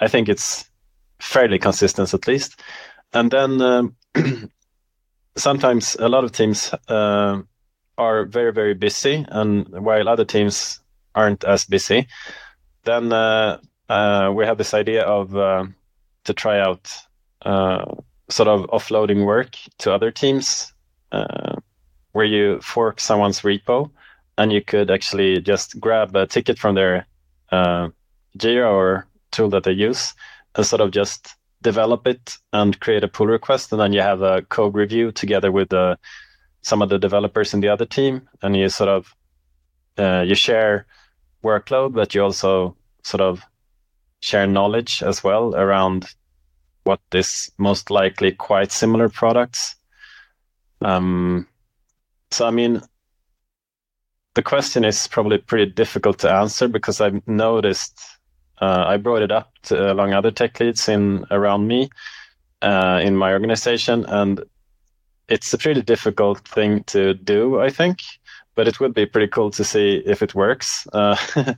I 0.00 0.08
think 0.08 0.28
it's 0.28 0.68
fairly 1.20 1.58
consistent 1.58 2.14
at 2.14 2.26
least. 2.26 2.60
And 3.12 3.30
then 3.30 3.60
um, 3.60 3.96
sometimes 5.36 5.96
a 5.96 6.08
lot 6.08 6.24
of 6.24 6.32
teams 6.32 6.72
uh, 6.88 7.42
are 7.96 8.24
very 8.24 8.52
very 8.52 8.74
busy, 8.74 9.24
and 9.28 9.68
while 9.68 10.08
other 10.08 10.24
teams 10.24 10.80
aren't 11.14 11.44
as 11.44 11.64
busy, 11.64 12.06
then 12.84 13.12
uh, 13.12 13.58
uh, 13.88 14.32
we 14.34 14.44
have 14.44 14.58
this 14.58 14.74
idea 14.74 15.02
of 15.02 15.36
uh, 15.36 15.64
to 16.24 16.32
try 16.34 16.58
out 16.60 16.90
uh, 17.42 17.84
sort 18.28 18.48
of 18.48 18.62
offloading 18.70 19.24
work 19.24 19.56
to 19.78 19.92
other 19.92 20.10
teams, 20.10 20.72
uh, 21.12 21.56
where 22.12 22.24
you 22.24 22.60
fork 22.60 23.00
someone's 23.00 23.40
repo, 23.42 23.90
and 24.38 24.52
you 24.52 24.62
could 24.62 24.90
actually 24.90 25.40
just 25.40 25.78
grab 25.78 26.16
a 26.16 26.26
ticket 26.26 26.58
from 26.58 26.74
their 26.74 27.06
uh, 27.52 27.88
Jira 28.38 28.70
or 28.70 29.06
tool 29.30 29.50
that 29.50 29.64
they 29.64 29.72
use, 29.72 30.14
and 30.56 30.66
sort 30.66 30.80
of 30.80 30.90
just 30.90 31.36
develop 31.62 32.06
it 32.06 32.36
and 32.52 32.78
create 32.80 33.04
a 33.04 33.08
pull 33.08 33.26
request, 33.26 33.72
and 33.72 33.80
then 33.80 33.92
you 33.92 34.00
have 34.00 34.22
a 34.22 34.42
code 34.42 34.74
review 34.74 35.12
together 35.12 35.52
with 35.52 35.68
the 35.70 35.98
some 36.64 36.82
of 36.82 36.88
the 36.88 36.98
developers 36.98 37.54
in 37.54 37.60
the 37.60 37.68
other 37.68 37.86
team, 37.86 38.28
and 38.42 38.56
you 38.56 38.68
sort 38.68 38.88
of 38.88 39.14
uh, 39.98 40.24
you 40.26 40.34
share 40.34 40.86
workload, 41.44 41.92
but 41.92 42.14
you 42.14 42.22
also 42.22 42.74
sort 43.02 43.20
of 43.20 43.42
share 44.20 44.46
knowledge 44.46 45.02
as 45.02 45.22
well 45.22 45.54
around 45.54 46.06
what 46.84 47.00
is 47.12 47.52
most 47.58 47.90
likely 47.90 48.32
quite 48.32 48.72
similar 48.72 49.08
products. 49.08 49.76
Um, 50.80 51.46
so 52.30 52.46
I 52.46 52.50
mean, 52.50 52.80
the 54.34 54.42
question 54.42 54.84
is 54.84 55.06
probably 55.06 55.38
pretty 55.38 55.70
difficult 55.70 56.18
to 56.20 56.32
answer 56.32 56.66
because 56.66 57.00
I've 57.00 57.26
noticed 57.28 58.00
uh, 58.60 58.84
I 58.88 58.96
brought 58.96 59.22
it 59.22 59.30
up 59.30 59.52
to, 59.64 59.92
along 59.92 60.14
other 60.14 60.30
tech 60.30 60.58
leads 60.60 60.88
in 60.88 61.26
around 61.30 61.66
me 61.66 61.90
uh, 62.62 63.00
in 63.02 63.16
my 63.16 63.32
organization, 63.32 64.06
and 64.06 64.42
it's 65.28 65.52
a 65.52 65.58
pretty 65.58 65.82
difficult 65.82 66.46
thing 66.46 66.84
to 66.84 67.14
do, 67.14 67.60
I 67.60 67.70
think, 67.70 68.00
but 68.54 68.68
it 68.68 68.80
would 68.80 68.94
be 68.94 69.06
pretty 69.06 69.28
cool 69.28 69.50
to 69.52 69.64
see 69.64 70.02
if 70.06 70.22
it 70.22 70.34
works. 70.34 70.86
Uh, 70.92 71.16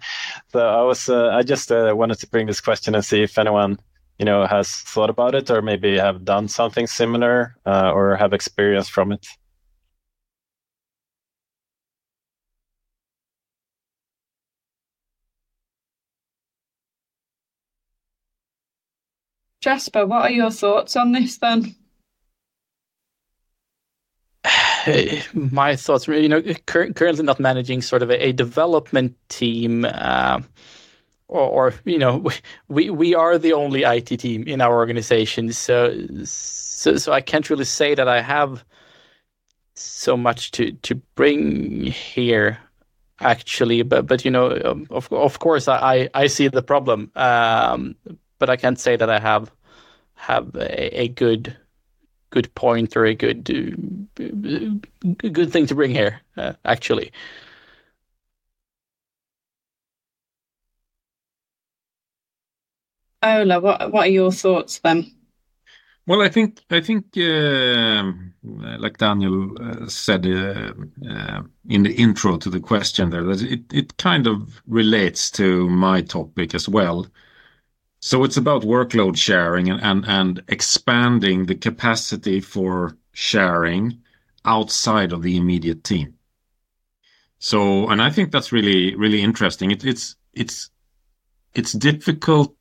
so 0.48 0.60
I 0.68 0.82
was, 0.82 1.08
uh, 1.08 1.28
I 1.28 1.42
just 1.42 1.72
uh, 1.72 1.92
wanted 1.96 2.18
to 2.20 2.28
bring 2.28 2.46
this 2.46 2.60
question 2.60 2.94
and 2.94 3.04
see 3.04 3.22
if 3.22 3.38
anyone, 3.38 3.78
you 4.18 4.24
know, 4.24 4.46
has 4.46 4.70
thought 4.70 5.10
about 5.10 5.34
it 5.34 5.50
or 5.50 5.62
maybe 5.62 5.96
have 5.98 6.24
done 6.24 6.48
something 6.48 6.86
similar 6.86 7.56
uh, 7.66 7.90
or 7.92 8.16
have 8.16 8.32
experience 8.32 8.88
from 8.88 9.12
it. 9.12 9.26
Jasper, 19.60 20.06
what 20.06 20.22
are 20.22 20.30
your 20.30 20.50
thoughts 20.50 20.94
on 20.94 21.12
this 21.12 21.38
then? 21.38 21.74
my 25.34 25.76
thoughts, 25.76 26.08
you 26.08 26.28
know, 26.28 26.42
cur- 26.66 26.92
currently 26.92 27.24
not 27.24 27.40
managing 27.40 27.82
sort 27.82 28.02
of 28.02 28.10
a, 28.10 28.28
a 28.28 28.32
development 28.32 29.16
team, 29.28 29.84
uh, 29.84 30.40
or, 31.28 31.40
or, 31.40 31.74
you 31.84 31.98
know, 31.98 32.30
we 32.68 32.90
we 32.90 33.14
are 33.14 33.38
the 33.38 33.52
only 33.52 33.82
IT 33.84 34.06
team 34.06 34.44
in 34.46 34.60
our 34.60 34.74
organization, 34.76 35.52
so 35.52 35.92
so 36.24 36.96
so 36.96 37.12
I 37.12 37.20
can't 37.20 37.48
really 37.50 37.64
say 37.64 37.94
that 37.94 38.08
I 38.08 38.20
have 38.22 38.64
so 39.74 40.16
much 40.16 40.50
to 40.52 40.72
to 40.72 40.94
bring 41.14 41.84
here 41.84 42.58
actually. 43.20 43.82
But 43.82 44.06
but 44.06 44.24
you 44.24 44.30
know 44.30 44.60
um, 44.64 44.86
of 44.90 45.12
of 45.12 45.38
course 45.38 45.68
i 45.68 46.08
i 46.14 46.26
see 46.26 46.48
the 46.48 46.62
problem. 46.62 47.10
Um, 47.16 47.96
but 48.38 48.50
i 48.50 48.56
can't 48.56 48.78
say 48.78 48.96
that 48.96 49.08
i 49.10 49.18
have 49.18 49.50
have 50.14 50.54
a, 50.56 51.02
a 51.02 51.08
good 51.08 51.56
good 52.30 52.54
point 52.54 52.96
or 52.96 53.04
a 53.04 53.14
good 53.14 53.48
uh, 54.18 55.26
good 55.32 55.52
thing 55.52 55.66
to 55.66 55.74
bring 55.74 55.90
here. 55.90 56.20
Uh, 56.36 56.52
actually. 56.64 57.12
Ola, 63.22 63.60
what 63.60 63.92
what 63.92 64.06
are 64.06 64.10
your 64.10 64.32
thoughts 64.32 64.78
then? 64.80 65.12
Well, 66.06 66.22
I 66.22 66.28
think 66.28 66.62
I 66.70 66.80
think 66.80 67.06
uh, 67.16 68.04
like 68.78 68.98
Daniel 68.98 69.50
uh, 69.60 69.88
said 69.88 70.24
uh, 70.24 70.72
uh, 71.10 71.42
in 71.68 71.82
the 71.82 71.94
intro 71.94 72.36
to 72.36 72.48
the 72.48 72.60
question 72.60 73.10
there 73.10 73.24
that 73.24 73.42
it 73.42 73.72
it 73.72 73.96
kind 73.96 74.28
of 74.28 74.62
relates 74.68 75.30
to 75.32 75.68
my 75.68 76.02
topic 76.02 76.54
as 76.54 76.68
well. 76.68 77.06
So 78.06 78.22
it's 78.22 78.36
about 78.36 78.62
workload 78.62 79.16
sharing 79.16 79.68
and, 79.68 79.82
and, 79.82 80.04
and 80.06 80.42
expanding 80.46 81.46
the 81.46 81.56
capacity 81.56 82.40
for 82.40 82.96
sharing 83.12 83.98
outside 84.44 85.10
of 85.10 85.22
the 85.22 85.36
immediate 85.36 85.82
team. 85.82 86.14
So, 87.40 87.88
and 87.88 88.00
I 88.00 88.10
think 88.10 88.30
that's 88.30 88.52
really, 88.52 88.94
really 88.94 89.22
interesting. 89.22 89.72
It, 89.72 89.84
it's, 89.84 90.14
it's, 90.34 90.70
it's 91.52 91.72
difficult 91.72 92.54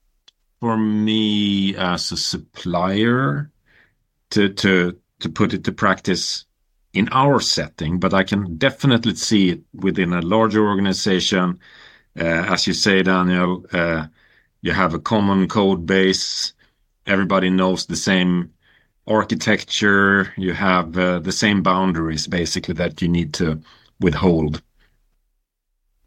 for 0.61 0.77
me 0.77 1.75
as 1.75 2.11
a 2.11 2.17
supplier 2.17 3.51
to, 4.31 4.49
to, 4.49 4.97
to 5.19 5.29
put 5.29 5.53
it 5.53 5.63
to 5.65 5.71
practice 5.71 6.45
in 6.91 7.07
our 7.09 7.39
setting, 7.39 7.99
but 7.99 8.15
I 8.15 8.23
can 8.23 8.57
definitely 8.57 9.13
see 9.13 9.49
it 9.51 9.61
within 9.75 10.11
a 10.11 10.23
larger 10.23 10.67
organization. 10.67 11.59
Uh, 12.19 12.23
as 12.23 12.65
you 12.65 12.73
say, 12.73 13.03
Daniel, 13.03 13.63
uh, 13.71 14.07
you 14.65 14.71
have 14.71 14.95
a 14.95 14.99
common 14.99 15.47
code 15.47 15.85
base. 15.85 16.53
Everybody 17.05 17.51
knows 17.51 17.85
the 17.85 17.95
same 17.95 18.51
architecture. 19.05 20.33
You 20.37 20.53
have 20.53 20.97
uh, 20.97 21.19
the 21.19 21.31
same 21.31 21.61
boundaries 21.61 22.25
basically 22.25 22.73
that 22.73 22.99
you 22.99 23.07
need 23.07 23.31
to 23.35 23.61
withhold. 23.99 24.63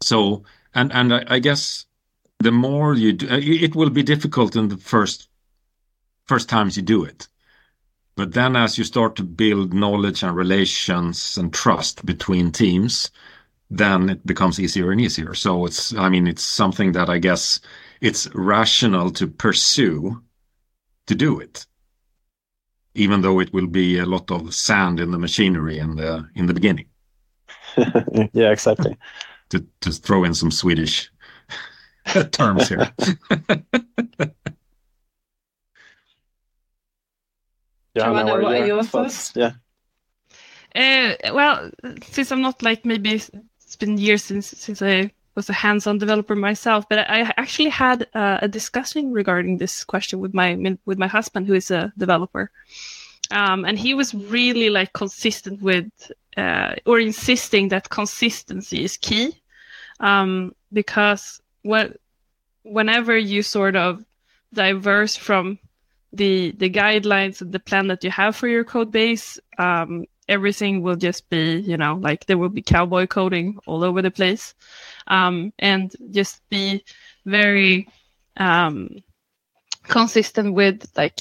So, 0.01 0.43
and 0.75 0.91
and 0.91 1.13
I, 1.13 1.23
I 1.35 1.39
guess 1.39 1.85
the 2.39 2.51
more 2.51 2.95
you 2.95 3.13
do, 3.13 3.27
it 3.29 3.75
will 3.75 3.89
be 3.89 4.03
difficult 4.03 4.57
in 4.57 4.67
the 4.67 4.77
first 4.77 5.29
first 6.27 6.49
times 6.49 6.75
you 6.75 6.83
do 6.83 7.05
it. 7.05 7.29
But 8.17 8.33
then 8.33 8.57
as 8.57 8.77
you 8.77 8.83
start 8.83 9.15
to 9.15 9.23
build 9.23 9.73
knowledge 9.73 10.21
and 10.21 10.35
relations 10.35 11.37
and 11.37 11.53
trust 11.53 12.05
between 12.05 12.51
teams, 12.51 13.09
then 13.69 14.09
it 14.09 14.25
becomes 14.25 14.59
easier 14.59 14.91
and 14.91 14.99
easier. 14.99 15.33
So 15.33 15.65
it's, 15.65 15.95
I 15.95 16.09
mean, 16.09 16.27
it's 16.27 16.43
something 16.43 16.91
that 16.91 17.09
I 17.09 17.19
guess 17.19 17.61
it's 18.01 18.33
rational 18.33 19.11
to 19.11 19.27
pursue 19.27 20.21
to 21.07 21.15
do 21.15 21.39
it, 21.39 21.65
even 22.95 23.21
though 23.21 23.39
it 23.39 23.53
will 23.53 23.67
be 23.67 23.97
a 23.97 24.05
lot 24.05 24.31
of 24.31 24.53
sand 24.53 24.99
in 24.99 25.11
the 25.11 25.19
machinery 25.19 25.79
in 25.79 25.95
the 25.95 26.27
in 26.35 26.45
the 26.45 26.53
beginning. 26.53 26.87
yeah, 28.33 28.51
exactly. 28.51 28.97
to 29.49 29.65
to 29.81 29.91
throw 29.91 30.23
in 30.23 30.33
some 30.33 30.51
Swedish 30.51 31.11
terms 32.31 32.69
here. 32.69 32.91
Joanna, 37.97 38.25
what, 38.25 38.41
what 38.43 38.55
are 38.55 38.65
your 38.65 38.83
thoughts? 38.83 39.33
Yeah. 39.35 39.53
Uh, 40.75 41.15
well, 41.33 41.71
since 42.03 42.31
I'm 42.31 42.41
not 42.41 42.61
like 42.61 42.85
maybe 42.85 43.15
it's 43.15 43.75
been 43.79 43.97
years 43.97 44.23
since 44.23 44.47
since 44.47 44.81
I 44.81 45.11
was 45.35 45.49
a 45.49 45.53
hands-on 45.53 45.97
developer 45.97 46.35
myself, 46.35 46.87
but 46.89 46.99
I 46.99 47.31
actually 47.37 47.69
had 47.69 48.07
uh, 48.13 48.39
a 48.41 48.47
discussion 48.47 49.11
regarding 49.11 49.57
this 49.57 49.83
question 49.83 50.19
with 50.19 50.33
my 50.33 50.77
with 50.85 50.97
my 50.97 51.07
husband, 51.07 51.47
who 51.47 51.53
is 51.53 51.71
a 51.71 51.93
developer, 51.97 52.51
um, 53.31 53.65
and 53.65 53.77
he 53.77 53.93
was 53.93 54.13
really 54.13 54.69
like 54.69 54.93
consistent 54.93 55.61
with 55.61 55.89
uh, 56.37 56.75
or 56.85 56.99
insisting 56.99 57.69
that 57.69 57.89
consistency 57.89 58.83
is 58.83 58.97
key, 58.97 59.33
um, 59.99 60.53
because 60.73 61.41
what 61.63 61.97
whenever 62.63 63.17
you 63.17 63.41
sort 63.43 63.75
of 63.75 64.03
diverse 64.53 65.15
from 65.15 65.59
the 66.13 66.51
the 66.57 66.69
guidelines 66.69 67.41
and 67.41 67.51
the 67.51 67.59
plan 67.59 67.87
that 67.87 68.03
you 68.03 68.11
have 68.11 68.35
for 68.35 68.47
your 68.47 68.63
code 68.63 68.91
base, 68.91 69.39
um, 69.57 70.05
everything 70.29 70.81
will 70.81 70.95
just 70.95 71.29
be, 71.29 71.59
you 71.59 71.75
know, 71.75 71.95
like 71.95 72.25
there 72.25 72.37
will 72.37 72.49
be 72.49 72.61
cowboy 72.61 73.07
coding 73.07 73.57
all 73.65 73.83
over 73.83 74.01
the 74.01 74.11
place, 74.11 74.53
um, 75.07 75.51
and 75.59 75.93
just 76.11 76.47
be 76.49 76.83
very 77.25 77.89
um, 78.37 78.89
consistent 79.83 80.53
with 80.53 80.89
like 80.95 81.19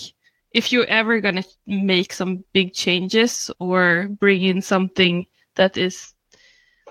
if 0.53 0.73
you're 0.73 0.87
ever 0.87 1.21
going 1.21 1.37
to 1.37 1.49
make 1.67 2.13
some 2.13 2.45
big 2.53 2.73
changes 2.73 3.51
or 3.59 4.09
bring 4.21 4.43
in 4.43 4.63
something 4.63 5.27
that 5.57 5.77
is, 5.77 6.15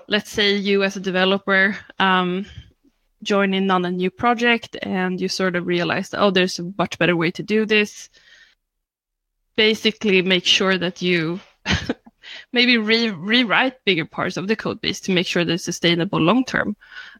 let's 0.08 0.30
say, 0.30 0.54
you 0.54 0.82
as 0.82 0.96
a 0.96 1.00
developer. 1.00 1.76
Um, 1.98 2.46
join 3.22 3.52
in 3.52 3.68
on 3.70 3.84
a 3.84 3.90
new 3.90 4.10
project 4.10 4.76
and 4.82 5.20
you 5.20 5.28
sort 5.28 5.56
of 5.56 5.66
realize, 5.66 6.14
oh, 6.14 6.30
there's 6.30 6.58
a 6.60 6.72
much 6.78 6.98
better 6.98 7.16
way 7.16 7.30
to 7.32 7.42
do 7.42 7.66
this. 7.66 8.08
Basically, 9.56 10.22
make 10.22 10.44
sure 10.44 10.78
that 10.78 11.02
you 11.02 11.40
maybe 12.52 12.78
re- 12.78 13.10
rewrite 13.10 13.84
bigger 13.84 14.04
parts 14.04 14.36
of 14.36 14.48
the 14.48 14.56
code 14.56 14.80
base 14.80 15.00
to 15.00 15.12
make 15.12 15.26
sure 15.26 15.42
it's 15.42 15.64
sustainable 15.64 16.20
long 16.20 16.44
term. 16.44 16.76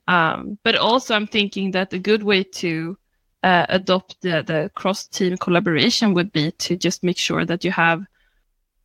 Um, 0.07 0.59
but 0.63 0.75
also, 0.75 1.15
I'm 1.15 1.27
thinking 1.27 1.73
that 1.73 1.93
a 1.93 1.99
good 1.99 2.23
way 2.23 2.45
to 2.45 2.97
uh, 3.43 3.67
adopt 3.69 4.21
the, 4.23 4.43
the 4.43 4.71
cross 4.75 5.07
team 5.07 5.37
collaboration 5.37 6.15
would 6.15 6.33
be 6.33 6.51
to 6.53 6.77
just 6.77 7.05
make 7.05 7.19
sure 7.19 7.45
that 7.45 7.65
you 7.65 7.71
have 7.71 8.05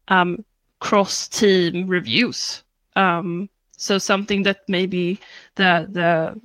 um, 0.10 0.44
cross 0.80 1.28
team 1.28 1.88
reviews. 1.88 2.64
Um, 2.96 3.50
so 3.78 3.98
something 3.98 4.44
that 4.44 4.60
maybe 4.68 5.20
the 5.56 5.88
the 5.92 6.40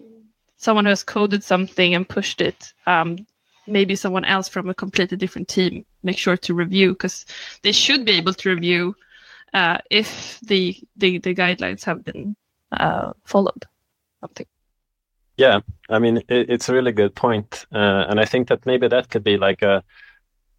someone 0.57 0.85
who 0.85 0.91
has 0.91 1.05
coded 1.05 1.45
something 1.45 1.95
and 1.95 2.09
pushed 2.09 2.41
it, 2.41 2.73
um, 2.87 3.27
maybe 3.67 3.95
someone 3.95 4.25
else 4.25 4.49
from 4.49 4.69
a 4.69 4.75
completely 4.75 5.17
different 5.17 5.49
team, 5.49 5.85
make 6.03 6.19
sure 6.19 6.37
to 6.37 6.55
review 6.55 6.93
because 6.93 7.27
they 7.63 7.73
should 7.73 8.05
be 8.05 8.13
able 8.13 8.35
to 8.35 8.51
review 8.51 8.95
uh, 9.55 9.79
if 9.91 10.41
the, 10.41 10.77
the, 10.97 11.19
the 11.19 11.35
guidelines 11.35 11.85
have 11.85 12.05
been 12.05 12.37
uh, 12.73 13.13
followed. 13.25 13.65
Something. 14.21 14.47
Yeah, 15.37 15.61
I 15.89 16.01
mean 16.01 16.17
it, 16.17 16.51
it's 16.51 16.69
a 16.69 16.75
really 16.75 16.91
good 16.91 17.15
point, 17.15 17.67
uh, 17.73 18.07
and 18.09 18.19
I 18.19 18.25
think 18.25 18.49
that 18.49 18.67
maybe 18.67 18.89
that 18.89 19.11
could 19.11 19.23
be 19.23 19.37
like 19.37 19.63
a 19.63 19.85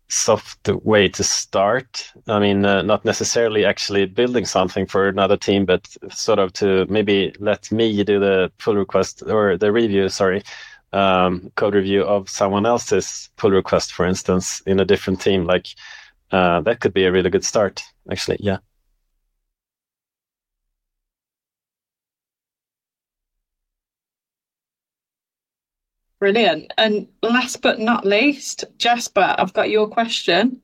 soft 0.08 0.70
way 0.84 1.10
to 1.10 1.24
start. 1.24 2.12
I 2.28 2.40
mean, 2.40 2.66
uh, 2.66 2.82
not 2.82 3.04
necessarily 3.04 3.66
actually 3.66 4.06
building 4.06 4.46
something 4.46 4.86
for 4.86 5.10
another 5.10 5.36
team, 5.36 5.66
but 5.66 5.88
sort 6.10 6.40
of 6.40 6.54
to 6.54 6.86
maybe 6.90 7.34
let 7.40 7.70
me 7.72 8.04
do 8.06 8.20
the 8.20 8.52
pull 8.58 8.76
request 8.76 9.22
or 9.28 9.58
the 9.58 9.72
review, 9.74 10.08
sorry, 10.08 10.44
um, 10.94 11.52
code 11.56 11.76
review 11.76 12.04
of 12.04 12.30
someone 12.30 12.66
else's 12.66 13.30
pull 13.36 13.52
request, 13.52 13.92
for 13.92 14.06
instance, 14.06 14.62
in 14.66 14.80
a 14.80 14.86
different 14.86 15.20
team. 15.20 15.44
Like 15.44 15.68
uh, 16.32 16.62
that 16.62 16.80
could 16.80 16.94
be 16.94 17.04
a 17.04 17.12
really 17.12 17.30
good 17.30 17.44
start, 17.46 17.84
actually. 18.10 18.38
Yeah. 18.40 18.60
Brilliant. 26.20 26.74
And 26.78 27.08
last 27.24 27.62
but 27.62 27.80
not 27.80 28.06
least, 28.06 28.66
Jasper, 28.78 29.36
I've 29.38 29.54
got 29.54 29.70
your 29.70 29.88
question. 29.88 30.62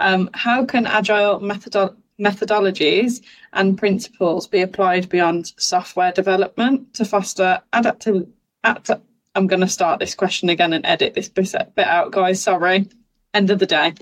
Um, 0.00 0.30
how 0.32 0.64
can 0.64 0.86
agile 0.86 1.40
methodo- 1.40 1.96
methodologies 2.18 3.22
and 3.52 3.76
principles 3.78 4.46
be 4.46 4.62
applied 4.62 5.08
beyond 5.08 5.52
software 5.58 6.12
development 6.12 6.94
to 6.94 7.04
foster 7.04 7.60
adaptive? 7.72 8.26
I'm 8.64 9.46
going 9.46 9.60
to 9.60 9.68
start 9.68 10.00
this 10.00 10.14
question 10.14 10.48
again 10.48 10.72
and 10.72 10.86
edit 10.86 11.12
this 11.14 11.28
bit 11.28 11.54
out, 11.78 12.12
guys. 12.12 12.42
Sorry 12.42 12.88
end 13.34 13.50
of 13.50 13.58
the 13.58 13.66
day. 13.66 13.92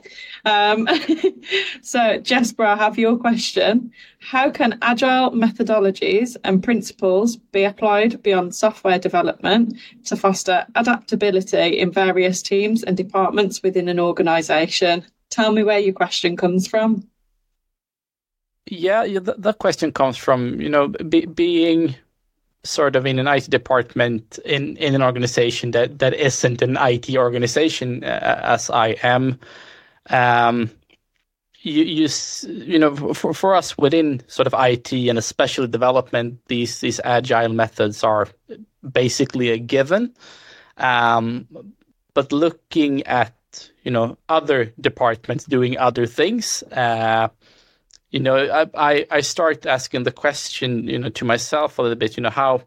Um, 0.44 0.88
so, 1.82 2.18
Jesper, 2.18 2.64
I 2.64 2.76
have 2.76 2.98
your 2.98 3.16
question. 3.16 3.92
How 4.20 4.50
can 4.50 4.78
agile 4.82 5.32
methodologies 5.32 6.36
and 6.44 6.62
principles 6.62 7.36
be 7.36 7.64
applied 7.64 8.22
beyond 8.22 8.54
software 8.54 8.98
development 8.98 9.76
to 10.04 10.16
foster 10.16 10.66
adaptability 10.74 11.78
in 11.78 11.90
various 11.90 12.42
teams 12.42 12.82
and 12.84 12.96
departments 12.96 13.62
within 13.62 13.88
an 13.88 13.98
organization? 13.98 15.04
Tell 15.30 15.50
me 15.52 15.62
where 15.64 15.78
your 15.78 15.94
question 15.94 16.36
comes 16.36 16.66
from. 16.66 17.08
Yeah, 18.66 19.06
the 19.06 19.54
question 19.54 19.92
comes 19.92 20.16
from, 20.16 20.60
you 20.60 20.68
know, 20.68 20.88
be, 20.88 21.26
being 21.26 21.96
sort 22.64 22.96
of 22.96 23.06
in 23.06 23.18
an 23.18 23.26
IT 23.26 23.50
department 23.50 24.38
in 24.44 24.76
in 24.76 24.94
an 24.94 25.02
organization 25.02 25.72
that 25.72 25.98
that 25.98 26.14
isn't 26.14 26.62
an 26.62 26.76
IT 26.80 27.16
organization 27.16 28.04
uh, 28.04 28.40
as 28.44 28.70
I 28.70 28.96
am. 29.02 29.38
Um, 30.10 30.70
you, 31.62 31.84
you 31.84 32.08
you 32.44 32.78
know 32.78 33.14
for, 33.14 33.32
for 33.32 33.54
us 33.54 33.78
within 33.78 34.22
sort 34.26 34.46
of 34.46 34.54
IT 34.58 34.92
and 34.92 35.18
especially 35.18 35.68
development 35.68 36.40
these 36.48 36.80
these 36.80 37.00
agile 37.04 37.52
methods 37.52 38.02
are 38.02 38.28
basically 38.90 39.50
a 39.50 39.58
given 39.58 40.12
um, 40.78 41.46
but 42.14 42.32
looking 42.32 43.06
at 43.06 43.34
you 43.84 43.90
know 43.90 44.18
other 44.28 44.72
departments 44.80 45.44
doing 45.44 45.78
other 45.78 46.06
things 46.06 46.62
uh, 46.72 47.28
you 48.12 48.20
know, 48.20 48.36
I, 48.36 48.66
I, 48.74 49.06
I 49.10 49.20
start 49.22 49.66
asking 49.66 50.04
the 50.04 50.12
question, 50.12 50.86
you 50.86 50.98
know, 50.98 51.08
to 51.08 51.24
myself 51.24 51.78
a 51.78 51.82
little 51.82 51.96
bit, 51.96 52.16
you 52.16 52.22
know, 52.22 52.30
how, 52.30 52.62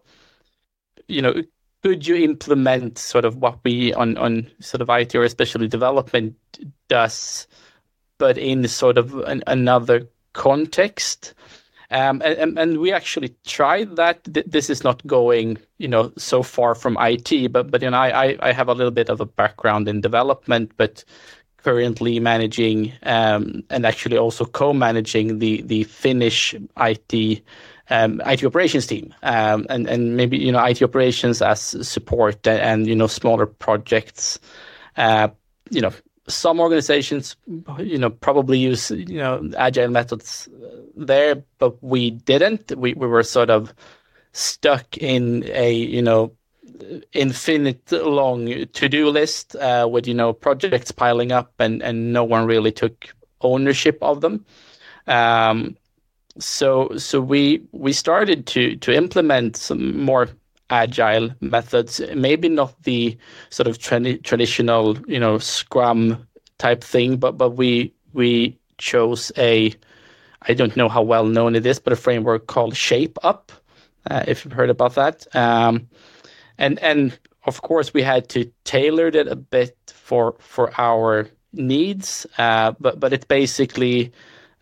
you 1.08 1.22
know, 1.22 1.36
could 1.84 2.08
you 2.08 2.16
implement 2.16 2.98
sort 2.98 3.26
of 3.26 3.38
what 3.38 3.60
we 3.64 3.94
on, 3.94 4.18
on 4.18 4.50
sort 4.60 4.82
of 4.82 4.90
IT 4.90 5.14
or 5.14 5.24
especially 5.24 5.68
development 5.68 6.36
does, 6.88 7.48
but 8.18 8.40
in 8.40 8.68
sort 8.68 8.98
of 8.98 9.14
an, 9.20 9.44
another 9.46 10.10
context? 10.34 11.36
Um, 11.92 12.24
and, 12.26 12.58
and 12.58 12.80
we 12.80 12.92
actually 12.92 13.36
tried 13.46 13.98
that. 13.98 14.24
This 14.24 14.72
is 14.72 14.84
not 14.84 15.06
going, 15.06 15.60
you 15.78 15.88
know, 15.88 16.12
so 16.18 16.42
far 16.42 16.74
from 16.74 16.98
IT, 17.00 17.52
but 17.52 17.70
but 17.70 17.84
you 17.84 17.92
know, 17.92 17.98
I 17.98 18.36
I 18.40 18.52
have 18.52 18.68
a 18.68 18.74
little 18.74 18.92
bit 18.92 19.10
of 19.10 19.22
a 19.22 19.26
background 19.28 19.88
in 19.88 20.02
development, 20.02 20.72
but 20.78 21.06
currently 21.66 22.20
managing 22.20 22.94
um, 23.02 23.64
and 23.72 23.88
actually 23.88 24.18
also 24.20 24.46
co-managing 24.46 25.40
the 25.40 25.64
the 25.64 25.84
Finnish 25.86 26.54
IT 26.78 27.42
um, 27.90 28.22
IT 28.24 28.44
operations 28.46 28.86
team, 28.86 29.14
um, 29.24 29.66
and 29.68 29.88
and 29.88 30.16
maybe 30.16 30.38
you 30.38 30.52
know 30.52 30.64
IT 30.64 30.84
operations 30.84 31.42
as 31.42 31.60
support 31.88 32.46
and, 32.46 32.60
and 32.62 32.88
you 32.88 32.96
know 32.96 33.08
smaller 33.08 33.48
projects. 33.48 34.40
Uh, 34.96 35.30
you 35.72 35.82
know, 35.82 35.92
some 36.28 36.60
organizations, 36.60 37.36
you 37.80 37.98
know, 37.98 38.12
probably 38.12 38.60
use 38.60 38.92
you 38.92 39.18
know 39.18 39.50
agile 39.58 39.90
methods 39.90 40.48
there, 40.96 41.44
but 41.58 41.82
we 41.84 42.12
didn't. 42.12 42.78
We 42.78 42.94
we 42.94 43.08
were 43.08 43.24
sort 43.24 43.50
of 43.50 43.74
stuck 44.34 44.98
in 44.98 45.44
a 45.48 45.74
you 45.74 46.04
know 46.04 46.32
infinite 47.14 47.92
long 47.92 48.66
to-do 48.74 49.10
list 49.10 49.56
uh, 49.56 49.88
with 49.90 50.08
you 50.08 50.14
know 50.14 50.34
projects 50.34 50.92
piling 50.92 51.32
up 51.32 51.54
and 51.60 51.82
and 51.82 52.14
no 52.14 52.24
one 52.24 52.46
really 52.46 52.72
took 52.72 53.14
ownership 53.42 53.98
of 54.02 54.22
them 54.22 54.46
um, 55.08 55.78
so 56.40 56.90
so 56.98 57.22
we 57.22 57.62
we 57.72 57.94
started 57.94 58.46
to 58.48 58.76
to 58.78 58.94
implement 58.94 59.56
some 59.56 59.98
more 59.98 60.28
agile 60.70 61.30
methods. 61.42 62.02
Maybe 62.14 62.50
not 62.50 62.82
the 62.84 63.18
sort 63.50 63.68
of 63.68 63.78
tra- 63.80 64.18
traditional, 64.18 64.98
you 65.08 65.20
know, 65.20 65.38
Scrum 65.38 66.28
type 66.58 66.84
thing, 66.84 67.18
but 67.18 67.38
but 67.38 67.52
we 67.52 67.94
we 68.14 68.58
chose 68.78 69.32
a 69.38 69.74
I 70.48 70.54
don't 70.54 70.76
know 70.76 70.90
how 70.90 71.02
well 71.02 71.26
known 71.26 71.56
it 71.56 71.66
is, 71.66 71.80
but 71.80 71.94
a 71.94 71.96
framework 71.96 72.48
called 72.48 72.76
Shape 72.76 73.18
Up. 73.24 73.52
Uh, 74.10 74.24
if 74.28 74.46
you've 74.46 74.54
heard 74.54 74.70
about 74.70 74.96
that, 74.96 75.26
um, 75.36 75.88
and 76.58 76.80
and 76.80 77.18
of 77.46 77.62
course 77.62 77.94
we 77.94 78.02
had 78.02 78.30
to 78.30 78.52
tailor 78.64 79.08
it 79.08 79.28
a 79.28 79.36
bit 79.36 79.78
for 79.88 80.36
for 80.40 80.72
our 80.80 81.28
needs, 81.54 82.26
uh, 82.38 82.74
but 82.80 83.00
but 83.00 83.14
it's 83.14 83.26
basically 83.26 84.12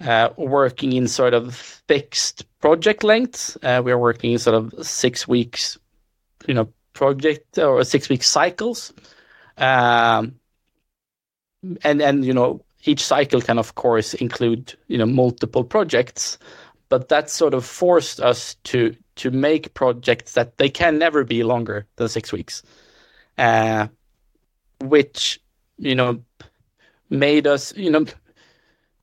uh, 0.01 0.29
working 0.37 0.93
in 0.93 1.07
sort 1.07 1.33
of 1.33 1.55
fixed 1.87 2.45
project 2.59 3.03
lengths. 3.03 3.57
Uh, 3.63 3.81
we 3.83 3.91
are 3.91 3.97
working 3.97 4.31
in 4.31 4.39
sort 4.39 4.55
of 4.55 4.73
six 4.85 5.27
weeks, 5.27 5.77
you 6.47 6.53
know, 6.53 6.67
project 6.93 7.57
or 7.57 7.83
six 7.83 8.09
week 8.09 8.23
cycles, 8.23 8.93
um, 9.57 10.35
and 11.83 12.01
and 12.01 12.25
you 12.25 12.33
know 12.33 12.61
each 12.85 13.03
cycle 13.03 13.41
can 13.41 13.57
of 13.57 13.75
course 13.75 14.13
include 14.13 14.73
you 14.87 14.97
know 14.97 15.05
multiple 15.05 15.63
projects, 15.63 16.37
but 16.89 17.09
that 17.09 17.29
sort 17.29 17.53
of 17.53 17.65
forced 17.65 18.19
us 18.19 18.55
to 18.63 18.95
to 19.15 19.31
make 19.31 19.73
projects 19.73 20.33
that 20.33 20.57
they 20.57 20.69
can 20.69 20.97
never 20.97 21.23
be 21.23 21.43
longer 21.43 21.85
than 21.97 22.07
six 22.09 22.31
weeks, 22.31 22.63
uh, 23.37 23.87
which 24.81 25.39
you 25.77 25.95
know 25.95 26.21
made 27.09 27.47
us 27.47 27.75
you 27.75 27.89
know 27.89 28.05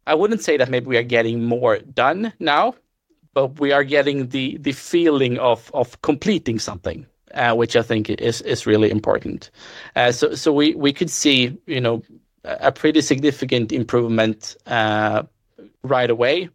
I 0.07 0.15
wouldn't 0.15 0.43
say 0.43 0.57
that 0.57 0.71
maybe 0.71 0.87
we 0.87 0.97
are 0.97 1.05
getting 1.05 1.45
more 1.45 1.79
done 1.79 2.33
now, 2.41 2.75
but 3.33 3.61
we 3.61 3.73
are 3.73 3.85
getting 3.85 4.29
the 4.29 4.57
the 4.59 4.73
feeling 4.73 5.39
of 5.39 5.71
of 5.75 6.01
completing 6.03 6.59
something, 6.59 7.07
uh, 7.35 7.55
which 7.55 7.77
I 7.77 7.83
think 7.83 8.11
is 8.11 8.41
is 8.43 8.67
really 8.67 8.91
important. 8.91 9.51
Uh, 9.95 10.13
so 10.13 10.35
so 10.35 10.53
we 10.53 10.75
we 10.75 10.93
could 10.93 11.11
see 11.11 11.57
you 11.67 11.81
know 11.81 12.03
a 12.45 12.73
pretty 12.73 13.03
significant 13.03 13.73
improvement 13.73 14.57
uh, 14.67 15.23
right 15.83 16.11
away. 16.11 16.49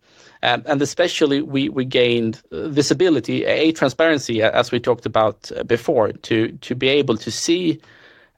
Um, 0.45 0.61
and 0.67 0.79
especially 0.79 1.41
we, 1.41 1.69
we 1.69 1.85
gained 1.85 2.39
visibility, 2.51 3.45
a 3.45 3.71
transparency, 3.71 4.43
as 4.43 4.71
we 4.71 4.79
talked 4.79 5.07
about 5.07 5.51
before, 5.65 6.11
to 6.11 6.51
to 6.51 6.75
be 6.75 6.87
able 6.87 7.17
to 7.17 7.31
see 7.31 7.81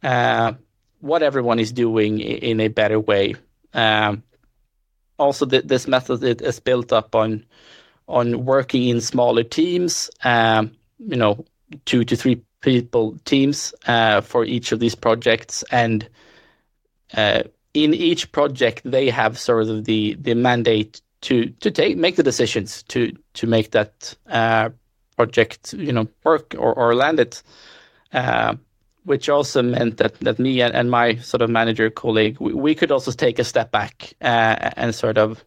uh, 0.03 0.53
what 1.01 1.21
everyone 1.21 1.59
is 1.59 1.73
doing 1.73 2.21
in 2.21 2.61
a 2.61 2.69
better 2.69 2.97
way. 2.97 3.35
Um, 3.73 4.23
also, 5.19 5.45
th- 5.45 5.65
this 5.65 5.85
method 5.85 6.41
is 6.41 6.61
built 6.61 6.93
up 6.93 7.13
on 7.13 7.43
on 8.07 8.45
working 8.45 8.87
in 8.87 9.01
smaller 9.01 9.43
teams. 9.43 10.09
Um, 10.23 10.71
you 10.99 11.17
know, 11.17 11.43
two 11.83 12.05
to 12.05 12.15
three 12.15 12.41
people 12.61 13.17
teams 13.25 13.73
uh, 13.85 14.21
for 14.21 14.45
each 14.45 14.71
of 14.71 14.79
these 14.79 14.95
projects, 14.95 15.61
and 15.71 16.07
uh, 17.17 17.43
in 17.73 17.93
each 17.93 18.31
project 18.31 18.81
they 18.85 19.09
have 19.09 19.37
sort 19.37 19.67
of 19.67 19.83
the 19.83 20.15
the 20.21 20.35
mandate 20.35 21.01
to 21.21 21.47
to 21.61 21.71
take 21.71 21.97
make 21.97 22.15
the 22.15 22.23
decisions 22.23 22.83
to 22.83 23.11
to 23.33 23.47
make 23.47 23.71
that 23.71 24.15
uh, 24.29 24.69
project 25.15 25.73
you 25.73 25.91
know 25.91 26.07
work 26.23 26.55
or, 26.57 26.73
or 26.73 26.95
land 26.95 27.19
it. 27.19 27.43
Uh, 28.13 28.55
which 29.03 29.29
also 29.29 29.61
meant 29.61 29.97
that 29.97 30.19
that 30.19 30.37
me 30.37 30.61
and, 30.61 30.75
and 30.75 30.91
my 30.91 31.15
sort 31.17 31.41
of 31.41 31.49
manager 31.49 31.89
colleague 31.89 32.37
we, 32.41 32.53
we 32.53 32.75
could 32.75 32.91
also 32.91 33.11
take 33.11 33.39
a 33.39 33.43
step 33.43 33.71
back 33.71 34.13
uh, 34.21 34.71
and 34.75 34.93
sort 34.93 35.17
of 35.17 35.43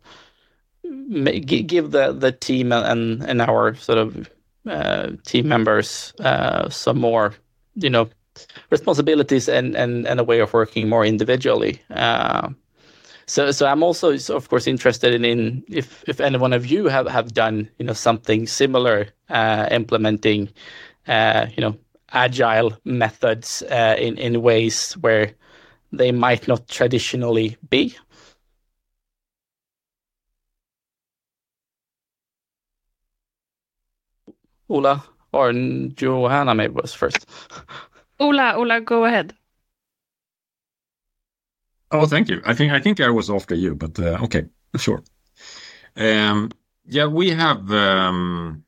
give 1.44 1.90
the 1.90 2.12
the 2.12 2.32
team 2.32 2.72
and 2.72 3.22
and 3.22 3.42
our 3.42 3.74
sort 3.74 3.98
of 3.98 4.30
uh, 4.66 5.10
team 5.24 5.48
members 5.48 6.12
uh, 6.20 6.68
some 6.68 6.98
more 6.98 7.34
you 7.74 7.90
know 7.90 8.08
responsibilities 8.70 9.48
and 9.48 9.76
and 9.76 10.06
and 10.06 10.20
a 10.20 10.24
way 10.24 10.40
of 10.40 10.52
working 10.52 10.88
more 10.88 11.04
individually. 11.04 11.80
So 13.30 13.52
so 13.52 13.64
I'm 13.66 13.84
also 13.84 14.10
of 14.34 14.48
course 14.48 14.66
interested 14.66 15.14
in, 15.14 15.24
in 15.24 15.62
if 15.68 16.02
if 16.08 16.20
any 16.20 16.36
one 16.36 16.52
of 16.52 16.66
you 16.66 16.88
have 16.88 17.06
have 17.06 17.32
done 17.32 17.70
you 17.78 17.86
know 17.86 17.92
something 17.92 18.48
similar 18.48 19.06
uh, 19.28 19.68
implementing 19.70 20.50
uh, 21.06 21.46
you 21.56 21.60
know 21.62 21.78
agile 22.12 22.76
methods 22.84 23.62
uh, 23.70 23.94
in 23.96 24.18
in 24.18 24.42
ways 24.42 24.94
where 24.94 25.30
they 25.92 26.10
might 26.10 26.48
not 26.48 26.66
traditionally 26.66 27.56
be. 27.70 27.94
Ola 34.68 35.04
or 35.32 35.52
Johanna 35.94 36.54
maybe 36.56 36.74
was 36.74 36.94
first. 36.94 37.26
Ola, 38.18 38.54
Ola, 38.56 38.80
go 38.80 39.04
ahead. 39.04 39.34
Oh, 41.92 42.06
thank 42.06 42.28
you. 42.28 42.40
I 42.44 42.54
think 42.54 42.72
I 42.72 42.80
think 42.80 43.00
I 43.00 43.10
was 43.10 43.30
after 43.30 43.54
you, 43.54 43.74
but 43.74 43.98
uh, 43.98 44.18
okay, 44.24 44.44
sure. 44.76 45.02
Um, 45.96 46.50
yeah, 46.84 47.06
we 47.06 47.30
have 47.30 47.70
um, 47.72 48.64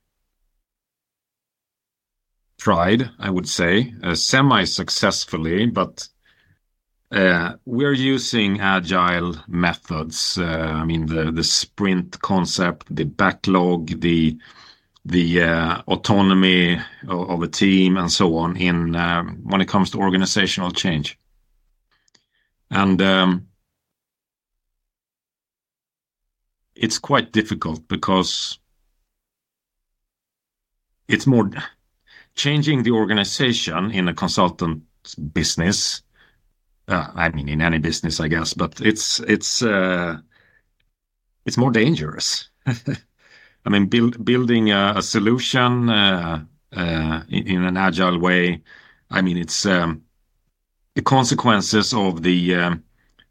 tried, 2.58 3.10
I 3.18 3.30
would 3.30 3.48
say, 3.48 3.94
uh, 4.02 4.14
semi-successfully, 4.14 5.66
but 5.66 6.08
uh, 7.12 7.54
we're 7.64 7.92
using 7.92 8.60
agile 8.60 9.36
methods. 9.46 10.38
Uh, 10.38 10.72
I 10.80 10.84
mean, 10.84 11.06
the 11.06 11.30
the 11.30 11.44
sprint 11.44 12.20
concept, 12.22 12.94
the 12.94 13.04
backlog, 13.04 14.00
the 14.00 14.38
the 15.04 15.42
uh, 15.42 15.82
autonomy 15.86 16.78
of, 17.08 17.30
of, 17.30 17.42
a 17.42 17.48
team, 17.48 17.96
and 17.96 18.10
so 18.10 18.36
on. 18.36 18.56
In 18.56 18.96
um, 18.96 19.40
when 19.44 19.60
it 19.60 19.68
comes 19.68 19.90
to 19.90 19.98
organizational 19.98 20.70
change, 20.70 21.18
and 22.72 23.00
um, 23.02 23.46
it's 26.74 26.98
quite 26.98 27.32
difficult 27.32 27.86
because 27.86 28.58
it's 31.06 31.26
more 31.26 31.50
changing 32.34 32.82
the 32.82 32.90
organization 32.90 33.90
in 33.90 34.08
a 34.08 34.14
consultant 34.14 34.82
business. 35.34 36.02
Uh, 36.88 37.08
I 37.14 37.28
mean, 37.28 37.48
in 37.48 37.60
any 37.60 37.78
business, 37.78 38.18
I 38.20 38.28
guess, 38.28 38.54
but 38.54 38.80
it's 38.80 39.20
it's 39.20 39.62
uh, 39.62 40.16
it's 41.44 41.58
more 41.58 41.70
dangerous. 41.70 42.48
I 42.66 43.70
mean, 43.70 43.86
build, 43.86 44.24
building 44.24 44.72
a, 44.72 44.94
a 44.96 45.02
solution 45.02 45.88
uh, 45.88 46.44
uh, 46.74 47.22
in, 47.28 47.46
in, 47.46 47.62
an 47.62 47.76
agile 47.76 48.18
way. 48.18 48.62
I 49.10 49.22
mean, 49.22 49.36
it's 49.36 49.66
um, 49.66 50.02
the 50.94 51.02
consequences 51.02 51.94
of 51.94 52.22
the 52.22 52.54
um, 52.54 52.84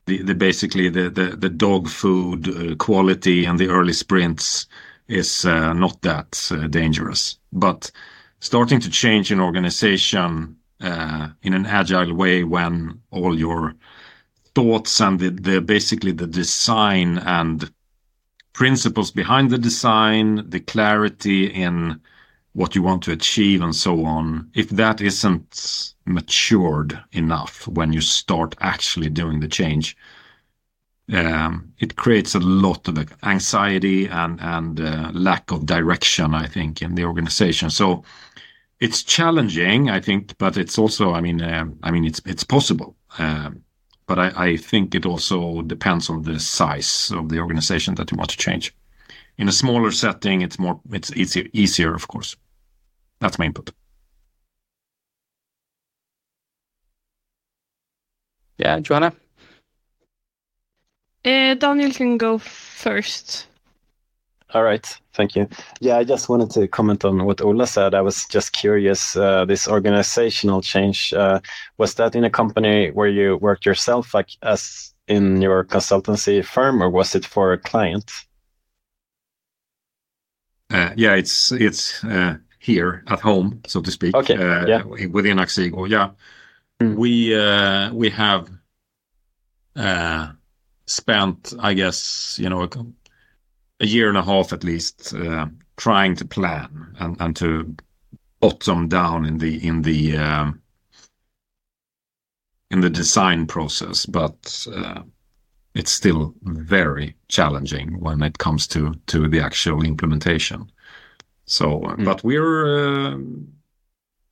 basically 0.06 0.90
the 0.90 1.54
dog 1.56 1.88
food 1.88 2.50
uh, 2.50 2.76
quality 2.76 3.46
and 3.46 3.60
the 3.60 3.68
early 3.68 3.94
sprints 3.94 4.68
is 5.08 5.46
uh, 5.46 5.74
not 5.74 6.02
that 6.02 6.50
uh, 6.52 6.68
dangerous, 6.68 7.38
but 7.54 7.92
starting 8.40 8.80
to 8.80 8.90
change 8.90 9.32
an 9.32 9.40
organization 9.40 10.56
in 11.44 11.54
an 11.54 11.66
agile 11.68 12.14
way 12.16 12.44
when 12.44 13.00
all 13.12 13.38
your 13.38 13.76
thoughts 14.56 15.00
and 15.00 15.20
basically 15.68 16.12
the 16.12 16.26
design 16.26 17.20
and 17.20 17.72
principles 18.54 19.12
behind 19.12 19.52
the 19.52 19.60
design, 19.60 20.50
the 20.50 20.60
clarity 20.60 21.46
in 21.46 22.02
what 22.54 22.76
you 22.76 22.82
want 22.82 23.04
to 23.04 23.12
achieve 23.12 23.62
and 23.62 23.76
so 23.76 24.04
on, 24.04 24.50
if 24.56 24.70
that 24.70 25.02
isn't 25.02 25.94
matured 26.12 27.00
enough 27.12 27.68
when 27.68 27.94
you 27.94 28.02
start 28.02 28.56
actually 28.60 29.10
doing 29.10 29.40
the 29.40 29.48
change, 29.48 29.98
um, 31.14 31.74
it 31.80 31.96
creates 31.96 32.36
a 32.36 32.40
lot 32.40 32.88
of 32.88 32.98
anxiety 33.24 34.08
and 34.08 34.40
and 34.42 34.80
uh, 34.80 35.12
lack 35.14 35.52
of 35.52 35.66
direction, 35.66 36.34
I 36.34 36.48
think, 36.48 36.82
in 36.82 36.96
the 36.96 37.06
organization. 37.06 37.70
So 37.70 38.04
it's 38.80 39.04
challenging, 39.04 39.90
I 39.90 40.00
think, 40.00 40.38
but 40.38 40.58
it's 40.58 40.78
also, 40.78 41.14
I 41.14 41.22
mean, 41.22 41.42
uh, 41.42 41.66
I 41.84 41.92
mean, 41.92 42.06
it's 42.06 42.22
it's 42.26 42.44
possible. 42.44 42.96
Um, 43.20 43.64
but 44.08 44.20
I, 44.20 44.48
I, 44.48 44.58
think 44.58 44.96
it 44.96 45.06
also 45.06 45.62
depends 45.62 46.10
on 46.10 46.24
the 46.24 46.40
size 46.40 47.12
of 47.16 47.30
the 47.30 47.40
organization 47.40 47.96
that 47.96 48.12
you 48.12 48.18
want 48.18 48.30
to 48.32 48.38
change. 48.38 48.74
In 49.38 49.48
a 49.48 49.54
smaller 49.54 49.92
setting, 49.92 50.42
it's 50.42 50.60
more, 50.60 50.82
it's 50.92 51.12
easier, 51.16 51.46
easier, 51.54 51.94
of 51.94 52.08
course. 52.08 52.36
That's 53.20 53.40
my 53.40 53.46
input. 53.46 53.72
Yeah, 58.62 58.80
Joanna. 58.80 59.14
Uh, 61.26 61.56
Daniel 61.56 61.92
can 61.92 62.18
go 62.18 62.38
first. 62.38 63.48
All 64.54 64.64
right, 64.64 64.86
thank 65.14 65.36
you. 65.36 65.48
Yeah, 65.80 65.98
I 65.98 66.04
just 66.04 66.30
wanted 66.30 66.52
to 66.52 66.68
comment 66.68 67.06
on 67.06 67.26
what 67.26 67.42
Ola 67.42 67.66
said. 67.66 67.96
I 67.96 68.02
was 68.02 68.26
just 68.26 68.52
curious. 68.52 69.16
Uh, 69.16 69.46
this 69.46 69.68
organizational 69.68 70.62
change 70.62 71.14
uh, 71.14 71.40
was 71.78 71.96
that 71.96 72.16
in 72.16 72.24
a 72.24 72.30
company 72.30 72.92
where 72.92 73.08
you 73.08 73.38
worked 73.38 73.66
yourself, 73.66 74.14
like 74.14 74.30
as 74.44 74.94
in 75.08 75.42
your 75.42 75.64
consultancy 75.64 76.44
firm, 76.44 76.84
or 76.84 76.90
was 76.90 77.16
it 77.16 77.26
for 77.26 77.54
a 77.54 77.58
client? 77.58 78.12
Uh, 80.70 80.92
yeah, 80.96 81.16
it's 81.16 81.52
it's 81.54 82.04
uh, 82.04 82.36
here 82.60 83.04
at 83.08 83.22
home, 83.22 83.62
so 83.66 83.82
to 83.82 83.90
speak. 83.90 84.16
Okay, 84.16 84.36
uh, 84.36 84.68
yeah. 84.68 84.84
Within 84.84 85.38
Axigo, 85.38 85.90
yeah. 85.90 86.12
Mm. 86.82 86.96
We 86.96 87.36
uh, 87.36 87.94
we 87.94 88.10
have 88.10 88.50
uh, 89.76 90.32
spent, 90.86 91.54
I 91.60 91.74
guess, 91.74 92.38
you 92.40 92.50
know, 92.50 92.64
a, 92.64 92.70
a 93.80 93.86
year 93.86 94.10
and 94.10 94.18
a 94.18 94.24
half 94.24 94.54
at 94.54 94.64
least, 94.64 95.14
uh, 95.14 95.48
trying 95.78 96.16
to 96.16 96.26
plan 96.26 96.96
and, 97.00 97.18
and 97.22 97.36
to 97.38 97.76
bottom 98.40 98.88
down 98.88 99.26
in 99.26 99.38
the 99.38 99.66
in 99.68 99.84
the 99.84 100.18
um, 100.18 100.62
in 102.72 102.82
the 102.82 102.90
design 102.90 103.46
process, 103.46 104.06
but 104.06 104.68
uh, 104.74 105.02
it's 105.76 105.92
still 105.92 106.34
very 106.44 107.16
challenging 107.28 108.00
when 108.00 108.24
it 108.24 108.38
comes 108.38 108.68
to 108.68 108.94
to 109.08 109.28
the 109.28 109.40
actual 109.40 109.84
implementation. 109.84 110.72
So, 111.46 111.84
uh, 111.84 111.96
Mm. 111.96 112.06
but 112.06 112.24
we're 112.24 113.14
uh, 113.14 113.18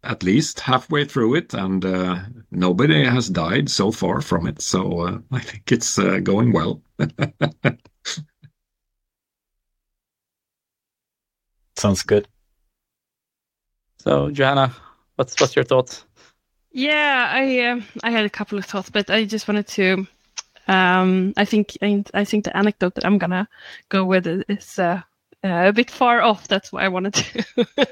at 0.03 0.23
least 0.23 0.61
halfway 0.61 1.05
through 1.05 1.35
it, 1.35 1.53
and 1.53 1.83
uh, 1.85 2.19
nobody 2.51 3.03
has 3.05 3.29
died 3.29 3.69
so 3.69 3.91
far 3.91 4.21
from 4.21 4.47
it. 4.47 4.61
So 4.61 5.01
uh, 5.01 5.19
I 5.31 5.39
think 5.39 5.71
it's 5.71 5.99
uh, 5.99 6.19
going 6.19 6.53
well. 6.53 6.81
Sounds 11.75 12.03
good. 12.03 12.27
So, 13.99 14.31
Johanna, 14.31 14.73
what's 15.15 15.39
what's 15.39 15.55
your 15.55 15.65
thoughts? 15.65 16.05
Yeah, 16.71 17.29
I 17.31 17.59
um, 17.67 17.83
I 18.03 18.11
had 18.11 18.25
a 18.25 18.29
couple 18.29 18.57
of 18.57 18.65
thoughts, 18.65 18.89
but 18.89 19.09
I 19.09 19.25
just 19.25 19.47
wanted 19.47 19.67
to. 19.69 20.07
Um, 20.67 21.33
I 21.35 21.45
think 21.45 21.77
I, 21.81 22.03
I 22.13 22.23
think 22.25 22.45
the 22.45 22.55
anecdote 22.55 22.95
that 22.95 23.05
I'm 23.05 23.17
gonna 23.17 23.47
go 23.89 24.05
with 24.05 24.27
is 24.27 24.79
uh, 25.43 25.67
a 25.67 25.73
bit 25.73 25.89
far 25.89 26.21
off. 26.21 26.47
That's 26.47 26.71
why 26.71 26.83
I 26.83 26.89
wanted 26.89 27.13
to 27.13 27.45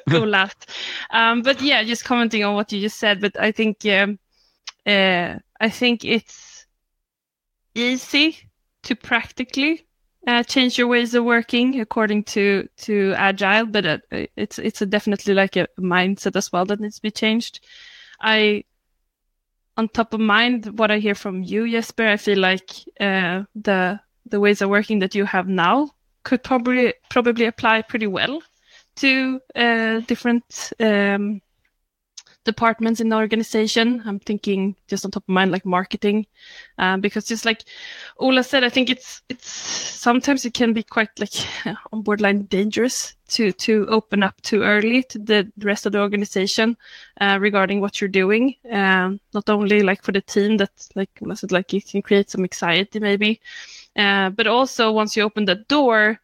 go 0.10 0.20
last. 0.20 0.70
Um, 1.12 1.42
but 1.42 1.62
yeah, 1.62 1.84
just 1.84 2.04
commenting 2.04 2.44
on 2.44 2.56
what 2.56 2.72
you 2.72 2.82
just 2.82 3.00
said. 3.00 3.22
But 3.22 3.40
I 3.40 3.52
think 3.52 3.86
um, 3.86 4.20
uh, 4.86 5.36
I 5.60 5.70
think 5.70 6.04
it's 6.04 6.66
easy 7.76 8.38
to 8.84 8.96
practically 8.96 9.86
uh, 10.28 10.44
change 10.44 10.78
your 10.78 10.88
ways 10.88 11.14
of 11.14 11.24
working 11.24 11.80
according 11.80 12.24
to 12.24 12.68
to 12.78 13.14
agile, 13.16 13.66
but 13.66 13.86
uh, 13.86 13.98
it's 14.36 14.60
it's 14.60 14.80
definitely 14.80 15.34
like 15.34 15.56
a 15.56 15.68
mindset 15.80 16.36
as 16.36 16.52
well 16.52 16.66
that 16.66 16.80
needs 16.80 16.96
to 16.96 17.02
be 17.02 17.12
changed. 17.12 17.66
I, 18.20 18.64
on 19.78 19.88
top 19.90 20.14
of 20.14 20.20
mind, 20.20 20.78
what 20.80 20.92
I 20.92 20.98
hear 20.98 21.16
from 21.16 21.44
you, 21.44 21.70
Jesper, 21.70 22.08
I 22.08 22.18
feel 22.18 22.40
like 22.40 22.72
uh, 23.00 23.44
the 23.56 24.00
the 24.26 24.40
ways 24.40 24.62
of 24.62 24.70
working 24.70 25.00
that 25.00 25.16
you 25.16 25.24
have 25.24 25.48
now 25.48 25.92
could 26.28 26.44
probably 26.44 26.94
probably 27.10 27.46
apply 27.46 27.82
pretty 27.82 28.08
well 28.08 28.42
to 28.98 29.40
uh, 29.56 30.02
different 30.02 30.74
um, 30.78 31.42
departments 32.44 33.00
in 33.00 33.08
the 33.08 33.16
organization. 33.16 34.04
I'm 34.06 34.20
thinking 34.20 34.76
just 34.90 35.06
on 35.06 35.12
top 35.12 35.24
of 35.24 35.30
mind, 35.30 35.52
like 35.52 35.66
marketing, 35.66 36.26
um, 36.80 37.00
because 37.00 37.24
just 37.24 37.46
like 37.46 37.64
Ola 38.18 38.44
said, 38.44 38.66
I 38.66 38.70
think 38.70 38.90
it's 38.90 39.22
it's 39.30 39.50
sometimes 39.50 40.44
it 40.44 40.54
can 40.54 40.74
be 40.74 40.84
quite 40.84 41.18
like 41.18 41.38
on 41.94 42.02
borderline 42.02 42.44
dangerous 42.48 43.16
to 43.30 43.54
to 43.54 43.88
open 43.88 44.22
up 44.22 44.42
too 44.42 44.64
early 44.64 45.04
to 45.04 45.20
the 45.20 45.50
rest 45.64 45.86
of 45.86 45.94
the 45.94 46.02
organization 46.02 46.76
uh, 47.22 47.38
regarding 47.40 47.80
what 47.80 48.02
you're 48.02 48.20
doing. 48.22 48.54
Um, 48.70 49.22
not 49.34 49.50
only 49.50 49.82
like 49.82 50.04
for 50.04 50.12
the 50.12 50.22
team 50.22 50.58
that 50.58 50.90
like 50.94 51.12
Ola 51.22 51.38
said, 51.38 51.54
like 51.54 51.74
it 51.74 51.88
can 51.88 52.02
create 52.02 52.30
some 52.30 52.44
anxiety 52.44 53.00
maybe, 53.00 53.40
uh, 53.98 54.30
but 54.30 54.48
also 54.48 54.92
once 54.92 55.16
you 55.16 55.24
open 55.24 55.46
that 55.46 55.68
door, 55.68 56.20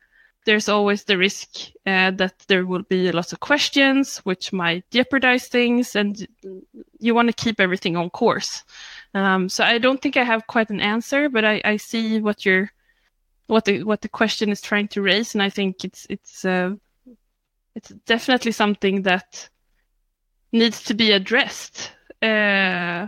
there's 0.46 0.70
always 0.70 1.04
the 1.06 1.18
risk 1.18 1.72
uh, 1.86 2.12
that 2.12 2.34
there 2.48 2.66
will 2.66 2.84
be 2.84 3.12
lots 3.12 3.34
of 3.34 3.40
questions 3.40 4.18
which 4.20 4.52
might 4.52 4.90
jeopardize 4.92 5.48
things 5.48 5.96
and 5.96 6.28
you 7.00 7.16
want 7.16 7.30
to 7.30 7.44
keep 7.44 7.60
everything 7.60 7.96
on 7.96 8.10
course. 8.10 8.64
Um, 9.16 9.48
so 9.48 9.64
i 9.64 9.78
don't 9.78 10.02
think 10.02 10.18
i 10.18 10.24
have 10.24 10.48
quite 10.48 10.72
an 10.72 10.82
answer 10.82 11.30
but 11.30 11.46
i, 11.46 11.62
I 11.64 11.78
see 11.78 12.20
what 12.20 12.46
you're 12.46 12.72
what 13.46 13.66
the 13.66 13.84
what 13.84 14.02
the 14.02 14.10
question 14.10 14.50
is 14.50 14.60
trying 14.60 14.88
to 14.90 15.04
raise 15.04 15.36
and 15.36 15.44
i 15.44 15.50
think 15.50 15.84
it's 15.84 16.08
it's 16.10 16.44
uh, 16.44 16.72
it's 17.76 17.90
definitely 18.06 18.52
something 18.52 19.04
that 19.04 19.50
needs 20.52 20.84
to 20.84 20.94
be 20.94 21.12
addressed 21.12 21.92
uh, 22.24 23.08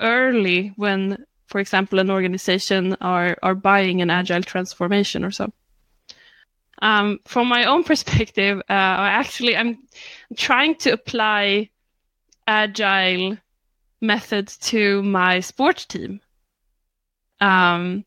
early 0.00 0.72
when 0.76 1.24
for 1.54 1.60
example 1.60 2.00
an 2.00 2.10
organization 2.10 2.96
are 3.00 3.36
are 3.44 3.54
buying 3.54 4.02
an 4.02 4.10
agile 4.10 4.42
transformation 4.42 5.24
or 5.24 5.30
so 5.30 5.52
um, 6.82 7.20
from 7.24 7.46
my 7.46 7.64
own 7.64 7.84
perspective, 7.92 8.58
uh, 8.68 8.72
I 8.72 9.10
actually, 9.10 9.56
I'm 9.56 9.78
trying 10.36 10.74
to 10.78 10.92
apply 10.92 11.70
agile 12.48 13.38
methods 14.00 14.58
to 14.58 15.00
my 15.04 15.38
sports 15.38 15.86
team. 15.86 16.20
Um, 17.40 18.04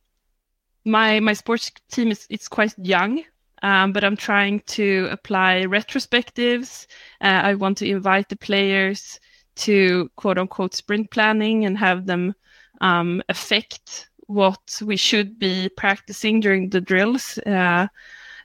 my 0.84 1.20
my 1.22 1.34
sports 1.34 1.72
team 1.90 2.12
is 2.12 2.28
it's 2.30 2.50
quite 2.50 2.76
young, 2.78 3.24
um, 3.64 3.94
but 3.94 4.04
I'm 4.04 4.18
trying 4.18 4.60
to 4.78 5.08
apply 5.12 5.66
retrospectives. 5.68 6.88
Uh, 7.22 7.42
I 7.50 7.56
want 7.56 7.78
to 7.80 7.90
invite 7.90 8.28
the 8.28 8.36
players 8.36 9.20
to 9.68 10.12
quote 10.18 10.38
unquote 10.38 10.76
sprint 10.76 11.10
planning 11.10 11.66
and 11.66 11.78
have 11.78 12.06
them 12.06 12.36
um, 12.82 13.22
affect 13.30 14.10
what 14.28 14.82
we 14.84 14.98
should 14.98 15.40
be 15.40 15.70
practicing 15.70 16.40
during 16.40 16.70
the 16.70 16.82
drills. 16.82 17.38
Uh, 17.40 17.88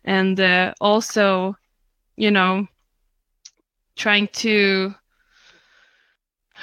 and 0.04 0.40
uh, 0.40 0.72
also 0.80 1.56
you 2.16 2.30
know 2.30 2.66
trying 3.96 4.28
to 4.28 4.94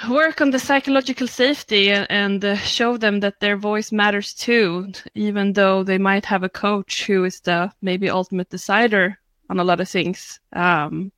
work 0.08 0.40
on 0.40 0.50
the 0.50 0.58
psychological 0.58 1.26
safety 1.26 1.90
and, 1.90 2.06
and 2.10 2.44
uh, 2.44 2.56
show 2.56 2.96
them 2.96 3.20
that 3.20 3.40
their 3.40 3.56
voice 3.56 3.92
matters 3.92 4.32
too 4.34 4.90
even 5.14 5.52
though 5.52 5.82
they 5.82 5.98
might 5.98 6.24
have 6.24 6.42
a 6.42 6.48
coach 6.48 7.06
who 7.06 7.24
is 7.24 7.40
the 7.40 7.70
maybe 7.82 8.08
ultimate 8.08 8.48
decider 8.48 9.18
on 9.48 9.58
a 9.58 9.64
lot 9.64 9.80
of 9.80 9.88
things 9.88 10.40
um, 10.54 11.12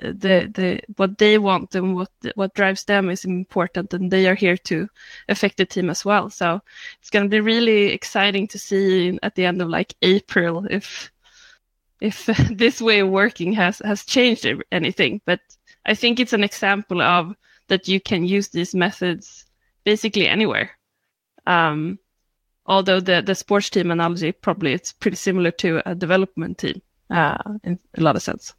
the 0.00 0.50
the 0.54 0.80
what 0.96 1.18
they 1.18 1.38
want 1.38 1.74
and 1.74 1.94
what 1.94 2.10
what 2.34 2.54
drives 2.54 2.84
them 2.84 3.10
is 3.10 3.24
important 3.24 3.92
and 3.94 4.10
they 4.10 4.26
are 4.26 4.34
here 4.34 4.56
to 4.56 4.88
affect 5.28 5.56
the 5.56 5.66
team 5.66 5.90
as 5.90 6.04
well. 6.04 6.30
So 6.30 6.60
it's 7.00 7.10
going 7.10 7.24
to 7.24 7.28
be 7.28 7.40
really 7.40 7.86
exciting 7.92 8.48
to 8.48 8.58
see 8.58 9.18
at 9.22 9.34
the 9.34 9.44
end 9.46 9.60
of 9.62 9.68
like 9.68 9.94
april 10.02 10.66
if 10.70 11.10
if 12.00 12.26
this 12.50 12.80
way 12.80 13.00
of 13.00 13.08
working 13.08 13.52
has 13.52 13.78
has 13.80 14.04
changed 14.04 14.46
anything. 14.70 15.20
But 15.24 15.40
i 15.84 15.94
think 15.94 16.20
it's 16.20 16.32
an 16.32 16.44
example 16.44 17.02
of 17.02 17.34
that 17.68 17.88
you 17.88 18.00
can 18.00 18.24
use 18.24 18.48
these 18.48 18.74
methods 18.74 19.46
basically 19.84 20.28
anywhere. 20.28 20.70
Um, 21.46 21.98
although 22.66 23.00
the 23.00 23.22
the 23.22 23.34
sports 23.34 23.70
team 23.70 23.90
analogy 23.90 24.32
probably 24.32 24.72
it's 24.72 24.92
pretty 24.92 25.16
similar 25.16 25.50
to 25.50 25.82
a 25.88 25.94
development 25.94 26.58
team 26.58 26.80
uh, 27.10 27.36
in 27.64 27.78
a 27.98 28.00
lot 28.00 28.16
of 28.16 28.22
sense 28.22 28.54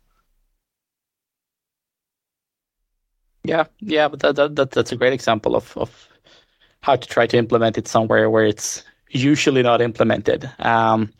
Yeah, 3.43 3.65
yeah, 3.79 4.07
but 4.07 4.21
that, 4.21 4.35
that, 4.37 4.55
that 4.55 4.71
that's 4.71 4.91
a 4.91 4.95
great 4.95 5.13
example 5.13 5.55
of 5.55 5.75
of 5.77 6.07
how 6.81 6.95
to 6.97 7.07
try 7.07 7.27
to 7.27 7.37
implement 7.37 7.77
it 7.77 7.87
somewhere 7.87 8.29
where 8.29 8.45
it's 8.45 8.83
usually 9.11 9.63
not 9.63 9.81
implemented. 9.81 10.49
Um, 10.59 11.11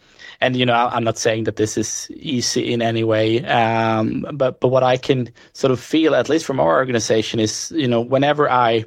and 0.42 0.56
you 0.56 0.66
know, 0.66 0.74
I'm 0.76 1.04
not 1.04 1.18
saying 1.18 1.46
that 1.46 1.58
this 1.58 1.78
is 1.78 2.10
easy 2.16 2.74
in 2.74 2.82
any 2.82 3.04
way, 3.04 3.46
um, 3.46 4.26
but 4.34 4.60
but 4.62 4.70
what 4.70 4.84
I 4.84 4.98
can 4.98 5.30
sort 5.54 5.72
of 5.72 5.80
feel, 5.82 6.16
at 6.16 6.30
least 6.30 6.46
from 6.46 6.60
our 6.60 6.78
organization, 6.78 7.40
is 7.40 7.72
you 7.76 7.88
know, 7.88 8.02
whenever 8.02 8.50
I 8.50 8.86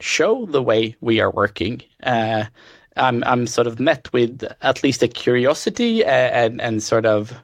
show 0.00 0.46
the 0.46 0.62
way 0.62 0.96
we 1.00 1.20
are 1.20 1.30
working, 1.32 1.82
uh, 2.04 2.46
I'm 2.96 3.24
I'm 3.24 3.46
sort 3.48 3.66
of 3.68 3.80
met 3.80 4.12
with 4.12 4.44
at 4.62 4.82
least 4.84 5.02
a 5.02 5.08
curiosity 5.08 6.04
and 6.04 6.34
and, 6.34 6.60
and 6.62 6.82
sort 6.82 7.06
of. 7.06 7.34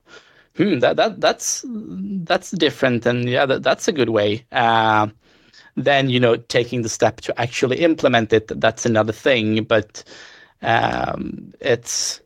Hmm, 0.57 0.81
that 0.81 0.97
that 0.97 1.21
that's 1.21 1.65
that's 1.69 2.51
different, 2.53 3.07
and 3.07 3.29
yeah, 3.29 3.47
that, 3.47 3.63
that's 3.63 3.89
a 3.89 3.93
good 3.93 4.11
way. 4.11 4.45
Uh, 4.53 5.09
then 5.77 6.11
you 6.11 6.21
know 6.21 6.37
taking 6.37 6.83
the 6.83 6.89
step 6.89 7.21
to 7.23 7.41
actually 7.41 7.79
implement 7.81 8.33
it 8.33 8.49
that's 8.61 8.87
another 8.87 9.13
thing. 9.13 9.65
But 9.65 10.05
um, 10.63 11.53
it's 11.61 12.21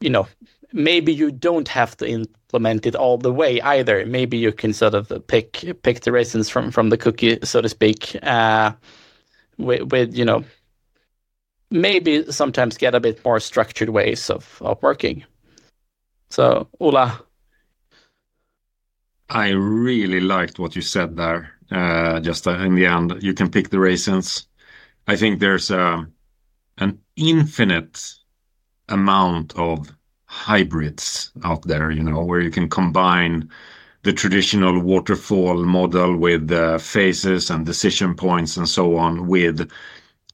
you 0.00 0.10
know 0.10 0.26
maybe 0.72 1.12
you 1.12 1.30
don't 1.30 1.68
have 1.68 1.96
to 1.98 2.08
implement 2.08 2.86
it 2.86 2.94
all 2.94 3.18
the 3.18 3.32
way 3.32 3.60
either. 3.60 4.04
Maybe 4.06 4.36
you 4.36 4.52
can 4.52 4.72
sort 4.72 4.94
of 4.94 5.12
pick 5.26 5.64
pick 5.82 6.00
the 6.00 6.12
raisins 6.12 6.48
from 6.48 6.70
from 6.70 6.90
the 6.90 6.98
cookie 6.98 7.38
so 7.42 7.60
to 7.60 7.68
speak 7.68 8.16
uh, 8.22 8.72
with, 9.58 9.92
with 9.92 10.14
you 10.16 10.24
know 10.24 10.44
maybe 11.70 12.30
sometimes 12.30 12.76
get 12.76 12.94
a 12.94 13.00
bit 13.00 13.24
more 13.24 13.40
structured 13.40 13.90
ways 13.90 14.30
of 14.30 14.58
of 14.60 14.82
working. 14.82 15.24
So 16.30 16.68
ola? 16.80 17.20
I 19.28 19.50
really 19.50 20.20
liked 20.20 20.58
what 20.58 20.76
you 20.76 20.82
said 20.82 21.16
there. 21.16 21.52
Uh, 21.72 22.20
just 22.20 22.46
uh, 22.46 22.58
in 22.58 22.74
the 22.74 22.86
end, 22.86 23.22
you 23.22 23.32
can 23.32 23.50
pick 23.50 23.70
the 23.70 23.78
raisins. 23.78 24.46
I 25.06 25.16
think 25.16 25.40
there's 25.40 25.70
uh, 25.70 26.04
an 26.78 26.98
infinite 27.16 28.14
amount 28.88 29.56
of 29.56 29.90
hybrids 30.26 31.32
out 31.44 31.62
there, 31.62 31.90
you 31.90 32.02
know, 32.02 32.24
where 32.24 32.40
you 32.40 32.50
can 32.50 32.68
combine 32.68 33.48
the 34.02 34.12
traditional 34.12 34.80
waterfall 34.80 35.64
model 35.64 36.16
with 36.16 36.50
uh, 36.50 36.78
phases 36.78 37.50
and 37.50 37.64
decision 37.64 38.14
points 38.14 38.56
and 38.56 38.68
so 38.68 38.96
on 38.96 39.26
with 39.26 39.70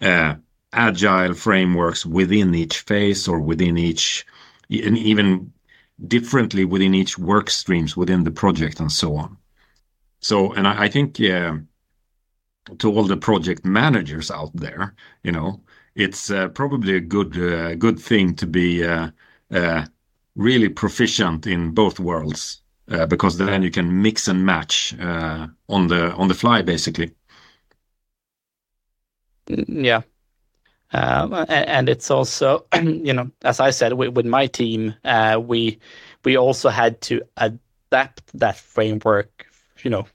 uh, 0.00 0.34
agile 0.72 1.34
frameworks 1.34 2.04
within 2.04 2.54
each 2.54 2.80
phase 2.80 3.28
or 3.28 3.40
within 3.40 3.76
each 3.76 4.26
and 4.70 4.98
even 4.98 5.52
differently 6.06 6.64
within 6.64 6.94
each 6.94 7.18
work 7.18 7.50
streams 7.50 7.96
within 7.96 8.24
the 8.24 8.30
project 8.30 8.80
and 8.80 8.92
so 8.92 9.16
on 9.16 9.36
i, 10.66 10.84
I 10.84 10.88
think 10.88 11.14
to 12.78 12.92
all 12.92 13.04
the 13.04 13.16
project 13.16 13.64
managers 13.64 14.30
out 14.30 14.54
there 14.54 14.94
you 15.22 15.32
know 15.32 15.60
it's 15.98 16.30
uh, 16.30 16.48
probably 16.48 16.96
a 16.96 17.00
good 17.00 17.36
uh, 17.36 17.74
good 17.74 17.98
thing 17.98 18.34
to 18.36 18.46
be 18.46 18.84
uh, 18.86 19.10
really 20.36 20.68
proficient 20.68 21.46
in 21.46 21.72
both 21.72 21.98
worlds 21.98 22.62
because 23.08 23.36
then 23.36 23.62
you 23.62 23.70
can 23.70 24.00
mix 24.00 24.28
and 24.28 24.46
match 24.46 24.94
on 24.98 25.88
the 25.88 26.12
on 26.14 26.28
the 26.28 26.34
fly 26.34 26.62
basically. 26.62 27.10
Mm, 29.48 29.84
yeah. 29.84 30.02
Um, 30.92 31.34
and 31.48 31.88
it's 31.88 32.10
also 32.10 32.64
you 32.82 33.12
know 33.12 33.30
as 33.42 33.60
i 33.60 33.68
said 33.70 33.92
with, 33.92 34.24
my 34.24 34.46
team 34.46 34.94
we 35.40 35.78
we 36.24 36.36
also 36.36 36.70
had 36.70 37.00
to 37.02 37.20
adapt 37.36 38.38
that 38.38 38.56
framework 38.56 39.47
you 39.84 39.90
know 39.90 40.06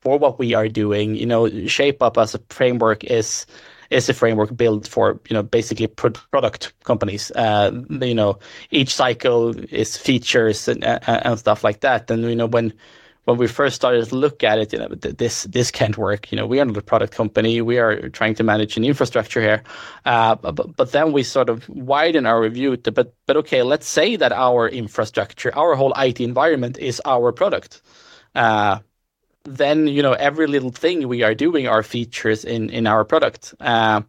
for 0.00 0.18
what 0.18 0.38
we 0.38 0.54
are 0.54 0.68
doing 0.68 1.14
you 1.14 1.26
know 1.26 1.48
shape 1.66 2.02
up 2.02 2.18
as 2.18 2.34
a 2.34 2.40
framework 2.48 3.04
is 3.04 3.46
is 3.92 4.08
a 4.08 4.14
framework 4.14 4.56
built 4.56 4.88
for 4.88 5.20
you 5.28 5.34
know 5.34 5.42
basically 5.42 5.86
pro- 5.86 6.10
product 6.10 6.72
companies. 6.84 7.30
Uh, 7.32 7.70
you 8.00 8.14
know, 8.14 8.38
each 8.70 8.94
cycle 8.94 9.56
is 9.72 9.96
features 9.96 10.68
and, 10.68 10.82
and 10.84 11.38
stuff 11.38 11.62
like 11.62 11.80
that. 11.80 12.10
And 12.10 12.24
you 12.24 12.34
know 12.34 12.46
when 12.46 12.72
when 13.24 13.36
we 13.36 13.46
first 13.46 13.76
started 13.76 14.04
to 14.08 14.16
look 14.16 14.42
at 14.42 14.58
it, 14.58 14.72
you 14.72 14.78
know, 14.78 14.88
this 14.88 15.44
this 15.44 15.70
can't 15.70 15.96
work. 15.96 16.32
You 16.32 16.36
know, 16.36 16.46
we 16.46 16.58
are 16.58 16.64
not 16.64 16.76
a 16.76 16.82
product 16.82 17.14
company. 17.14 17.60
We 17.60 17.78
are 17.78 18.08
trying 18.08 18.34
to 18.36 18.42
manage 18.42 18.76
an 18.76 18.84
infrastructure 18.84 19.40
here. 19.40 19.62
Uh, 20.04 20.34
but, 20.34 20.76
but 20.76 20.92
then 20.92 21.12
we 21.12 21.22
sort 21.22 21.48
of 21.48 21.68
widen 21.68 22.26
our 22.26 22.40
review 22.40 22.76
to, 22.78 22.90
but 22.90 23.14
but 23.26 23.36
okay, 23.36 23.62
let's 23.62 23.86
say 23.86 24.16
that 24.16 24.32
our 24.32 24.68
infrastructure, 24.68 25.54
our 25.56 25.76
whole 25.76 25.92
IT 25.96 26.20
environment 26.20 26.78
is 26.78 27.00
our 27.04 27.30
product. 27.30 27.82
Uh, 28.34 28.78
then 29.44 29.86
you 29.86 30.02
know 30.02 30.12
every 30.12 30.46
little 30.46 30.70
thing 30.70 31.08
we 31.08 31.22
are 31.22 31.34
doing 31.34 31.66
are 31.68 31.82
features 31.82 32.44
in 32.44 32.70
in 32.70 32.86
our 32.86 33.04
product. 33.04 33.54
Uh, 33.60 34.02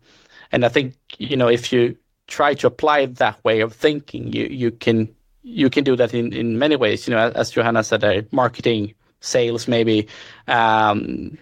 and 0.51 0.65
i 0.65 0.69
think 0.69 0.93
you 1.17 1.35
know 1.35 1.47
if 1.47 1.73
you 1.73 1.97
try 2.27 2.53
to 2.53 2.67
apply 2.67 3.05
that 3.05 3.43
way 3.43 3.61
of 3.61 3.73
thinking 3.73 4.31
you 4.31 4.45
you 4.45 4.71
can 4.71 5.13
you 5.41 5.69
can 5.69 5.83
do 5.83 5.95
that 5.95 6.13
in 6.13 6.33
in 6.33 6.57
many 6.57 6.75
ways. 6.75 7.07
You 7.07 7.15
know 7.15 7.31
as 7.35 7.51
johanna 7.51 7.83
said 7.83 8.03
uh, 8.03 8.21
marketing 8.31 8.93
sales 9.19 9.67
maybe 9.67 10.07
um, 10.47 11.37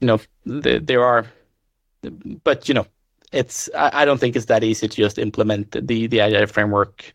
you 0.00 0.06
know 0.06 0.20
the, 0.44 0.78
there 0.78 1.04
are 1.04 1.26
but 2.44 2.68
you 2.68 2.74
know 2.74 2.86
it's 3.32 3.70
I, 3.76 4.02
I, 4.02 4.04
don't 4.04 4.18
think 4.18 4.34
it's 4.34 4.46
that 4.46 4.64
easy 4.64 4.88
to 4.88 4.96
just 4.96 5.18
implement 5.18 5.70
the 5.72 6.06
the 6.08 6.20
idea 6.20 6.46
framework 6.46 7.12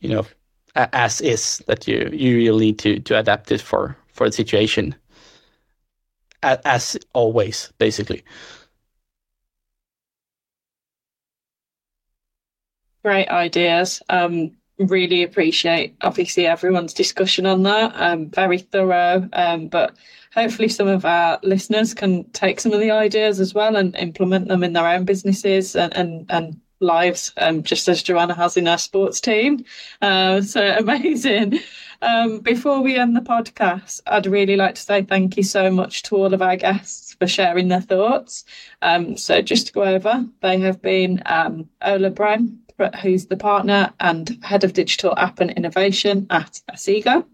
you 0.00 0.08
know 0.08 0.26
as 0.74 1.20
is 1.20 1.62
that 1.66 1.86
you 1.86 2.08
you 2.12 2.36
really 2.36 2.66
need 2.66 2.78
to 2.80 3.00
to 3.00 3.18
adapt 3.18 3.52
it 3.52 3.60
for 3.60 3.96
for 4.08 4.26
the 4.26 4.32
situation 4.32 4.94
as 6.42 6.96
always, 7.12 7.72
basically. 7.78 8.24
Great 13.04 13.28
ideas. 13.28 14.02
Um, 14.08 14.52
really 14.78 15.22
appreciate 15.22 15.96
obviously 16.02 16.46
everyone's 16.46 16.94
discussion 16.94 17.46
on 17.46 17.62
that. 17.64 17.92
Um, 17.96 18.30
very 18.30 18.58
thorough. 18.58 19.28
Um, 19.32 19.68
but 19.68 19.96
hopefully 20.34 20.68
some 20.68 20.88
of 20.88 21.04
our 21.04 21.38
listeners 21.42 21.94
can 21.94 22.24
take 22.30 22.60
some 22.60 22.72
of 22.72 22.80
the 22.80 22.90
ideas 22.90 23.40
as 23.40 23.54
well 23.54 23.76
and 23.76 23.94
implement 23.96 24.48
them 24.48 24.62
in 24.64 24.72
their 24.72 24.86
own 24.86 25.04
businesses 25.04 25.76
and 25.76 25.94
and, 25.96 26.26
and 26.30 26.60
lives, 26.82 27.32
um, 27.36 27.62
just 27.62 27.88
as 27.88 28.02
Joanna 28.02 28.34
has 28.34 28.56
in 28.56 28.68
our 28.68 28.78
sports 28.78 29.20
team. 29.20 29.64
Uh, 30.00 30.40
so 30.42 30.62
amazing. 30.78 31.60
Um, 32.02 32.40
before 32.40 32.80
we 32.80 32.96
end 32.96 33.14
the 33.16 33.20
podcast, 33.20 34.00
I'd 34.06 34.26
really 34.26 34.56
like 34.56 34.74
to 34.74 34.82
say 34.82 35.02
thank 35.02 35.36
you 35.36 35.44
so 35.44 35.70
much 35.70 36.02
to 36.04 36.16
all 36.16 36.34
of 36.34 36.42
our 36.42 36.56
guests 36.56 37.14
for 37.14 37.28
sharing 37.28 37.68
their 37.68 37.80
thoughts. 37.80 38.44
Um, 38.82 39.16
so, 39.16 39.40
just 39.40 39.68
to 39.68 39.72
go 39.72 39.84
over, 39.84 40.26
they 40.40 40.58
have 40.58 40.82
been 40.82 41.22
um, 41.26 41.68
Ola 41.80 42.10
Brem, 42.10 42.58
who's 43.02 43.26
the 43.26 43.36
partner 43.36 43.92
and 44.00 44.36
head 44.42 44.64
of 44.64 44.72
digital 44.72 45.16
app 45.16 45.38
and 45.40 45.52
innovation 45.52 46.26
at 46.30 46.60
Axigo. 46.70 47.24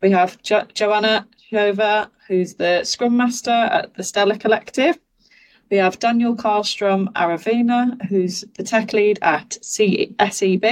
We 0.00 0.10
have 0.10 0.40
jo- 0.42 0.68
Joanna 0.72 1.26
Shova, 1.50 2.08
who's 2.28 2.54
the 2.54 2.84
Scrum 2.84 3.16
Master 3.16 3.50
at 3.50 3.94
the 3.94 4.02
Stellar 4.02 4.36
Collective. 4.36 4.98
We 5.70 5.78
have 5.78 5.98
Daniel 5.98 6.36
Karlstrom 6.36 7.12
Aravena, 7.12 8.06
who's 8.08 8.44
the 8.56 8.62
tech 8.62 8.92
lead 8.92 9.18
at 9.22 9.58
C- 9.62 10.14
SEB. 10.30 10.64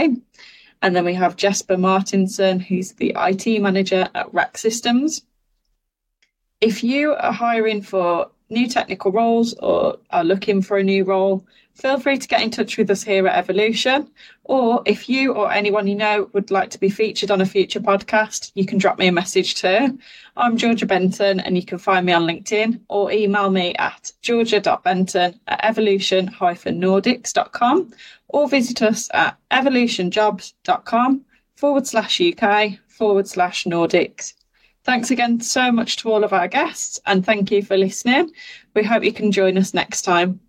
And 0.82 0.96
then 0.96 1.04
we 1.04 1.14
have 1.14 1.36
Jesper 1.36 1.78
Martinson, 1.78 2.58
who's 2.60 2.92
the 2.92 3.14
IT 3.16 3.60
manager 3.62 4.08
at 4.14 4.34
Rack 4.34 4.58
Systems. 4.58 5.22
If 6.60 6.82
you 6.84 7.14
are 7.14 7.32
hiring 7.32 7.82
for 7.82 8.31
new 8.52 8.68
technical 8.68 9.10
roles 9.10 9.54
or 9.54 9.98
are 10.10 10.24
looking 10.24 10.62
for 10.62 10.76
a 10.76 10.84
new 10.84 11.04
role, 11.04 11.44
feel 11.74 11.98
free 11.98 12.18
to 12.18 12.28
get 12.28 12.42
in 12.42 12.50
touch 12.50 12.76
with 12.76 12.90
us 12.90 13.02
here 13.02 13.26
at 13.26 13.38
Evolution. 13.38 14.10
Or 14.44 14.82
if 14.84 15.08
you 15.08 15.32
or 15.32 15.50
anyone 15.50 15.86
you 15.86 15.94
know 15.94 16.28
would 16.32 16.50
like 16.50 16.68
to 16.70 16.78
be 16.78 16.90
featured 16.90 17.30
on 17.30 17.40
a 17.40 17.46
future 17.46 17.80
podcast, 17.80 18.52
you 18.54 18.66
can 18.66 18.78
drop 18.78 18.98
me 18.98 19.06
a 19.06 19.12
message 19.12 19.54
too. 19.54 19.98
I'm 20.36 20.56
Georgia 20.56 20.86
Benton, 20.86 21.38
and 21.40 21.56
you 21.56 21.64
can 21.64 21.78
find 21.78 22.06
me 22.06 22.12
on 22.12 22.22
LinkedIn 22.22 22.80
or 22.88 23.10
email 23.10 23.50
me 23.50 23.74
at 23.76 24.12
georgia.benton 24.20 25.40
at 25.46 25.64
evolution-nordics.com 25.64 27.92
or 28.28 28.48
visit 28.48 28.82
us 28.82 29.10
at 29.14 29.36
evolutionjobs.com 29.50 31.24
forward 31.56 31.86
slash 31.86 32.20
UK 32.20 32.78
forward 32.88 33.28
slash 33.28 33.64
Nordics. 33.64 34.34
Thanks 34.84 35.10
again 35.12 35.40
so 35.40 35.70
much 35.70 35.96
to 35.98 36.10
all 36.10 36.24
of 36.24 36.32
our 36.32 36.48
guests 36.48 37.00
and 37.06 37.24
thank 37.24 37.50
you 37.50 37.62
for 37.62 37.76
listening. 37.76 38.32
We 38.74 38.82
hope 38.82 39.04
you 39.04 39.12
can 39.12 39.30
join 39.30 39.56
us 39.56 39.74
next 39.74 40.02
time. 40.02 40.40